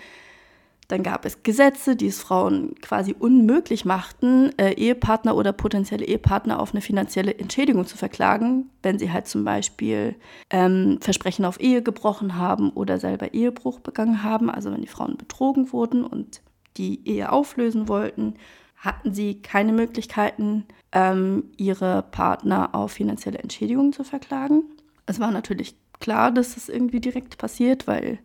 Dann 0.88 1.04
gab 1.04 1.24
es 1.24 1.44
Gesetze, 1.44 1.94
die 1.94 2.08
es 2.08 2.20
Frauen 2.20 2.74
quasi 2.82 3.14
unmöglich 3.16 3.84
machten, 3.84 4.50
äh, 4.58 4.72
Ehepartner 4.72 5.36
oder 5.36 5.52
potenzielle 5.52 6.04
Ehepartner 6.04 6.58
auf 6.58 6.72
eine 6.72 6.80
finanzielle 6.80 7.38
Entschädigung 7.38 7.86
zu 7.86 7.96
verklagen, 7.96 8.68
wenn 8.82 8.98
sie 8.98 9.12
halt 9.12 9.28
zum 9.28 9.44
Beispiel 9.44 10.16
ähm, 10.50 10.98
Versprechen 11.00 11.44
auf 11.44 11.60
Ehe 11.60 11.80
gebrochen 11.80 12.34
haben 12.36 12.70
oder 12.70 12.98
selber 12.98 13.32
Ehebruch 13.32 13.78
begangen 13.78 14.24
haben. 14.24 14.50
Also 14.50 14.72
wenn 14.72 14.80
die 14.80 14.88
Frauen 14.88 15.16
betrogen 15.16 15.72
wurden 15.72 16.04
und 16.04 16.40
die 16.78 17.06
Ehe 17.08 17.30
auflösen 17.30 17.86
wollten, 17.86 18.34
hatten 18.78 19.12
sie 19.12 19.42
keine 19.42 19.72
Möglichkeiten, 19.72 20.64
ähm, 20.92 21.50
ihre 21.56 22.02
Partner 22.02 22.74
auf 22.74 22.92
finanzielle 22.92 23.38
Entschädigung 23.38 23.92
zu 23.92 24.04
verklagen. 24.04 24.62
Es 25.06 25.20
war 25.20 25.30
natürlich 25.30 25.74
klar, 26.00 26.30
dass 26.30 26.54
das 26.54 26.68
irgendwie 26.68 27.00
direkt 27.00 27.38
passiert, 27.38 27.86
weil 27.86 28.18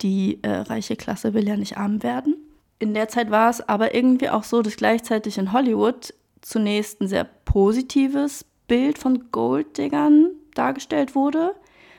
die 0.00 0.42
äh, 0.42 0.50
reiche 0.50 0.96
Klasse 0.96 1.34
will 1.34 1.46
ja 1.46 1.56
nicht 1.56 1.76
arm 1.76 2.02
werden. 2.02 2.36
In 2.78 2.94
der 2.94 3.08
Zeit 3.08 3.30
war 3.30 3.50
es 3.50 3.60
aber 3.68 3.94
irgendwie 3.94 4.30
auch 4.30 4.44
so, 4.44 4.62
dass 4.62 4.76
gleichzeitig 4.76 5.36
in 5.36 5.52
Hollywood 5.52 6.14
zunächst 6.40 7.00
ein 7.00 7.08
sehr 7.08 7.24
positives 7.24 8.44
Bild 8.68 8.98
von 8.98 9.30
Golddiggern 9.32 10.30
dargestellt 10.54 11.14
wurde, 11.14 11.54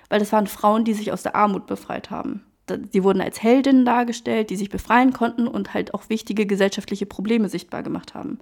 weil 0.07 0.19
das 0.19 0.31
waren 0.31 0.47
Frauen, 0.47 0.85
die 0.85 0.93
sich 0.93 1.11
aus 1.11 1.23
der 1.23 1.35
Armut 1.35 1.67
befreit 1.67 2.09
haben. 2.09 2.43
Sie 2.91 3.03
wurden 3.03 3.21
als 3.21 3.41
Heldinnen 3.41 3.85
dargestellt, 3.85 4.49
die 4.49 4.55
sich 4.55 4.69
befreien 4.69 5.13
konnten 5.13 5.47
und 5.47 5.73
halt 5.73 5.93
auch 5.93 6.09
wichtige 6.09 6.45
gesellschaftliche 6.45 7.05
Probleme 7.05 7.49
sichtbar 7.49 7.83
gemacht 7.83 8.13
haben. 8.13 8.39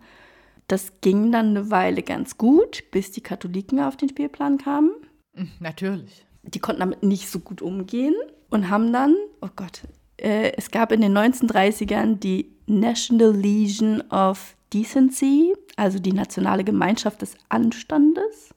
Das 0.68 0.94
ging 1.02 1.32
dann 1.32 1.50
eine 1.50 1.72
Weile 1.72 2.04
ganz 2.04 2.38
gut, 2.38 2.84
bis 2.92 3.12
die 3.12 3.22
Katholiken 3.22 3.80
auf 3.80 3.96
den 3.96 4.10
Spielplan 4.10 4.58
kamen. 4.58 4.92
Hm, 5.34 5.50
natürlich. 5.60 6.26
Die 6.44 6.60
konnten 6.60 6.82
damit 6.82 7.04
nicht 7.04 7.30
so 7.30 7.40
gut 7.40 7.62
umgehen 7.62 8.16
und 8.50 8.70
haben 8.70 8.92
dann, 8.92 9.16
oh 9.42 9.50
Gott, 9.56 9.82
äh, 10.18 10.52
es 10.58 10.72
gab 10.72 10.92
in 10.92 11.02
den 11.02 11.18
1930ern 11.18 12.20
die 12.20 12.52
National 12.68 13.34
Legion 13.34 14.02
of 14.10 14.56
Decency, 14.74 15.54
also 15.78 16.00
die 16.00 16.14
nationale 16.14 16.64
Gemeinschaft 16.64 17.22
des 17.22 17.36
Anstandes. 17.50 18.54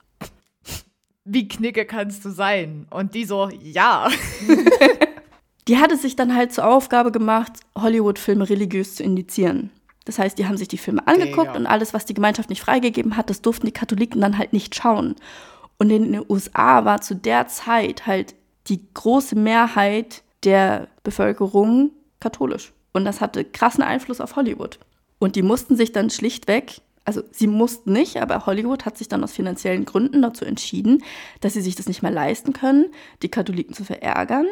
Wie 1.24 1.46
knicke 1.46 1.84
kannst 1.84 2.24
du 2.24 2.30
sein? 2.30 2.86
Und 2.90 3.14
die 3.14 3.24
so, 3.24 3.50
ja. 3.62 4.08
die 5.70 5.78
hatte 5.78 5.96
sich 5.96 6.16
dann 6.16 6.34
halt 6.34 6.52
zur 6.52 6.66
Aufgabe 6.66 7.12
gemacht, 7.12 7.52
Hollywood-Filme 7.78 8.50
religiös 8.50 8.96
zu 8.96 9.04
indizieren. 9.04 9.70
Das 10.04 10.18
heißt, 10.18 10.36
die 10.36 10.46
haben 10.48 10.56
sich 10.56 10.66
die 10.66 10.78
Filme 10.78 11.06
angeguckt 11.06 11.54
und 11.54 11.68
alles, 11.68 11.94
was 11.94 12.04
die 12.04 12.14
Gemeinschaft 12.14 12.50
nicht 12.50 12.60
freigegeben 12.60 13.16
hat, 13.16 13.30
das 13.30 13.40
durften 13.40 13.66
die 13.66 13.72
Katholiken 13.72 14.20
dann 14.20 14.36
halt 14.36 14.52
nicht 14.52 14.74
schauen. 14.74 15.14
Und 15.78 15.90
in 15.90 16.10
den 16.10 16.24
USA 16.28 16.84
war 16.84 17.00
zu 17.02 17.14
der 17.14 17.46
Zeit 17.46 18.08
halt 18.08 18.34
die 18.66 18.80
große 18.94 19.36
Mehrheit 19.36 20.24
der 20.42 20.88
Bevölkerung 21.04 21.92
katholisch. 22.18 22.72
Und 22.92 23.04
das 23.04 23.20
hatte 23.20 23.44
krassen 23.44 23.84
Einfluss 23.84 24.20
auf 24.20 24.34
Hollywood. 24.34 24.80
Und 25.20 25.36
die 25.36 25.42
mussten 25.42 25.76
sich 25.76 25.92
dann 25.92 26.10
schlichtweg, 26.10 26.80
also 27.04 27.22
sie 27.30 27.46
mussten 27.46 27.92
nicht, 27.92 28.16
aber 28.16 28.44
Hollywood 28.44 28.86
hat 28.86 28.98
sich 28.98 29.06
dann 29.06 29.22
aus 29.22 29.30
finanziellen 29.30 29.84
Gründen 29.84 30.20
dazu 30.20 30.44
entschieden, 30.44 31.04
dass 31.40 31.52
sie 31.52 31.60
sich 31.60 31.76
das 31.76 31.86
nicht 31.86 32.02
mehr 32.02 32.10
leisten 32.10 32.54
können, 32.54 32.86
die 33.22 33.30
Katholiken 33.30 33.72
zu 33.72 33.84
verärgern 33.84 34.46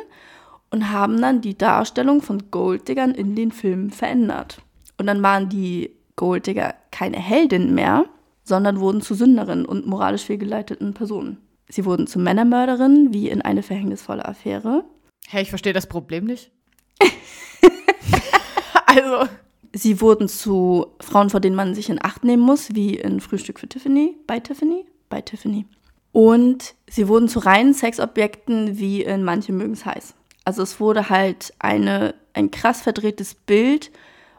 und 0.71 0.91
haben 0.91 1.21
dann 1.21 1.41
die 1.41 1.57
Darstellung 1.57 2.23
von 2.23 2.51
Golddiggern 2.51 3.15
in 3.15 3.35
den 3.35 3.53
Filmen 3.53 3.91
verändert. 3.91 4.59
Und 4.99 5.07
dann 5.07 5.23
waren 5.23 5.49
die 5.49 5.95
Golddigger 6.17 6.75
keine 6.91 7.19
Heldinnen 7.19 7.75
mehr, 7.75 8.05
sondern 8.45 8.81
wurden 8.81 9.01
zu 9.01 9.15
Sünderinnen 9.15 9.65
und 9.65 9.87
moralisch 9.87 10.25
fehlgeleiteten 10.25 10.95
Personen. 10.95 11.39
Sie 11.69 11.85
wurden 11.85 12.07
zu 12.07 12.19
Männermörderinnen, 12.19 13.13
wie 13.13 13.29
in 13.29 13.43
eine 13.43 13.63
verhängnisvolle 13.63 14.25
Affäre. 14.25 14.85
Hey, 15.29 15.43
ich 15.43 15.51
verstehe 15.51 15.75
das 15.75 15.87
Problem 15.87 16.25
nicht. 16.25 16.51
also. 18.87 19.29
Sie 19.75 20.01
wurden 20.01 20.29
zu 20.29 20.87
Frauen, 20.99 21.29
vor 21.29 21.41
denen 21.41 21.55
man 21.55 21.75
sich 21.75 21.91
in 21.91 22.03
Acht 22.03 22.25
nehmen 22.25 22.43
muss, 22.43 22.75
wie 22.75 22.95
in 22.95 23.21
Frühstück 23.21 23.61
für 23.61 23.69
Tiffany, 23.69 24.17
bei 24.27 24.41
Tiffany, 24.41 24.87
bei 25.11 25.21
Tiffany. 25.21 25.67
Und 26.11 26.75
sie 26.89 27.07
wurden 27.07 27.29
zu 27.29 27.39
reinen 27.39 27.75
Sexobjekten, 27.75 28.79
wie 28.79 29.03
in 29.03 29.25
Manche 29.25 29.53
mögen 29.53 29.75
es 29.75 29.85
heiß. 29.85 30.15
Also 30.49 30.63
es 30.63 30.81
wurde 30.81 31.11
halt 31.11 31.53
eine, 31.59 32.15
ein 32.33 32.51
krass 32.51 32.81
verdrehtes 32.81 33.35
Bild 33.35 33.91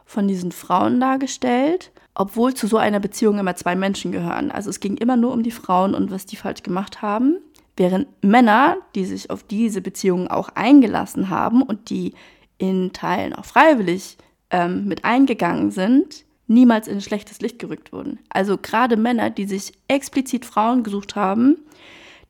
von 0.04 0.26
diesen 0.26 0.50
Frauen 0.50 0.98
dargestellt 0.98 1.92
obwohl 2.20 2.52
zu 2.52 2.66
so 2.66 2.76
einer 2.76 3.00
Beziehung 3.00 3.38
immer 3.38 3.56
zwei 3.56 3.74
Menschen 3.74 4.12
gehören. 4.12 4.50
Also 4.50 4.68
es 4.68 4.80
ging 4.80 4.96
immer 4.96 5.16
nur 5.16 5.32
um 5.32 5.42
die 5.42 5.50
Frauen 5.50 5.94
und 5.94 6.10
was 6.10 6.26
die 6.26 6.36
falsch 6.36 6.62
gemacht 6.62 7.00
haben. 7.00 7.38
Während 7.78 8.08
Männer, 8.22 8.76
die 8.94 9.06
sich 9.06 9.30
auf 9.30 9.42
diese 9.42 9.80
Beziehungen 9.80 10.28
auch 10.28 10.50
eingelassen 10.50 11.30
haben 11.30 11.62
und 11.62 11.88
die 11.88 12.12
in 12.58 12.92
Teilen 12.92 13.32
auch 13.32 13.46
freiwillig 13.46 14.18
ähm, 14.50 14.86
mit 14.86 15.06
eingegangen 15.06 15.70
sind, 15.70 16.26
niemals 16.46 16.88
in 16.88 16.96
ein 16.96 17.00
schlechtes 17.00 17.40
Licht 17.40 17.58
gerückt 17.58 17.92
wurden. 17.92 18.18
Also 18.28 18.58
gerade 18.58 18.98
Männer, 18.98 19.30
die 19.30 19.46
sich 19.46 19.72
explizit 19.88 20.44
Frauen 20.44 20.82
gesucht 20.82 21.16
haben, 21.16 21.56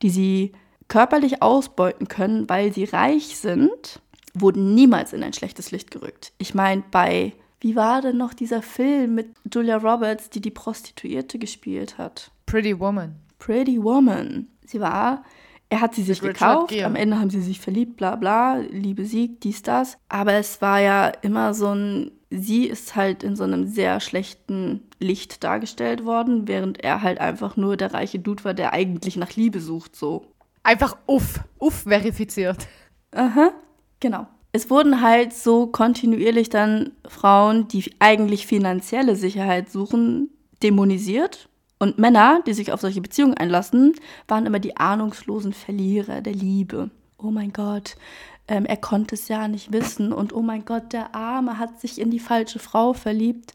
die 0.03 0.11
sie 0.11 0.53
körperlich 0.90 1.40
ausbeuten 1.40 2.09
können, 2.09 2.50
weil 2.50 2.74
sie 2.74 2.85
reich 2.85 3.38
sind, 3.38 4.00
wurden 4.35 4.74
niemals 4.74 5.14
in 5.14 5.22
ein 5.22 5.33
schlechtes 5.33 5.70
Licht 5.70 5.90
gerückt. 5.90 6.33
Ich 6.37 6.55
meine, 6.55 6.83
bei 6.90 7.33
wie 7.61 7.76
war 7.76 8.00
denn 8.00 8.16
noch 8.16 8.33
dieser 8.33 8.62
Film 8.62 9.14
mit 9.14 9.29
Julia 9.53 9.76
Roberts, 9.76 10.31
die 10.31 10.40
die 10.40 10.50
Prostituierte 10.50 11.38
gespielt 11.38 11.98
hat? 11.98 12.31
Pretty 12.46 12.79
Woman. 12.79 13.16
Pretty 13.38 13.83
Woman. 13.83 14.48
Sie 14.64 14.81
war, 14.81 15.24
er 15.68 15.83
hat 15.83 15.94
sie 15.94 16.03
sich 16.03 16.20
gekauft, 16.20 16.72
am 16.83 16.96
Ende 16.96 17.18
haben 17.18 17.31
sie 17.31 17.42
sich 17.42 17.61
verliebt, 17.61 17.96
bla 17.96 18.16
bla, 18.16 18.57
Liebe 18.57 19.05
siegt, 19.05 19.44
dies, 19.44 19.62
das. 19.62 19.98
Aber 20.09 20.33
es 20.35 20.62
war 20.62 20.81
ja 20.81 21.09
immer 21.22 21.53
so 21.53 21.74
ein, 21.74 22.12
sie 22.31 22.64
ist 22.64 22.96
halt 22.96 23.22
in 23.22 23.37
so 23.37 23.44
einem 23.44 23.66
sehr 23.66 24.00
schlechten 24.00 24.88
Licht 24.98 25.44
dargestellt 25.44 26.05
worden, 26.05 26.48
während 26.48 26.83
er 26.83 27.03
halt 27.03 27.20
einfach 27.20 27.57
nur 27.57 27.76
der 27.76 27.92
reiche 27.92 28.18
Dude 28.18 28.44
war, 28.44 28.55
der 28.55 28.72
eigentlich 28.72 29.16
nach 29.16 29.37
Liebe 29.37 29.61
sucht, 29.61 29.94
so. 29.96 30.26
Einfach 30.62 30.96
uff, 31.07 31.40
uff 31.59 31.83
verifiziert. 31.83 32.66
Aha, 33.12 33.53
genau 33.99 34.27
es 34.53 34.70
wurden 34.70 35.01
halt 35.01 35.33
so 35.33 35.66
kontinuierlich 35.66 36.51
dann 36.51 36.92
Frauen, 37.07 37.68
die 37.68 37.92
eigentlich 37.99 38.46
finanzielle 38.46 39.16
Sicherheit 39.16 39.70
suchen, 39.70 40.31
dämonisiert. 40.62 41.49
Und 41.79 41.99
Männer, 41.99 42.42
die 42.46 42.53
sich 42.53 42.73
auf 42.73 42.81
solche 42.81 43.01
Beziehungen 43.01 43.35
einlassen, 43.35 43.94
waren 44.29 44.46
immer 44.46 44.59
die 44.59 44.77
ahnungslosen 44.77 45.53
Verlierer 45.53 46.20
der 46.20 46.35
Liebe. 46.35 46.90
Oh 47.16 47.31
mein 47.31 47.53
Gott, 47.53 47.96
ähm, 48.49 48.66
er 48.66 48.77
konnte 48.77 49.14
es 49.14 49.29
ja 49.29 49.49
nicht 49.49 49.73
wissen. 49.73 50.12
Und 50.12 50.35
oh 50.35 50.42
mein 50.42 50.64
Gott, 50.64 50.92
der 50.92 51.14
Arme 51.14 51.59
hat 51.59 51.81
sich 51.81 52.01
in 52.01 52.11
die 52.11 52.18
falsche 52.18 52.59
Frau 52.59 52.92
verliebt. 52.92 53.55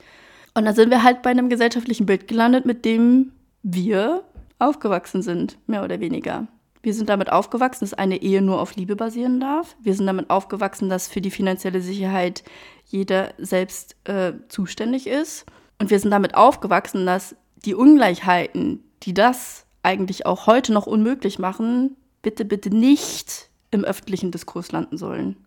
Und 0.56 0.65
da 0.65 0.74
sind 0.74 0.89
wir 0.89 1.04
halt 1.04 1.22
bei 1.22 1.32
einem 1.32 1.50
gesellschaftlichen 1.50 2.06
Bild 2.06 2.28
gelandet, 2.28 2.65
mit 2.65 2.86
dem 2.86 3.34
wir 3.62 4.24
aufgewachsen 4.58 5.22
sind, 5.22 5.58
mehr 5.68 5.84
oder 5.84 6.00
weniger. 6.00 6.48
Wir 6.86 6.93
sind 6.93 7.10
damit 7.10 7.32
aufgewachsen, 7.32 7.84
dass 7.84 7.95
eine 7.95 8.21
Ehe 8.21 8.43
nur 8.43 8.62
auf 8.62 8.76
Liebe 8.76 8.95
basieren 8.95 9.39
darf. 9.39 9.76
Wir 9.82 9.95
sind 9.95 10.06
damit 10.06 10.30
aufgewachsen, 10.30 10.88
dass 10.88 11.08
für 11.08 11.19
die 11.19 11.32
finanzielle 11.32 11.82
Sicherheit 11.82 12.43
jeder 12.86 13.34
selbst 13.39 13.95
äh, 14.04 14.34
zuständig 14.50 15.08
ist. 15.08 15.48
Und 15.80 15.89
wir 15.89 16.00
sind 16.00 16.12
damit 16.12 16.36
aufgewachsen, 16.36 17.08
dass 17.08 17.36
die 17.65 17.74
Ungleichheiten, 17.74 18.84
die 19.02 19.15
das 19.15 19.65
eigentlich 19.82 20.28
auch 20.28 20.45
heute 20.45 20.74
noch 20.74 20.86
unmöglich 20.86 21.39
machen, 21.39 21.98
bitte, 22.21 22.45
bitte 22.45 22.69
nicht 22.69 23.50
im 23.71 23.84
öffentlichen 23.84 24.30
Diskurs 24.30 24.71
landen 24.71 25.00
sollen. 25.00 25.38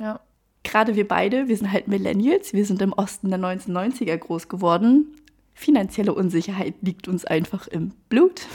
Ja. 0.00 0.20
Gerade 0.64 0.96
wir 0.96 1.06
beide, 1.06 1.48
wir 1.48 1.58
sind 1.58 1.72
halt 1.72 1.88
Millennials, 1.88 2.54
wir 2.54 2.64
sind 2.64 2.80
im 2.80 2.94
Osten 2.94 3.28
der 3.28 3.38
1990er 3.38 4.16
groß 4.16 4.48
geworden. 4.48 5.14
Finanzielle 5.52 6.14
Unsicherheit 6.14 6.76
liegt 6.80 7.06
uns 7.06 7.26
einfach 7.26 7.68
im 7.68 7.92
Blut. 8.08 8.46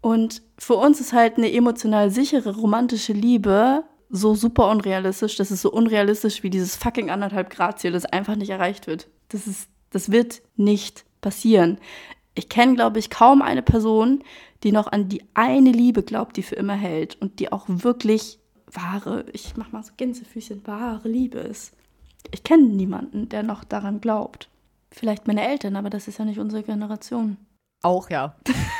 Und 0.00 0.42
für 0.58 0.74
uns 0.74 1.00
ist 1.00 1.12
halt 1.12 1.36
eine 1.36 1.52
emotional 1.52 2.10
sichere, 2.10 2.56
romantische 2.56 3.12
Liebe 3.12 3.84
so 4.10 4.34
super 4.34 4.68
unrealistisch. 4.68 5.36
Das 5.36 5.50
ist 5.50 5.62
so 5.62 5.70
unrealistisch 5.70 6.42
wie 6.42 6.50
dieses 6.50 6.76
fucking 6.76 7.10
anderthalb 7.10 7.50
Grad 7.50 7.78
Ziel, 7.78 7.92
das 7.92 8.04
einfach 8.04 8.36
nicht 8.36 8.50
erreicht 8.50 8.86
wird. 8.86 9.08
Das 9.28 9.46
ist, 9.46 9.68
das 9.90 10.10
wird 10.10 10.42
nicht 10.56 11.04
passieren. 11.20 11.78
Ich 12.34 12.48
kenne, 12.48 12.74
glaube 12.74 12.98
ich, 12.98 13.10
kaum 13.10 13.42
eine 13.42 13.62
Person, 13.62 14.22
die 14.62 14.72
noch 14.72 14.90
an 14.90 15.08
die 15.08 15.22
eine 15.34 15.70
Liebe 15.70 16.02
glaubt, 16.02 16.36
die 16.36 16.42
für 16.42 16.56
immer 16.56 16.74
hält 16.74 17.20
und 17.20 17.38
die 17.38 17.52
auch 17.52 17.64
wirklich 17.68 18.38
wahre, 18.72 19.24
ich 19.32 19.56
mach 19.56 19.72
mal 19.72 19.82
so 19.82 19.92
Gänsefüßchen, 19.96 20.66
wahre 20.66 21.08
Liebe 21.08 21.38
ist. 21.38 21.74
Ich 22.32 22.44
kenne 22.44 22.64
niemanden, 22.64 23.28
der 23.28 23.42
noch 23.42 23.64
daran 23.64 24.00
glaubt. 24.00 24.48
Vielleicht 24.90 25.26
meine 25.26 25.46
Eltern, 25.46 25.76
aber 25.76 25.90
das 25.90 26.08
ist 26.08 26.18
ja 26.18 26.24
nicht 26.24 26.38
unsere 26.38 26.62
Generation. 26.62 27.36
Auch 27.82 28.10
ja. 28.10 28.36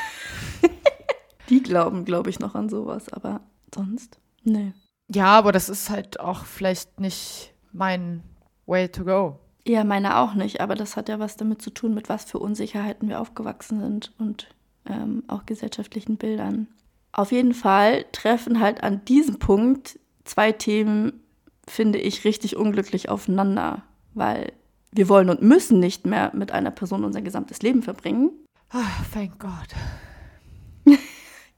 Die 1.51 1.61
glauben, 1.61 2.05
glaube 2.05 2.29
ich, 2.29 2.39
noch 2.39 2.55
an 2.55 2.69
sowas, 2.69 3.09
aber 3.09 3.41
sonst, 3.73 4.19
nee. 4.43 4.73
Ja, 5.13 5.27
aber 5.37 5.51
das 5.51 5.69
ist 5.69 5.89
halt 5.89 6.19
auch 6.19 6.45
vielleicht 6.45 6.99
nicht 6.99 7.53
mein 7.73 8.23
way 8.65 8.87
to 8.87 9.03
go. 9.03 9.39
Ja, 9.67 9.83
meine 9.83 10.17
auch 10.17 10.33
nicht, 10.33 10.61
aber 10.61 10.75
das 10.75 10.95
hat 10.95 11.09
ja 11.09 11.19
was 11.19 11.37
damit 11.37 11.61
zu 11.61 11.69
tun, 11.69 11.93
mit 11.93 12.09
was 12.09 12.23
für 12.23 12.39
Unsicherheiten 12.39 13.09
wir 13.09 13.19
aufgewachsen 13.19 13.79
sind 13.81 14.13
und 14.17 14.47
ähm, 14.85 15.23
auch 15.27 15.45
gesellschaftlichen 15.45 16.17
Bildern. 16.17 16.67
Auf 17.11 17.31
jeden 17.31 17.53
Fall 17.53 18.05
treffen 18.11 18.59
halt 18.59 18.83
an 18.83 19.03
diesem 19.05 19.37
Punkt 19.37 19.99
zwei 20.23 20.51
Themen, 20.51 21.21
finde 21.67 21.99
ich, 21.99 22.23
richtig 22.23 22.55
unglücklich 22.55 23.09
aufeinander, 23.09 23.83
weil 24.13 24.53
wir 24.91 25.09
wollen 25.09 25.29
und 25.29 25.41
müssen 25.41 25.79
nicht 25.79 26.05
mehr 26.05 26.31
mit 26.33 26.51
einer 26.51 26.71
Person 26.71 27.03
unser 27.03 27.21
gesamtes 27.21 27.61
Leben 27.61 27.83
verbringen. 27.83 28.31
Oh, 28.73 28.79
thank 29.13 29.39
God. 29.39 29.67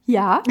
Ja. 0.06 0.42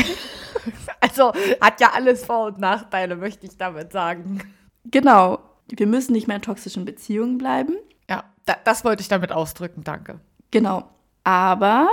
also 1.00 1.32
hat 1.61 1.80
ja 1.80 1.92
alles 1.92 2.24
Vor- 2.24 2.46
und 2.46 2.59
Nachteile, 2.59 3.16
möchte 3.16 3.46
ich 3.46 3.57
damit 3.57 3.92
sagen. 3.92 4.40
Genau. 4.84 5.40
Wir 5.68 5.86
müssen 5.86 6.12
nicht 6.12 6.26
mehr 6.26 6.36
in 6.36 6.42
toxischen 6.42 6.84
Beziehungen 6.84 7.38
bleiben. 7.38 7.76
Ja, 8.09 8.24
da, 8.44 8.57
das 8.64 8.84
wollte 8.84 9.03
ich 9.03 9.09
damit 9.09 9.32
ausdrücken, 9.32 9.84
danke. 9.84 10.20
Genau. 10.50 10.88
Aber, 11.24 11.88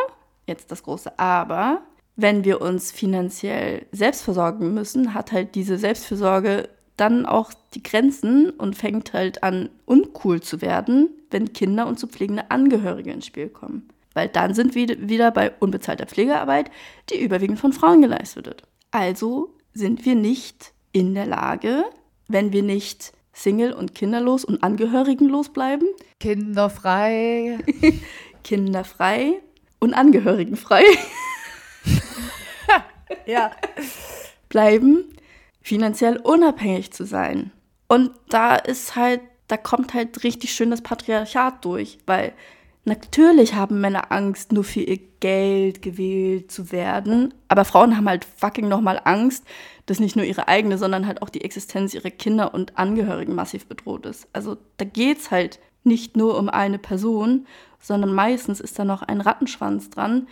jetzt 0.48 0.72
das 0.72 0.84
große 0.84 1.18
Aber, 1.18 1.82
wenn 2.16 2.44
wir 2.44 2.62
uns 2.62 2.92
finanziell 2.92 3.86
selbst 3.92 4.24
versorgen 4.24 4.74
müssen, 4.74 5.14
hat 5.14 5.32
halt 5.32 5.56
diese 5.56 5.78
Selbstversorge 5.78 6.68
dann 6.98 7.26
auch 7.26 7.54
die 7.74 7.84
Grenzen 7.84 8.50
und 8.50 8.76
fängt 8.76 9.14
halt 9.14 9.42
an, 9.44 9.70
uncool 9.86 10.42
zu 10.42 10.62
werden, 10.62 11.10
wenn 11.32 11.54
Kinder 11.54 11.88
und 11.88 11.98
zu 11.98 12.08
pflegende 12.08 12.52
Angehörige 12.52 13.12
ins 13.12 13.26
Spiel 13.26 13.48
kommen. 13.48 13.88
Weil 14.20 14.28
dann 14.28 14.54
sind 14.54 14.76
wir 14.76 15.08
wieder 15.08 15.32
bei 15.32 15.54
unbezahlter 15.62 16.06
Pflegearbeit, 16.06 16.70
die 17.10 17.22
überwiegend 17.22 17.58
von 17.58 17.72
Frauen 17.72 18.02
geleistet 18.02 18.48
wird. 18.48 18.64
Also 18.92 19.56
sind 19.74 20.04
wir 20.04 20.16
nicht 20.16 20.74
in 20.92 21.14
der 21.14 21.26
Lage, 21.26 21.86
wenn 22.28 22.52
wir 22.52 22.62
nicht 22.62 23.14
Single 23.32 23.72
und 23.72 23.96
kinderlos 23.96 24.44
und 24.44 24.62
angehörigenlos 24.62 25.54
bleiben. 25.54 25.86
Kinderfrei. 26.20 27.60
Kinderfrei 28.44 29.40
und 29.80 29.94
angehörigenfrei. 29.94 30.84
ja. 33.26 33.52
Bleiben, 34.50 35.06
finanziell 35.62 36.18
unabhängig 36.18 36.92
zu 36.92 37.06
sein. 37.06 37.52
Und 37.88 38.12
da 38.28 38.58
ist 38.58 38.98
halt, 38.98 39.22
da 39.48 39.56
kommt 39.56 39.94
halt 39.94 40.26
richtig 40.26 40.52
schön 40.52 40.72
das 40.72 40.82
Patriarchat 40.82 41.64
durch, 41.64 42.00
weil 42.06 42.34
natürlich 42.90 43.54
haben 43.54 43.80
Männer 43.80 44.12
Angst, 44.12 44.52
nur 44.52 44.66
für 44.66 44.82
ihr 44.82 45.00
Geld 45.22 45.82
gewählt 45.82 46.52
zu 46.52 46.72
werden, 46.72 47.34
aber 47.48 47.64
Frauen 47.64 47.96
haben 47.96 48.10
halt 48.10 48.26
fucking 48.26 48.68
nochmal 48.68 49.00
Angst, 49.06 49.46
dass 49.86 50.00
nicht 50.00 50.16
nur 50.16 50.26
ihre 50.26 50.48
eigene, 50.48 50.78
sondern 50.78 51.08
halt 51.08 51.22
auch 51.22 51.30
die 51.30 51.42
Existenz 51.42 51.94
ihrer 51.94 52.10
Kinder 52.10 52.54
und 52.54 52.78
Angehörigen 52.78 53.34
massiv 53.34 53.68
bedroht 53.68 54.06
ist. 54.06 54.28
Also 54.34 54.58
da 54.78 54.86
geht's 54.86 55.32
halt 55.32 55.60
nicht 55.84 56.18
nur 56.18 56.38
um 56.38 56.50
eine 56.50 56.78
Person, 56.78 57.48
sondern 57.80 58.14
meistens 58.14 58.60
ist 58.60 58.78
da 58.78 58.86
noch 58.86 59.02
ein 59.02 59.22
Rattenschwanz 59.22 59.90
dran, 59.90 60.28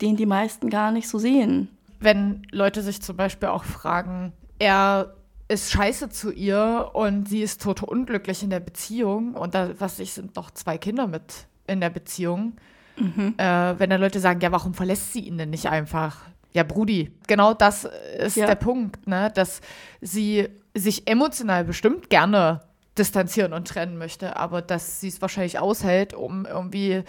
den 0.00 0.16
die 0.16 0.26
meisten 0.26 0.70
gar 0.70 0.92
nicht 0.92 1.08
so 1.08 1.18
sehen. 1.18 1.68
Wenn 2.00 2.46
Leute 2.50 2.82
sich 2.82 3.02
zum 3.02 3.16
Beispiel 3.16 3.48
auch 3.48 3.64
fragen, 3.64 4.32
er 4.58 5.14
ist 5.48 5.70
scheiße 5.70 6.08
zu 6.08 6.30
ihr 6.30 6.90
und 6.94 7.28
sie 7.28 7.42
ist 7.42 7.62
total 7.62 7.88
unglücklich 7.88 8.42
in 8.42 8.50
der 8.50 8.60
Beziehung 8.60 9.34
und 9.34 9.54
da, 9.54 9.70
was 9.78 9.98
ich, 9.98 10.12
sind 10.12 10.36
noch 10.36 10.50
zwei 10.50 10.78
Kinder 10.78 11.06
mit 11.06 11.46
in 11.66 11.80
der 11.80 11.90
Beziehung. 11.90 12.56
Mhm. 12.96 13.34
Äh, 13.36 13.78
wenn 13.78 13.90
dann 13.90 14.00
Leute 14.00 14.20
sagen, 14.20 14.40
ja, 14.40 14.52
warum 14.52 14.74
verlässt 14.74 15.12
sie 15.12 15.20
ihn 15.20 15.38
denn 15.38 15.50
nicht 15.50 15.66
einfach? 15.66 16.22
Ja, 16.52 16.62
Brudi, 16.62 17.10
genau 17.26 17.52
das 17.52 17.88
ist 18.18 18.36
ja. 18.36 18.46
der 18.46 18.54
Punkt, 18.54 19.08
ne? 19.08 19.32
dass 19.34 19.60
sie 20.00 20.48
sich 20.74 21.08
emotional 21.08 21.64
bestimmt 21.64 22.10
gerne 22.10 22.60
distanzieren 22.96 23.52
und 23.52 23.66
trennen 23.66 23.98
möchte, 23.98 24.36
aber 24.36 24.62
dass 24.62 25.00
sie 25.00 25.08
es 25.08 25.20
wahrscheinlich 25.20 25.58
aushält, 25.58 26.14
um 26.14 26.46
irgendwie 26.46 27.02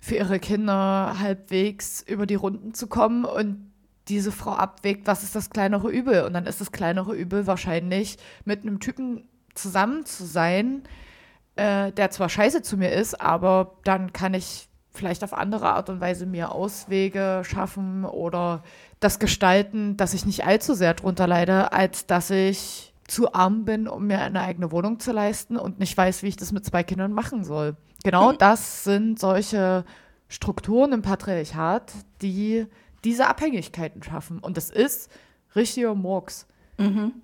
für 0.00 0.16
ihre 0.16 0.38
Kinder 0.38 1.16
halbwegs 1.18 2.02
über 2.02 2.24
die 2.24 2.36
Runden 2.36 2.72
zu 2.72 2.86
kommen 2.86 3.24
und 3.24 3.70
diese 4.08 4.32
Frau 4.32 4.52
abwägt, 4.52 5.06
was 5.06 5.22
ist 5.22 5.34
das 5.34 5.50
kleinere 5.50 5.90
Übel? 5.90 6.22
Und 6.22 6.32
dann 6.32 6.46
ist 6.46 6.60
das 6.60 6.72
kleinere 6.72 7.14
Übel 7.14 7.46
wahrscheinlich 7.46 8.16
mit 8.44 8.62
einem 8.62 8.80
Typen 8.80 9.28
zusammen 9.54 10.06
zu 10.06 10.24
sein, 10.24 10.84
äh, 11.58 11.92
der 11.92 12.10
zwar 12.10 12.28
scheiße 12.28 12.62
zu 12.62 12.76
mir 12.76 12.92
ist, 12.92 13.20
aber 13.20 13.78
dann 13.84 14.12
kann 14.12 14.32
ich 14.32 14.68
vielleicht 14.92 15.24
auf 15.24 15.32
andere 15.32 15.70
Art 15.70 15.90
und 15.90 16.00
Weise 16.00 16.24
mir 16.26 16.52
Auswege 16.52 17.42
schaffen 17.44 18.04
oder 18.04 18.62
das 19.00 19.18
gestalten, 19.18 19.96
dass 19.96 20.14
ich 20.14 20.24
nicht 20.24 20.44
allzu 20.44 20.74
sehr 20.74 20.94
drunter 20.94 21.26
leide, 21.26 21.72
als 21.72 22.06
dass 22.06 22.30
ich 22.30 22.92
zu 23.06 23.32
arm 23.32 23.64
bin, 23.64 23.88
um 23.88 24.06
mir 24.06 24.20
eine 24.20 24.42
eigene 24.42 24.70
Wohnung 24.70 25.00
zu 25.00 25.12
leisten 25.12 25.56
und 25.56 25.78
nicht 25.78 25.96
weiß, 25.96 26.22
wie 26.22 26.28
ich 26.28 26.36
das 26.36 26.52
mit 26.52 26.64
zwei 26.64 26.82
Kindern 26.82 27.12
machen 27.12 27.42
soll. 27.44 27.76
Genau 28.04 28.32
mhm. 28.32 28.38
das 28.38 28.84
sind 28.84 29.18
solche 29.18 29.84
Strukturen 30.28 30.92
im 30.92 31.02
Patriarchat, 31.02 31.92
die 32.22 32.66
diese 33.04 33.26
Abhängigkeiten 33.26 34.02
schaffen. 34.02 34.38
Und 34.40 34.56
das 34.56 34.70
ist 34.70 35.10
richtiger 35.56 35.94
Murks. 35.94 36.46
Mhm. 36.76 37.14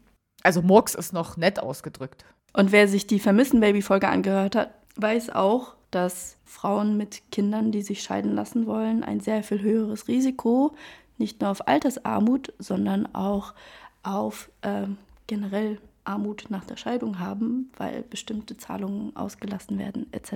Also 0.43 0.63
Murks 0.63 0.95
ist 0.95 1.13
noch 1.13 1.37
nett 1.37 1.59
ausgedrückt. 1.61 2.25
Und 2.55 2.73
wer 2.73 2.89
sich 2.89 3.07
die 3.07 3.19
Vermissen-Baby-Folge 3.19 4.09
angehört 4.09 4.57
hat, 4.57 4.71
weiß 4.97 5.31
auch, 5.31 5.75
dass 5.91 6.39
Frauen 6.45 6.97
mit 6.97 7.31
Kindern, 7.31 7.71
die 7.71 7.83
sich 7.83 8.03
scheiden 8.03 8.35
lassen 8.35 8.67
wollen, 8.67 9.05
ein 9.05 9.21
sehr 9.21 9.43
viel 9.43 9.61
höheres 9.61 10.09
Risiko 10.09 10.75
nicht 11.19 11.41
nur 11.41 11.51
auf 11.51 11.67
Altersarmut, 11.69 12.53
sondern 12.59 13.13
auch 13.15 13.55
auf 14.03 14.51
äh, 14.63 14.87
generell 15.27 15.79
Armut 16.05 16.47
nach 16.51 16.65
der 16.65 16.77
Scheidung 16.77 17.19
haben, 17.19 17.71
weil 17.77 18.03
bestimmte 18.03 18.57
Zahlungen 18.57 19.17
ausgelassen 19.17 19.79
werden 19.79 20.07
etc. 20.13 20.33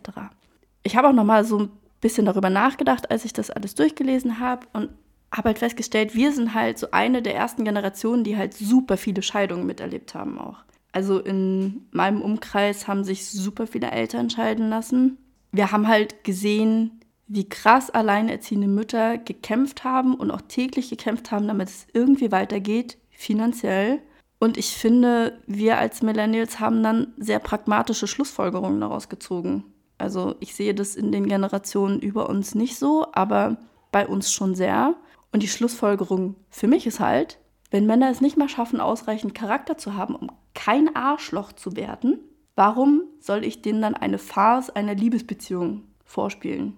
Ich 0.82 0.96
habe 0.96 1.08
auch 1.08 1.12
noch 1.12 1.24
mal 1.24 1.44
so 1.44 1.58
ein 1.58 1.70
bisschen 2.00 2.26
darüber 2.26 2.48
nachgedacht, 2.48 3.10
als 3.10 3.24
ich 3.24 3.32
das 3.32 3.50
alles 3.50 3.74
durchgelesen 3.74 4.40
habe 4.40 4.66
und 4.72 4.90
habe 5.30 5.48
halt 5.48 5.58
festgestellt, 5.58 6.14
wir 6.14 6.32
sind 6.32 6.54
halt 6.54 6.78
so 6.78 6.90
eine 6.92 7.20
der 7.20 7.34
ersten 7.34 7.64
Generationen, 7.64 8.24
die 8.24 8.38
halt 8.38 8.54
super 8.54 8.96
viele 8.96 9.20
Scheidungen 9.20 9.66
miterlebt 9.66 10.14
haben 10.14 10.38
auch. 10.38 10.56
Also 10.92 11.18
in 11.18 11.86
meinem 11.90 12.22
Umkreis 12.22 12.88
haben 12.88 13.04
sich 13.04 13.28
super 13.30 13.66
viele 13.66 13.90
Eltern 13.90 14.30
scheiden 14.30 14.68
lassen. 14.68 15.18
Wir 15.52 15.70
haben 15.70 15.86
halt 15.86 16.24
gesehen, 16.24 17.00
wie 17.26 17.48
krass 17.48 17.90
alleinerziehende 17.90 18.68
Mütter 18.68 19.18
gekämpft 19.18 19.84
haben 19.84 20.14
und 20.14 20.30
auch 20.30 20.40
täglich 20.40 20.88
gekämpft 20.88 21.30
haben, 21.30 21.46
damit 21.46 21.68
es 21.68 21.86
irgendwie 21.92 22.32
weitergeht, 22.32 22.98
finanziell. 23.10 24.00
Und 24.38 24.56
ich 24.56 24.70
finde, 24.70 25.38
wir 25.46 25.78
als 25.78 26.02
Millennials 26.02 26.58
haben 26.60 26.82
dann 26.82 27.12
sehr 27.18 27.38
pragmatische 27.38 28.06
Schlussfolgerungen 28.06 28.80
daraus 28.80 29.08
gezogen. 29.08 29.64
Also 29.98 30.36
ich 30.40 30.54
sehe 30.54 30.74
das 30.74 30.94
in 30.94 31.12
den 31.12 31.26
Generationen 31.26 32.00
über 32.00 32.28
uns 32.28 32.54
nicht 32.54 32.76
so, 32.76 33.06
aber 33.12 33.58
bei 33.90 34.06
uns 34.06 34.32
schon 34.32 34.54
sehr. 34.54 34.94
Und 35.32 35.42
die 35.42 35.48
Schlussfolgerung 35.48 36.36
für 36.48 36.68
mich 36.68 36.86
ist 36.86 37.00
halt, 37.00 37.38
wenn 37.70 37.86
Männer 37.86 38.10
es 38.10 38.20
nicht 38.20 38.36
mal 38.36 38.48
schaffen, 38.48 38.80
ausreichend 38.80 39.34
Charakter 39.34 39.76
zu 39.76 39.94
haben, 39.94 40.14
um 40.14 40.30
kein 40.54 40.94
Arschloch 40.96 41.52
zu 41.52 41.76
werden, 41.76 42.18
warum 42.56 43.02
soll 43.20 43.44
ich 43.44 43.62
denen 43.62 43.82
dann 43.82 43.94
eine 43.94 44.18
Farce 44.18 44.70
einer 44.70 44.94
Liebesbeziehung 44.94 45.84
vorspielen? 46.04 46.76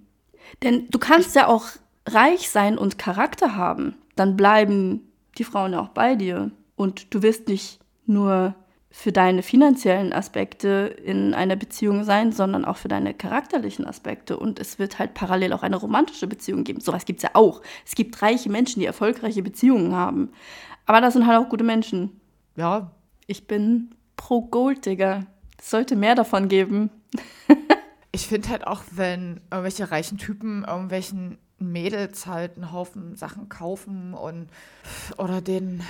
Denn 0.62 0.88
du 0.90 0.98
kannst 0.98 1.36
ja 1.36 1.46
auch 1.46 1.66
reich 2.06 2.50
sein 2.50 2.76
und 2.76 2.98
Charakter 2.98 3.56
haben, 3.56 3.94
dann 4.16 4.36
bleiben 4.36 5.10
die 5.38 5.44
Frauen 5.44 5.72
ja 5.72 5.80
auch 5.80 5.88
bei 5.88 6.16
dir. 6.16 6.50
Und 6.76 7.14
du 7.14 7.22
wirst 7.22 7.48
nicht 7.48 7.80
nur 8.06 8.54
für 8.92 9.12
deine 9.12 9.42
finanziellen 9.42 10.12
Aspekte 10.12 10.96
in 11.04 11.32
einer 11.32 11.54
Beziehung 11.54 12.02
sein, 12.02 12.32
sondern 12.32 12.64
auch 12.64 12.76
für 12.76 12.88
deine 12.88 13.14
charakterlichen 13.14 13.86
Aspekte. 13.86 14.36
Und 14.36 14.58
es 14.58 14.80
wird 14.80 14.98
halt 14.98 15.14
parallel 15.14 15.52
auch 15.52 15.62
eine 15.62 15.76
romantische 15.76 16.26
Beziehung 16.26 16.64
geben. 16.64 16.80
Sowas 16.80 17.04
gibt 17.04 17.20
es 17.20 17.22
ja 17.22 17.30
auch. 17.34 17.62
Es 17.86 17.94
gibt 17.94 18.20
reiche 18.20 18.50
Menschen, 18.50 18.80
die 18.80 18.86
erfolgreiche 18.86 19.42
Beziehungen 19.42 19.94
haben. 19.94 20.30
Aber 20.90 21.00
das 21.00 21.12
sind 21.12 21.24
halt 21.24 21.38
auch 21.38 21.48
gute 21.48 21.62
Menschen. 21.62 22.20
Ja. 22.56 22.90
Ich 23.28 23.46
bin 23.46 23.94
pro 24.16 24.42
Golddigger. 24.42 25.24
Es 25.56 25.70
sollte 25.70 25.94
mehr 25.94 26.16
davon 26.16 26.48
geben. 26.48 26.90
ich 28.10 28.26
finde 28.26 28.48
halt 28.48 28.66
auch, 28.66 28.82
wenn 28.90 29.40
irgendwelche 29.52 29.92
reichen 29.92 30.18
Typen 30.18 30.64
irgendwelchen 30.64 31.38
Mädels 31.60 32.26
halt 32.26 32.56
einen 32.56 32.72
Haufen 32.72 33.14
Sachen 33.14 33.48
kaufen 33.48 34.14
und 34.14 34.48
oder 35.16 35.40
denen 35.40 35.84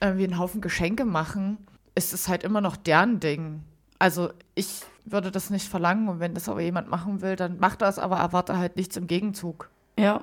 irgendwie 0.00 0.24
einen 0.24 0.38
Haufen 0.38 0.62
Geschenke 0.62 1.04
machen, 1.04 1.58
ist 1.94 2.14
es 2.14 2.26
halt 2.26 2.42
immer 2.42 2.62
noch 2.62 2.76
deren 2.76 3.20
Ding. 3.20 3.64
Also 3.98 4.30
ich 4.54 4.80
würde 5.04 5.30
das 5.30 5.50
nicht 5.50 5.68
verlangen 5.68 6.08
und 6.08 6.20
wenn 6.20 6.32
das 6.32 6.48
aber 6.48 6.62
jemand 6.62 6.88
machen 6.88 7.20
will, 7.20 7.36
dann 7.36 7.58
macht 7.58 7.82
das, 7.82 7.98
aber 7.98 8.16
erwarte 8.16 8.56
halt 8.56 8.76
nichts 8.76 8.96
im 8.96 9.08
Gegenzug. 9.08 9.68
Ja. 9.98 10.22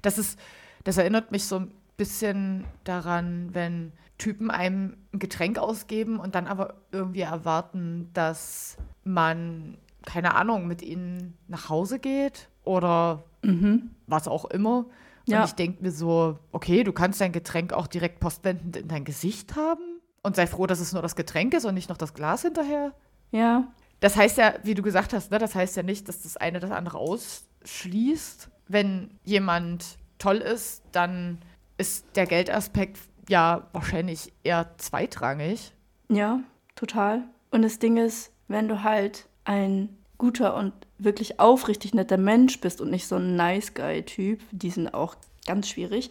Das 0.00 0.16
ist, 0.16 0.38
das 0.84 0.96
erinnert 0.96 1.30
mich 1.30 1.44
so 1.44 1.66
bisschen 1.96 2.64
daran, 2.84 3.50
wenn 3.52 3.92
Typen 4.18 4.50
einem 4.50 4.96
ein 5.12 5.18
Getränk 5.18 5.58
ausgeben 5.58 6.18
und 6.18 6.34
dann 6.34 6.46
aber 6.46 6.74
irgendwie 6.92 7.20
erwarten, 7.20 8.10
dass 8.14 8.76
man, 9.04 9.78
keine 10.04 10.34
Ahnung, 10.34 10.66
mit 10.66 10.82
ihnen 10.82 11.36
nach 11.48 11.68
Hause 11.68 11.98
geht 11.98 12.48
oder 12.64 13.24
mhm. 13.42 13.90
was 14.06 14.28
auch 14.28 14.46
immer. 14.46 14.86
Und 15.26 15.32
ja. 15.32 15.44
ich 15.44 15.52
denke 15.52 15.82
mir 15.82 15.90
so, 15.90 16.38
okay, 16.52 16.84
du 16.84 16.92
kannst 16.92 17.20
dein 17.20 17.32
Getränk 17.32 17.72
auch 17.72 17.86
direkt 17.86 18.20
postwendend 18.20 18.76
in 18.76 18.88
dein 18.88 19.04
Gesicht 19.04 19.56
haben 19.56 20.00
und 20.22 20.36
sei 20.36 20.46
froh, 20.46 20.66
dass 20.66 20.80
es 20.80 20.92
nur 20.92 21.02
das 21.02 21.16
Getränk 21.16 21.52
ist 21.54 21.64
und 21.64 21.74
nicht 21.74 21.88
noch 21.88 21.96
das 21.96 22.14
Glas 22.14 22.42
hinterher. 22.42 22.92
Ja. 23.32 23.68
Das 24.00 24.16
heißt 24.16 24.38
ja, 24.38 24.54
wie 24.62 24.74
du 24.74 24.82
gesagt 24.82 25.12
hast, 25.12 25.30
ne, 25.30 25.38
das 25.38 25.54
heißt 25.54 25.76
ja 25.76 25.82
nicht, 25.82 26.08
dass 26.08 26.22
das 26.22 26.36
eine 26.36 26.60
das 26.60 26.70
andere 26.70 26.98
ausschließt. 26.98 28.50
Wenn 28.68 29.10
jemand 29.24 29.98
toll 30.18 30.38
ist, 30.38 30.82
dann 30.92 31.38
ist 31.78 32.04
der 32.14 32.26
Geldaspekt 32.26 32.98
ja 33.28 33.66
wahrscheinlich 33.72 34.32
eher 34.44 34.70
zweitrangig. 34.78 35.72
Ja, 36.08 36.40
total. 36.74 37.24
Und 37.50 37.62
das 37.62 37.78
Ding 37.78 37.96
ist, 37.96 38.32
wenn 38.48 38.68
du 38.68 38.82
halt 38.82 39.26
ein 39.44 39.88
guter 40.18 40.56
und 40.56 40.72
wirklich 40.98 41.40
aufrichtig 41.40 41.94
netter 41.94 42.16
Mensch 42.16 42.60
bist 42.60 42.80
und 42.80 42.90
nicht 42.90 43.06
so 43.06 43.16
ein 43.16 43.36
Nice 43.36 43.74
Guy-Typ, 43.74 44.40
die 44.50 44.70
sind 44.70 44.94
auch 44.94 45.14
ganz 45.46 45.68
schwierig, 45.68 46.10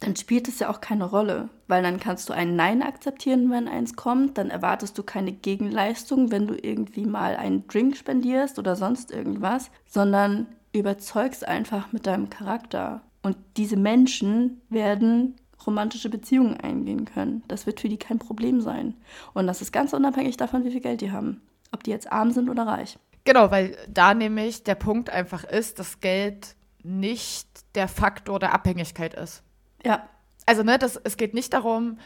dann 0.00 0.14
spielt 0.14 0.46
es 0.48 0.60
ja 0.60 0.70
auch 0.70 0.80
keine 0.80 1.04
Rolle, 1.04 1.48
weil 1.66 1.82
dann 1.82 1.98
kannst 1.98 2.28
du 2.28 2.32
ein 2.32 2.54
Nein 2.54 2.82
akzeptieren, 2.82 3.50
wenn 3.50 3.66
eins 3.66 3.96
kommt, 3.96 4.38
dann 4.38 4.50
erwartest 4.50 4.96
du 4.96 5.02
keine 5.02 5.32
Gegenleistung, 5.32 6.30
wenn 6.30 6.46
du 6.46 6.54
irgendwie 6.54 7.04
mal 7.04 7.36
einen 7.36 7.66
Drink 7.66 7.96
spendierst 7.96 8.58
oder 8.58 8.76
sonst 8.76 9.10
irgendwas, 9.10 9.70
sondern 9.86 10.46
überzeugst 10.72 11.46
einfach 11.46 11.92
mit 11.92 12.06
deinem 12.06 12.30
Charakter. 12.30 13.00
Und 13.22 13.36
diese 13.56 13.76
Menschen 13.76 14.60
werden 14.68 15.36
romantische 15.66 16.08
Beziehungen 16.08 16.56
eingehen 16.58 17.04
können. 17.04 17.42
Das 17.48 17.66
wird 17.66 17.80
für 17.80 17.88
die 17.88 17.98
kein 17.98 18.18
Problem 18.18 18.60
sein. 18.60 18.94
Und 19.34 19.46
das 19.46 19.60
ist 19.60 19.72
ganz 19.72 19.92
unabhängig 19.92 20.36
davon, 20.36 20.64
wie 20.64 20.70
viel 20.70 20.80
Geld 20.80 21.00
die 21.00 21.10
haben. 21.10 21.42
Ob 21.72 21.82
die 21.82 21.90
jetzt 21.90 22.10
arm 22.12 22.30
sind 22.30 22.48
oder 22.48 22.66
reich. 22.66 22.98
Genau, 23.24 23.50
weil 23.50 23.76
da 23.92 24.14
nämlich 24.14 24.62
der 24.62 24.76
Punkt 24.76 25.10
einfach 25.10 25.44
ist, 25.44 25.78
dass 25.78 26.00
Geld 26.00 26.56
nicht 26.82 27.48
der 27.74 27.88
Faktor 27.88 28.38
der 28.38 28.54
Abhängigkeit 28.54 29.14
ist. 29.14 29.42
Ja. 29.84 30.08
Also, 30.46 30.62
ne, 30.62 30.78
das, 30.78 30.96
es 30.96 31.18
geht 31.18 31.34
nicht 31.34 31.52
darum, 31.52 31.98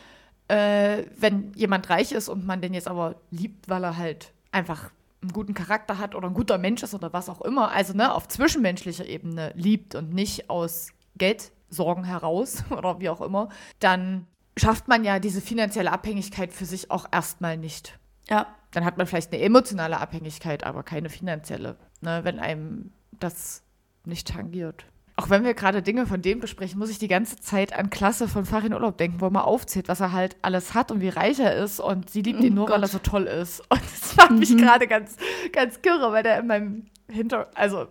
äh, 0.48 1.04
wenn 1.16 1.52
jemand 1.54 1.88
reich 1.90 2.10
ist 2.10 2.28
und 2.28 2.44
man 2.44 2.60
den 2.60 2.74
jetzt 2.74 2.88
aber 2.88 3.20
liebt, 3.30 3.68
weil 3.68 3.84
er 3.84 3.96
halt 3.96 4.32
einfach 4.50 4.90
einen 5.22 5.32
guten 5.32 5.54
Charakter 5.54 5.98
hat 5.98 6.14
oder 6.16 6.28
ein 6.28 6.34
guter 6.34 6.58
Mensch 6.58 6.82
ist 6.82 6.94
oder 6.94 7.12
was 7.12 7.28
auch 7.28 7.40
immer, 7.42 7.70
also 7.70 7.94
ne, 7.94 8.12
auf 8.12 8.26
zwischenmenschlicher 8.26 9.06
Ebene 9.06 9.52
liebt 9.54 9.94
und 9.94 10.12
nicht 10.12 10.50
aus 10.50 10.88
Geldsorgen 11.16 12.04
heraus 12.04 12.64
oder 12.70 13.00
wie 13.00 13.08
auch 13.08 13.20
immer, 13.20 13.48
dann 13.78 14.26
schafft 14.56 14.88
man 14.88 15.04
ja 15.04 15.18
diese 15.18 15.40
finanzielle 15.40 15.92
Abhängigkeit 15.92 16.52
für 16.52 16.66
sich 16.66 16.90
auch 16.90 17.06
erstmal 17.10 17.56
nicht. 17.56 17.98
Ja. 18.28 18.46
Dann 18.72 18.84
hat 18.84 18.96
man 18.96 19.06
vielleicht 19.06 19.32
eine 19.32 19.42
emotionale 19.42 20.00
Abhängigkeit, 20.00 20.64
aber 20.64 20.82
keine 20.82 21.08
finanzielle, 21.08 21.76
ne, 22.00 22.20
wenn 22.24 22.38
einem 22.38 22.92
das 23.12 23.62
nicht 24.04 24.28
tangiert. 24.28 24.86
Auch 25.16 25.28
wenn 25.28 25.44
wir 25.44 25.52
gerade 25.52 25.82
Dinge 25.82 26.06
von 26.06 26.22
dem 26.22 26.40
besprechen, 26.40 26.78
muss 26.78 26.88
ich 26.88 26.98
die 26.98 27.08
ganze 27.08 27.36
Zeit 27.36 27.74
an 27.74 27.90
Klasse 27.90 28.28
von 28.28 28.46
Farin 28.46 28.72
Urlaub 28.72 28.96
denken, 28.96 29.20
wo 29.20 29.28
man 29.28 29.42
aufzählt, 29.42 29.88
was 29.88 30.00
er 30.00 30.12
halt 30.12 30.36
alles 30.40 30.72
hat 30.72 30.90
und 30.90 31.02
wie 31.02 31.10
reich 31.10 31.38
er 31.38 31.54
ist 31.54 31.80
und 31.80 32.08
sie 32.08 32.22
liebt 32.22 32.40
ihn 32.40 32.54
oh 32.54 32.56
nur, 32.56 32.66
Gott. 32.66 32.76
weil 32.76 32.84
er 32.84 32.88
so 32.88 32.98
toll 32.98 33.24
ist. 33.24 33.60
Und 33.68 33.82
das 33.82 34.16
macht 34.16 34.30
mhm. 34.30 34.38
mich 34.38 34.56
gerade 34.56 34.86
ganz, 34.86 35.16
ganz 35.52 35.82
kirre, 35.82 36.12
weil 36.12 36.22
der 36.22 36.40
in 36.40 36.46
meinem 36.46 36.86
Hinter, 37.08 37.50
also 37.54 37.88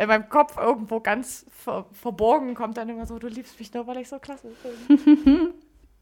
in 0.00 0.08
meinem 0.08 0.28
Kopf 0.28 0.56
irgendwo 0.56 1.00
ganz 1.00 1.46
ver 1.50 1.86
verborgen 1.92 2.54
kommt 2.54 2.76
dann 2.76 2.88
immer 2.88 3.06
so, 3.06 3.18
du 3.18 3.28
liebst 3.28 3.58
mich 3.58 3.72
nur, 3.74 3.86
weil 3.86 3.98
ich 3.98 4.08
so 4.08 4.18
klasse 4.18 4.48
bin. 4.88 5.52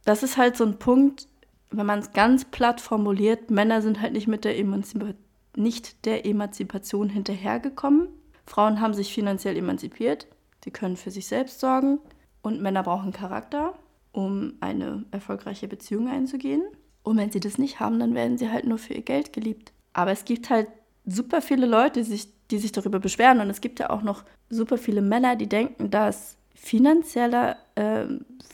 Das 0.05 0.23
ist 0.23 0.39
halt 0.39 0.57
so 0.57 0.65
ein 0.65 0.79
Punkt, 0.79 1.27
wenn 1.71 1.85
man 1.85 1.99
es 1.99 2.13
ganz 2.13 2.47
platt 2.47 2.81
formuliert, 2.81 3.51
Männer 3.51 3.83
sind 3.83 4.01
halt 4.01 4.15
nicht 4.15 4.27
mit 4.27 4.45
der, 4.45 4.57
Emanzip 4.57 5.17
nicht 5.55 6.07
der 6.07 6.25
Emanzipation 6.25 7.11
hinterhergekommen. 7.11 8.09
Frauen 8.47 8.81
haben 8.81 8.95
sich 8.95 9.13
finanziell 9.13 9.57
emanzipiert 9.57 10.29
Sie 10.65 10.71
können 10.71 10.97
für 10.97 11.11
sich 11.11 11.27
selbst 11.27 11.61
sorgen 11.61 11.99
und 12.43 12.61
Männer 12.61 12.83
brauchen 12.83 13.13
Charakter, 13.13 13.75
um 14.13 14.55
eine 14.61 15.05
erfolgreiche 15.11 15.69
Beziehung 15.69 16.09
einzugehen. 16.09 16.63
Und 17.03 17.17
wenn 17.17 17.31
sie 17.31 17.41
das 17.41 17.59
nicht 17.59 17.81
haben, 17.81 17.99
dann 17.99 18.15
werden 18.15 18.39
sie 18.39 18.51
halt 18.51 18.67
nur 18.67 18.79
für 18.79 18.95
ihr 18.95 19.03
Geld 19.03 19.33
geliebt. 19.33 19.73
Aber 19.93 20.11
es 20.11 20.25
gibt 20.25 20.51
halt 20.51 20.69
super 21.07 21.41
viele 21.41 21.67
Leute, 21.67 22.01
die 22.01 22.07
sich, 22.07 22.29
die 22.51 22.59
sich 22.59 22.73
darüber 22.73 22.99
beschweren. 22.99 23.41
Und 23.41 23.51
es 23.51 23.61
gibt 23.61 23.81
ja 23.81 23.91
auch 23.91 24.03
noch 24.03 24.25
super 24.49 24.79
viele 24.79 25.03
Männer, 25.03 25.37
die 25.37 25.49
denken, 25.49 25.91
dass 25.91 26.37
finanzielle 26.55 27.57
äh, 27.75 28.05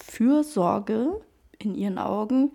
Fürsorge 0.05 1.21
in 1.59 1.75
ihren 1.75 1.99
Augen 1.99 2.53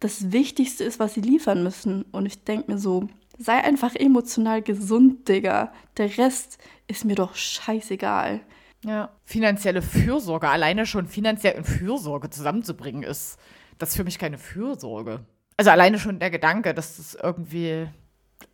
das 0.00 0.32
Wichtigste 0.32 0.84
ist, 0.84 0.98
was 0.98 1.14
sie 1.14 1.20
liefern 1.20 1.62
müssen. 1.62 2.02
Und 2.12 2.26
ich 2.26 2.44
denke 2.44 2.72
mir 2.72 2.78
so, 2.78 3.08
sei 3.38 3.62
einfach 3.62 3.94
emotional 3.94 4.62
gesund, 4.62 5.28
Digga. 5.28 5.72
Der 5.96 6.16
Rest 6.18 6.58
ist 6.86 7.04
mir 7.04 7.14
doch 7.14 7.34
scheißegal. 7.34 8.40
Ja. 8.84 9.10
Finanzielle 9.24 9.82
Fürsorge, 9.82 10.48
alleine 10.48 10.86
schon 10.86 11.08
finanziell 11.08 11.56
und 11.56 11.64
Fürsorge 11.64 12.30
zusammenzubringen, 12.30 13.02
ist 13.02 13.38
das 13.78 13.90
ist 13.90 13.96
für 13.96 14.04
mich 14.04 14.18
keine 14.18 14.38
Fürsorge. 14.38 15.20
Also 15.56 15.70
alleine 15.70 15.98
schon 15.98 16.18
der 16.18 16.30
Gedanke, 16.30 16.74
dass 16.74 16.96
das 16.96 17.14
irgendwie 17.20 17.88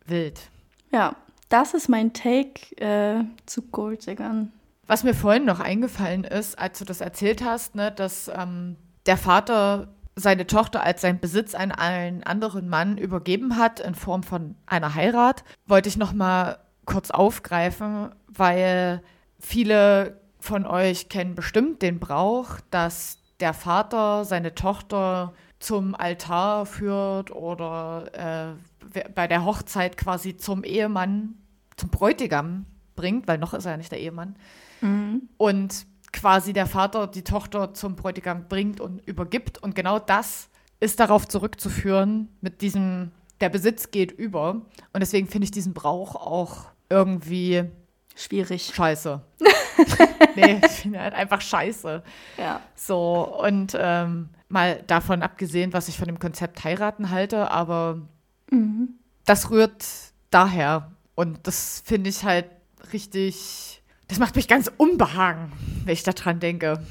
wild. 0.05 0.39
Ja, 0.91 1.15
das 1.55 1.73
ist 1.73 1.89
mein 1.89 2.13
Take 2.13 2.75
äh, 2.77 3.23
zu 3.45 3.61
Golddiggern. 3.63 4.51
Was 4.87 5.03
mir 5.03 5.13
vorhin 5.15 5.45
noch 5.45 5.59
eingefallen 5.59 6.23
ist, 6.23 6.59
als 6.59 6.79
du 6.79 6.85
das 6.85 7.01
erzählt 7.01 7.43
hast, 7.43 7.75
ne, 7.75 7.91
dass 7.91 8.29
ähm, 8.33 8.75
der 9.05 9.17
Vater 9.17 9.87
seine 10.15 10.47
Tochter 10.47 10.83
als 10.83 11.01
sein 11.01 11.19
Besitz 11.19 11.55
an 11.55 11.71
einen 11.71 12.23
anderen 12.23 12.69
Mann 12.69 12.97
übergeben 12.97 13.57
hat 13.57 13.79
in 13.79 13.95
Form 13.95 14.23
von 14.23 14.55
einer 14.65 14.95
Heirat, 14.95 15.43
wollte 15.65 15.89
ich 15.89 15.97
noch 15.97 16.13
mal 16.13 16.59
kurz 16.85 17.09
aufgreifen, 17.09 18.09
weil 18.27 19.01
Viele 19.45 20.21
von 20.39 20.65
euch 20.65 21.07
kennen 21.07 21.35
bestimmt 21.35 21.83
den 21.83 21.99
Brauch, 21.99 22.59
dass 22.71 23.19
der 23.39 23.53
Vater 23.53 24.25
seine 24.25 24.55
Tochter 24.55 25.33
zum 25.59 25.93
Altar 25.93 26.65
führt 26.65 27.29
oder 27.29 28.57
äh, 28.95 29.01
bei 29.13 29.27
der 29.27 29.45
Hochzeit 29.45 29.97
quasi 29.97 30.37
zum 30.37 30.63
Ehemann, 30.63 31.35
zum 31.77 31.89
Bräutigam 31.89 32.65
bringt, 32.95 33.27
weil 33.27 33.37
noch 33.37 33.53
ist 33.53 33.65
er 33.65 33.71
ja 33.71 33.77
nicht 33.77 33.91
der 33.91 33.99
Ehemann. 33.99 34.35
Mhm. 34.81 35.29
Und 35.37 35.85
quasi 36.13 36.53
der 36.53 36.65
Vater 36.65 37.07
die 37.07 37.23
Tochter 37.23 37.73
zum 37.73 37.95
Bräutigam 37.95 38.47
bringt 38.47 38.79
und 38.79 39.05
übergibt. 39.05 39.57
Und 39.61 39.75
genau 39.75 39.99
das 39.99 40.49
ist 40.79 40.99
darauf 40.99 41.27
zurückzuführen 41.27 42.29
mit 42.41 42.61
diesem, 42.61 43.11
der 43.41 43.49
Besitz 43.49 43.91
geht 43.91 44.11
über. 44.11 44.61
Und 44.93 44.99
deswegen 45.01 45.27
finde 45.27 45.45
ich 45.45 45.51
diesen 45.51 45.73
Brauch 45.73 46.15
auch 46.15 46.65
irgendwie 46.89 47.65
Schwierig. 48.15 48.71
Scheiße. 48.73 49.21
nee, 50.35 50.61
ich 50.65 50.71
finde 50.71 51.01
halt 51.01 51.13
einfach 51.13 51.41
scheiße. 51.41 52.01
Ja. 52.37 52.61
So, 52.75 53.37
und 53.43 53.77
ähm, 53.77 54.29
mal 54.47 54.81
davon 54.87 55.21
abgesehen, 55.21 55.73
was 55.73 55.89
ich 55.89 55.97
von 55.97 56.07
dem 56.07 56.17
Konzept 56.17 56.63
heiraten 56.63 57.09
halte, 57.09 57.51
aber 57.51 58.01
mhm. 58.49 58.95
das 59.25 59.51
rührt 59.51 59.85
daher. 60.31 60.91
Und 61.15 61.47
das 61.47 61.81
finde 61.85 62.09
ich 62.09 62.23
halt 62.23 62.45
richtig, 62.93 63.81
das 64.07 64.19
macht 64.19 64.35
mich 64.35 64.47
ganz 64.47 64.71
unbehagen, 64.77 65.51
wenn 65.85 65.93
ich 65.93 66.03
daran 66.03 66.39
denke. 66.39 66.83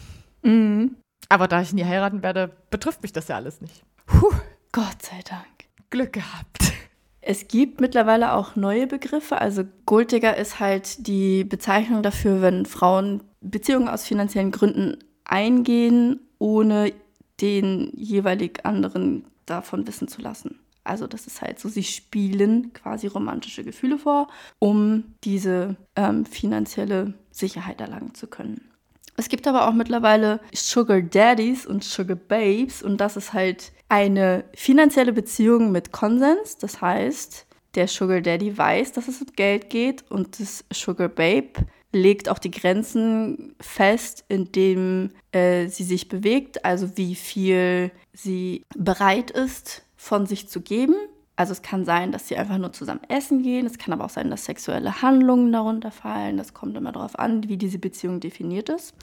Mhm. 0.42 0.96
Aber 1.28 1.48
da 1.48 1.62
ich 1.62 1.72
nie 1.72 1.84
heiraten 1.84 2.22
werde, 2.22 2.56
betrifft 2.70 3.02
mich 3.02 3.12
das 3.12 3.28
ja 3.28 3.36
alles 3.36 3.60
nicht. 3.60 3.84
Puh. 4.06 4.32
Gott 4.72 5.02
sei 5.02 5.20
Dank. 5.28 5.46
Glück 5.90 6.14
gehabt. 6.14 6.72
Es 7.20 7.46
gibt 7.46 7.80
mittlerweile 7.80 8.32
auch 8.32 8.56
neue 8.56 8.88
Begriffe. 8.88 9.40
Also 9.40 9.64
Golddigger 9.86 10.36
ist 10.36 10.58
halt 10.58 11.06
die 11.06 11.44
Bezeichnung 11.44 12.02
dafür, 12.02 12.42
wenn 12.42 12.66
Frauen 12.66 13.22
Beziehungen 13.40 13.88
aus 13.88 14.04
finanziellen 14.04 14.50
Gründen 14.50 14.98
eingehen, 15.24 16.18
ohne 16.38 16.92
den 17.40 17.92
jeweilig 17.94 18.66
anderen 18.66 19.24
davon 19.46 19.86
wissen 19.86 20.08
zu 20.08 20.20
lassen. 20.20 20.58
Also 20.84 21.06
das 21.06 21.26
ist 21.26 21.42
halt 21.42 21.58
so, 21.58 21.68
sie 21.68 21.82
spielen 21.82 22.72
quasi 22.72 23.06
romantische 23.06 23.64
Gefühle 23.64 23.98
vor, 23.98 24.28
um 24.58 25.14
diese 25.24 25.76
ähm, 25.96 26.26
finanzielle 26.26 27.14
Sicherheit 27.30 27.80
erlangen 27.80 28.14
zu 28.14 28.26
können. 28.26 28.70
Es 29.16 29.28
gibt 29.28 29.46
aber 29.46 29.68
auch 29.68 29.72
mittlerweile 29.72 30.40
Sugar 30.52 31.00
Daddies 31.00 31.66
und 31.66 31.84
Sugar 31.84 32.16
Babes 32.16 32.82
und 32.82 33.00
das 33.00 33.16
ist 33.16 33.32
halt 33.32 33.72
eine 33.88 34.44
finanzielle 34.54 35.12
Beziehung 35.12 35.70
mit 35.70 35.92
Konsens. 35.92 36.58
Das 36.58 36.80
heißt, 36.80 37.46
der 37.76 37.88
Sugar 37.88 38.20
Daddy 38.20 38.56
weiß, 38.56 38.92
dass 38.92 39.08
es 39.08 39.20
um 39.20 39.28
Geld 39.36 39.70
geht 39.70 40.04
und 40.10 40.40
das 40.40 40.64
Sugar 40.72 41.08
Babe 41.08 41.66
legt 41.92 42.28
auch 42.28 42.38
die 42.38 42.50
Grenzen 42.50 43.54
fest, 43.60 44.24
indem 44.28 45.12
äh, 45.32 45.68
sie 45.68 45.84
sich 45.84 46.08
bewegt, 46.08 46.64
also 46.64 46.96
wie 46.96 47.14
viel 47.14 47.92
sie 48.12 48.64
bereit 48.76 49.30
ist, 49.30 49.83
von 50.04 50.26
sich 50.26 50.48
zu 50.48 50.60
geben. 50.60 50.94
Also 51.34 51.52
es 51.52 51.62
kann 51.62 51.86
sein, 51.86 52.12
dass 52.12 52.28
sie 52.28 52.36
einfach 52.36 52.58
nur 52.58 52.74
zusammen 52.74 53.00
essen 53.08 53.42
gehen. 53.42 53.64
Es 53.64 53.78
kann 53.78 53.94
aber 53.94 54.04
auch 54.04 54.10
sein, 54.10 54.30
dass 54.30 54.44
sexuelle 54.44 55.00
Handlungen 55.00 55.50
darunter 55.50 55.90
fallen. 55.90 56.36
Das 56.36 56.52
kommt 56.52 56.76
immer 56.76 56.92
darauf 56.92 57.18
an, 57.18 57.48
wie 57.48 57.56
diese 57.56 57.78
Beziehung 57.78 58.20
definiert 58.20 58.68
ist. 58.68 58.94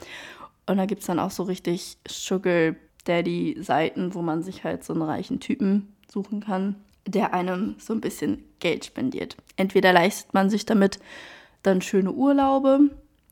Und 0.66 0.76
da 0.76 0.86
gibt 0.86 1.00
es 1.00 1.08
dann 1.08 1.18
auch 1.18 1.32
so 1.32 1.42
richtig 1.42 1.98
Sugar 2.06 2.76
Daddy-Seiten, 3.04 4.14
wo 4.14 4.22
man 4.22 4.44
sich 4.44 4.62
halt 4.62 4.84
so 4.84 4.92
einen 4.92 5.02
reichen 5.02 5.40
Typen 5.40 5.92
suchen 6.08 6.38
kann, 6.38 6.76
der 7.04 7.34
einem 7.34 7.74
so 7.78 7.92
ein 7.92 8.00
bisschen 8.00 8.44
Geld 8.60 8.84
spendiert. 8.84 9.36
Entweder 9.56 9.92
leistet 9.92 10.32
man 10.34 10.50
sich 10.50 10.66
damit 10.66 11.00
dann 11.64 11.82
schöne 11.82 12.12
Urlaube, 12.12 12.90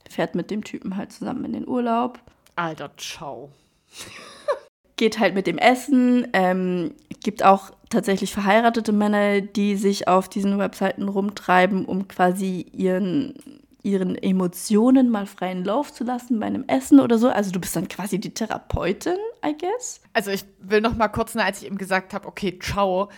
fährt 0.08 0.34
mit 0.34 0.50
dem 0.50 0.64
Typen 0.64 0.96
halt 0.96 1.12
zusammen 1.12 1.44
in 1.44 1.52
den 1.52 1.68
Urlaub. 1.68 2.18
Alter, 2.56 2.90
ciao. 2.96 3.52
geht 5.00 5.18
halt 5.18 5.34
mit 5.34 5.46
dem 5.46 5.56
Essen. 5.56 6.28
Ähm, 6.34 6.92
gibt 7.22 7.42
auch 7.42 7.70
tatsächlich 7.88 8.34
verheiratete 8.34 8.92
Männer, 8.92 9.40
die 9.40 9.76
sich 9.76 10.08
auf 10.08 10.28
diesen 10.28 10.58
Webseiten 10.58 11.08
rumtreiben, 11.08 11.86
um 11.86 12.06
quasi 12.06 12.66
ihren 12.72 13.34
ihren 13.82 14.14
Emotionen 14.14 15.08
mal 15.08 15.24
freien 15.24 15.64
Lauf 15.64 15.90
zu 15.90 16.04
lassen 16.04 16.38
bei 16.38 16.44
einem 16.44 16.64
Essen 16.68 17.00
oder 17.00 17.16
so. 17.16 17.30
Also 17.30 17.50
du 17.50 17.58
bist 17.58 17.74
dann 17.74 17.88
quasi 17.88 18.18
die 18.18 18.34
Therapeutin, 18.34 19.16
I 19.42 19.56
guess. 19.56 20.02
Also 20.12 20.30
ich 20.32 20.44
will 20.58 20.82
noch 20.82 20.94
mal 20.94 21.08
kurz, 21.08 21.34
als 21.34 21.62
ich 21.62 21.66
eben 21.66 21.78
gesagt 21.78 22.12
habe, 22.12 22.28
okay, 22.28 22.58
ciao, 22.58 23.08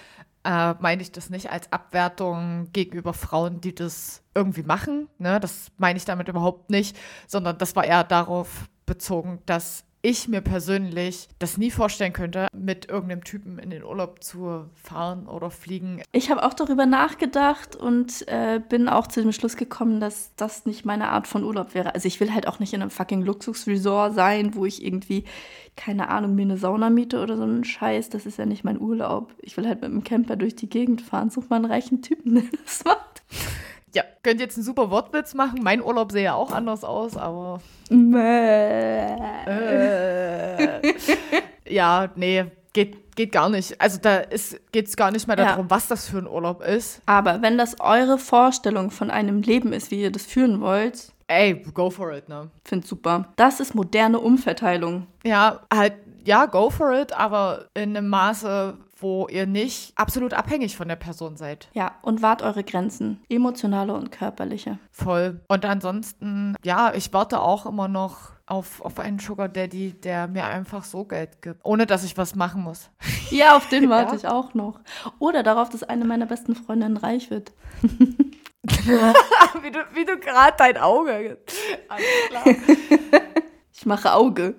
äh, 0.45 0.74
meine 0.74 1.03
ich 1.03 1.11
das 1.11 1.30
nicht 1.30 1.51
als 1.51 1.72
Abwertung 1.72 2.68
gegenüber 2.72 3.12
Frauen, 3.12 3.61
die 3.61 3.74
das 3.74 4.22
irgendwie 4.37 4.62
machen. 4.62 5.09
Ne? 5.18 5.41
Das 5.41 5.72
meine 5.78 5.97
ich 5.97 6.05
damit 6.05 6.28
überhaupt 6.28 6.70
nicht, 6.70 6.97
sondern 7.26 7.59
das 7.59 7.74
war 7.74 7.85
eher 7.85 8.05
darauf 8.05 8.68
bezogen, 8.87 9.41
dass 9.47 9.83
ich 10.03 10.27
mir 10.27 10.41
persönlich 10.41 11.29
das 11.39 11.57
nie 11.59 11.71
vorstellen 11.71 12.13
könnte, 12.13 12.49
mit 12.53 12.89
irgendeinem 12.89 13.23
Typen 13.23 13.59
in 13.59 13.71
den 13.71 13.85
Urlaub 13.85 14.23
zu 14.23 14.67
fahren 14.75 15.27
oder 15.27 15.51
fliegen. 15.51 16.03
Ich 16.11 16.31
habe 16.31 16.45
auch 16.45 16.55
darüber 16.55 16.87
nachgedacht 16.87 17.77
und 17.77 18.27
äh, 18.29 18.61
bin 18.69 18.89
auch 18.89 19.07
zu 19.07 19.23
dem 19.23 19.33
Schluss 19.33 19.57
gekommen, 19.57 20.01
dass 20.01 20.33
das 20.37 20.67
nicht 20.67 20.85
meine 20.85 21.09
Art 21.09 21.29
von 21.29 21.45
Urlaub 21.45 21.75
wäre. 21.75 21.95
Also 21.95 22.09
ich 22.09 22.19
will 22.19 22.35
halt 22.35 22.49
auch 22.49 22.59
nicht 22.59 22.75
in 22.75 22.83
einem 22.83 22.91
fucking 22.91 23.23
Luxusresort 23.23 24.15
sein, 24.15 24.57
wo 24.57 24.67
ich 24.67 24.85
irgendwie, 24.85 25.25
keine 25.77 26.09
Ahnung, 26.09 26.35
mir 26.35 26.43
eine 26.43 26.59
Sauna 26.59 26.91
miete 26.91 27.23
oder 27.23 27.37
so 27.37 27.45
einen 27.45 27.65
Scheiß. 27.65 28.11
Das 28.11 28.27
ist 28.27 28.39
ja 28.39 28.47
nicht 28.47 28.65
mein 28.65 28.81
Urlaub. 28.81 29.33
Ich 29.39 29.57
will 29.57 29.69
halt 29.69 29.83
mit 29.83 29.91
einem 29.91 30.03
Camper 30.03 30.35
durch 30.35 30.57
die 30.57 30.69
Gegend 30.69 31.01
fahren. 31.01 31.31
Such 31.31 31.49
mal 31.49 31.57
einen 31.57 31.67
reichen 31.67 32.03
Typen, 32.03 32.35
der 32.35 32.45
das 32.65 32.85
macht. 32.85 33.23
Ja, 33.95 34.05
könnt 34.22 34.40
jetzt 34.40 34.57
einen 34.57 34.64
super 34.64 34.90
Wortwitz 34.90 35.34
machen. 35.34 35.61
Mein 35.62 35.82
Urlaub 35.82 36.12
sähe 36.12 36.24
ja 36.24 36.34
auch 36.34 36.53
anders 36.53 36.82
aus, 36.84 37.16
aber. 37.16 37.61
Äh. 37.90 39.16
ja, 41.68 42.09
nee, 42.16 42.47
geht, 42.72 43.14
geht 43.16 43.32
gar 43.32 43.49
nicht. 43.51 43.80
Also 43.80 43.99
da 44.01 44.22
geht 44.72 44.86
es 44.86 44.97
gar 44.97 45.11
nicht 45.11 45.26
mehr 45.26 45.36
darum, 45.36 45.66
ja. 45.66 45.70
was 45.70 45.88
das 45.88 46.09
für 46.09 46.18
ein 46.18 46.26
Urlaub 46.26 46.62
ist. 46.62 47.03
Aber 47.07 47.43
wenn 47.43 47.59
das 47.59 47.80
eure 47.80 48.18
Vorstellung 48.18 48.90
von 48.90 49.11
einem 49.11 49.43
Leben 49.43 49.72
ist, 49.72 49.90
wie 49.90 50.03
ihr 50.03 50.12
das 50.12 50.24
führen 50.24 50.61
wollt. 50.61 51.12
Ey, 51.28 51.55
go 51.74 51.90
for 51.90 52.12
it, 52.12 52.28
ne? 52.28 52.51
Find's 52.64 52.88
super. 52.88 53.28
Das 53.36 53.61
ist 53.61 53.74
moderne 53.74 54.20
Umverteilung. 54.20 55.07
Ja, 55.24 55.61
halt, 55.72 55.95
ja, 56.25 56.47
go 56.47 56.70
for 56.70 56.93
it, 56.93 57.12
aber 57.12 57.66
in 57.75 57.97
einem 57.97 58.09
Maße, 58.09 58.79
wo 58.97 59.27
ihr 59.29 59.47
nicht 59.47 59.93
absolut 59.97 60.35
abhängig 60.35 60.77
von 60.77 60.89
der 60.89 60.97
Person 60.97 61.37
seid. 61.37 61.68
Ja, 61.73 61.93
und 62.03 62.23
wahrt 62.23 62.43
eure 62.43 62.64
Grenzen, 62.64 63.23
emotionale 63.29 63.95
und 63.95 64.12
körperliche. 64.12 64.79
Voll. 64.91 65.41
Und 65.49 65.64
ansonsten, 65.64 66.57
ja, 66.62 66.93
ich 66.95 67.12
warte 67.12 67.41
auch 67.41 67.66
immer 67.66 67.89
noch 67.89 68.33
auf, 68.47 68.81
auf 68.83 68.99
einen 68.99 69.18
Sugar 69.18 69.49
Daddy, 69.49 69.93
der 69.93 70.29
mir 70.29 70.45
einfach 70.45 70.85
so 70.85 71.05
Geld 71.05 71.43
gibt, 71.43 71.61
ohne 71.64 71.87
dass 71.87 72.05
ich 72.05 72.16
was 72.16 72.35
machen 72.35 72.62
muss. 72.62 72.91
Ja, 73.31 73.57
auf 73.57 73.66
den 73.70 73.89
warte 73.89 74.11
ja. 74.11 74.18
ich 74.18 74.27
auch 74.29 74.53
noch. 74.53 74.79
Oder 75.18 75.43
darauf, 75.43 75.70
dass 75.70 75.83
eine 75.83 76.05
meiner 76.05 76.27
besten 76.27 76.55
Freundinnen 76.55 76.99
reich 76.99 77.31
wird. 77.31 77.53
wie 77.83 79.70
du, 79.70 79.79
wie 79.95 80.05
du 80.05 80.18
gerade 80.18 80.55
dein 80.59 80.77
Auge. 80.77 81.39
Alles 81.89 82.07
klar. 82.29 82.45
Ich 83.73 83.87
mache 83.87 84.12
Auge. 84.12 84.55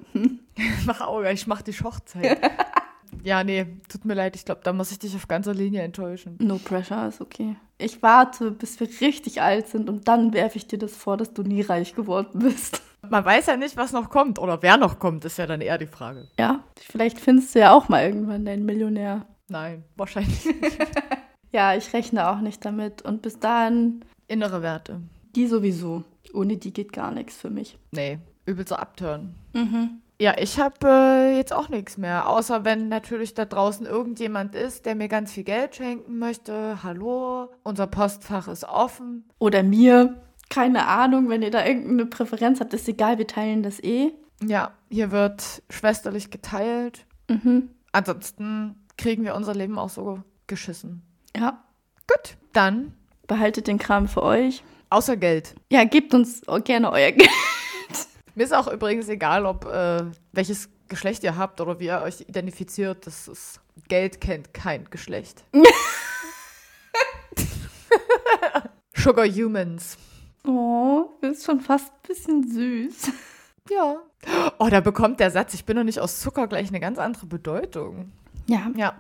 Ich 0.80 0.86
mache 0.86 1.08
Auge, 1.08 1.32
ich 1.32 1.48
mache 1.48 1.64
die 1.64 1.74
Hochzeit. 1.74 2.40
Ja, 3.24 3.44
nee, 3.44 3.66
tut 3.90 4.06
mir 4.06 4.16
leid. 4.16 4.36
Ich 4.36 4.44
glaube, 4.44 4.62
da 4.64 4.74
muss 4.74 4.92
ich 4.92 5.00
dich 5.00 5.16
auf 5.16 5.28
ganzer 5.28 5.54
Linie 5.54 5.82
enttäuschen. 5.82 6.38
No 6.42 6.58
pressure, 6.58 7.08
ist 7.08 7.22
okay. 7.22 7.56
Ich 7.78 8.02
warte, 8.02 8.52
bis 8.52 8.80
wir 8.80 8.88
richtig 9.02 9.42
alt 9.42 9.68
sind 9.68 9.90
und 9.90 10.08
dann 10.08 10.34
werfe 10.34 10.58
ich 10.58 10.68
dir 10.68 10.80
das 10.80 10.96
vor, 10.96 11.16
dass 11.16 11.34
du 11.34 11.44
nie 11.44 11.62
reich 11.62 11.96
geworden 11.96 12.40
bist. 12.40 12.82
Man 13.10 13.24
weiß 13.24 13.48
ja 13.48 13.58
nicht, 13.58 13.78
was 13.78 13.92
noch 13.92 14.10
kommt 14.10 14.40
oder 14.40 14.62
wer 14.62 14.78
noch 14.78 15.00
kommt, 15.00 15.26
ist 15.26 15.38
ja 15.38 15.46
dann 15.46 15.62
eher 15.62 15.78
die 15.78 15.88
Frage. 15.88 16.28
Ja, 16.40 16.64
vielleicht 16.80 17.20
findest 17.20 17.54
du 17.54 17.60
ja 17.60 17.74
auch 17.74 17.90
mal 17.90 18.04
irgendwann 18.04 18.46
deinen 18.46 18.66
Millionär. 18.66 19.26
Nein, 19.50 19.84
wahrscheinlich 19.98 20.46
nicht. 20.46 20.78
ja, 21.52 21.76
ich 21.76 21.92
rechne 21.94 22.30
auch 22.30 22.40
nicht 22.40 22.64
damit. 22.64 23.02
Und 23.02 23.22
bis 23.22 23.40
dahin. 23.40 24.06
Innere 24.28 24.62
Werte. 24.62 25.02
Die 25.36 25.48
sowieso. 25.48 26.04
Ohne 26.34 26.58
die 26.58 26.72
geht 26.72 26.94
gar 26.94 27.12
nichts 27.12 27.36
für 27.36 27.50
mich. 27.50 27.78
Nee, 27.92 28.20
übel 28.46 28.66
so 28.66 28.76
abtören. 28.76 29.36
Mhm. 29.54 30.02
Ja, 30.24 30.36
ich 30.38 30.58
habe 30.58 30.88
äh, 30.88 31.36
jetzt 31.36 31.52
auch 31.52 31.68
nichts 31.68 31.98
mehr, 31.98 32.30
außer 32.30 32.64
wenn 32.64 32.88
natürlich 32.88 33.34
da 33.34 33.44
draußen 33.44 33.86
irgendjemand 33.86 34.56
ist, 34.56 34.86
der 34.86 34.96
mir 34.96 35.10
ganz 35.10 35.34
viel 35.34 35.44
Geld 35.44 35.76
schenken 35.76 36.18
möchte. 36.18 36.82
Hallo, 36.82 37.50
unser 37.64 37.88
Postfach 37.88 38.48
ist 38.48 38.64
offen. 38.64 39.26
Oder 39.38 39.64
mir. 39.64 40.22
Keine 40.50 40.88
Ahnung, 40.88 41.28
wenn 41.28 41.42
ihr 41.42 41.52
da 41.52 41.66
irgendeine 41.66 42.06
Präferenz 42.06 42.62
habt, 42.62 42.74
ist 42.74 42.88
egal, 42.88 43.18
wir 43.18 43.28
teilen 43.28 43.64
das 43.64 43.84
eh. 43.84 44.14
Ja, 44.42 44.72
hier 44.90 45.12
wird 45.12 45.62
schwesterlich 45.70 46.32
geteilt. 46.32 47.06
Mhm. 47.28 47.72
Ansonsten 47.92 48.76
kriegen 48.98 49.26
wir 49.26 49.36
unser 49.36 49.54
Leben 49.54 49.78
auch 49.78 49.90
so 49.90 50.24
geschissen. 50.48 51.02
Ja. 51.36 51.66
Gut, 52.08 52.38
dann. 52.54 52.94
Behaltet 53.28 53.68
den 53.68 53.78
Kram 53.78 54.08
für 54.08 54.24
euch. 54.24 54.64
Außer 54.90 55.18
Geld. 55.18 55.54
Ja, 55.70 55.84
gebt 55.84 56.14
uns 56.14 56.44
gerne 56.64 56.94
euer 56.94 57.12
Geld. 57.12 57.30
Mir 58.36 58.44
ist 58.44 58.54
auch 58.54 58.68
übrigens 58.68 59.08
egal, 59.10 59.46
ob 59.46 59.66
äh, 59.66 60.04
welches 60.32 60.70
Geschlecht 60.88 61.24
ihr 61.24 61.38
habt 61.38 61.62
oder 61.62 61.80
wie 61.80 61.86
ihr 61.86 62.02
euch 62.02 62.22
identifiziert. 62.22 63.06
Das 63.08 63.28
ist, 63.28 63.62
Geld 63.88 64.22
kennt 64.22 64.54
kein 64.54 64.90
Geschlecht. 64.90 65.44
Sugar 68.96 69.28
Humans. 69.28 69.98
Oh, 70.46 71.10
das 71.22 71.38
ist 71.38 71.46
schon 71.46 71.62
fast 71.62 71.92
ein 71.92 72.08
bisschen 72.08 72.52
süß. 72.52 73.12
Ja. 73.70 73.98
Oh, 74.58 74.68
da 74.70 74.82
bekommt 74.82 75.20
der 75.20 75.32
Satz, 75.32 75.54
ich 75.54 75.66
bin 75.66 75.78
noch 75.78 75.84
nicht 75.84 76.00
aus 76.00 76.20
Zucker, 76.20 76.48
gleich 76.48 76.70
eine 76.70 76.80
ganz 76.80 76.98
andere 77.00 77.26
Bedeutung. 77.26 78.12
Ja. 78.48 78.70
Ja. 78.76 78.94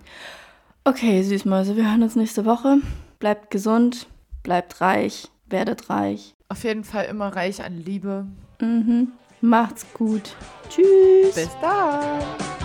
Okay, 0.84 1.21
Süßmäuse, 1.21 1.75
wir 1.75 1.89
hören 1.89 2.03
uns 2.03 2.15
nächste 2.15 2.45
Woche. 2.45 2.77
Bleibt 3.19 3.51
gesund, 3.51 4.07
bleibt 4.41 4.81
reich, 4.81 5.29
werdet 5.47 5.89
reich. 5.89 6.36
Auf 6.49 6.63
jeden 6.63 6.84
Fall 6.84 7.05
immer 7.05 7.36
reich 7.36 7.63
an 7.63 7.77
Liebe. 7.77 8.25
Mhm. 8.59 9.13
Macht's 9.44 9.86
gut. 9.94 10.38
Tschüss. 10.70 11.36
Bis 11.36 11.50
dann. 11.62 12.62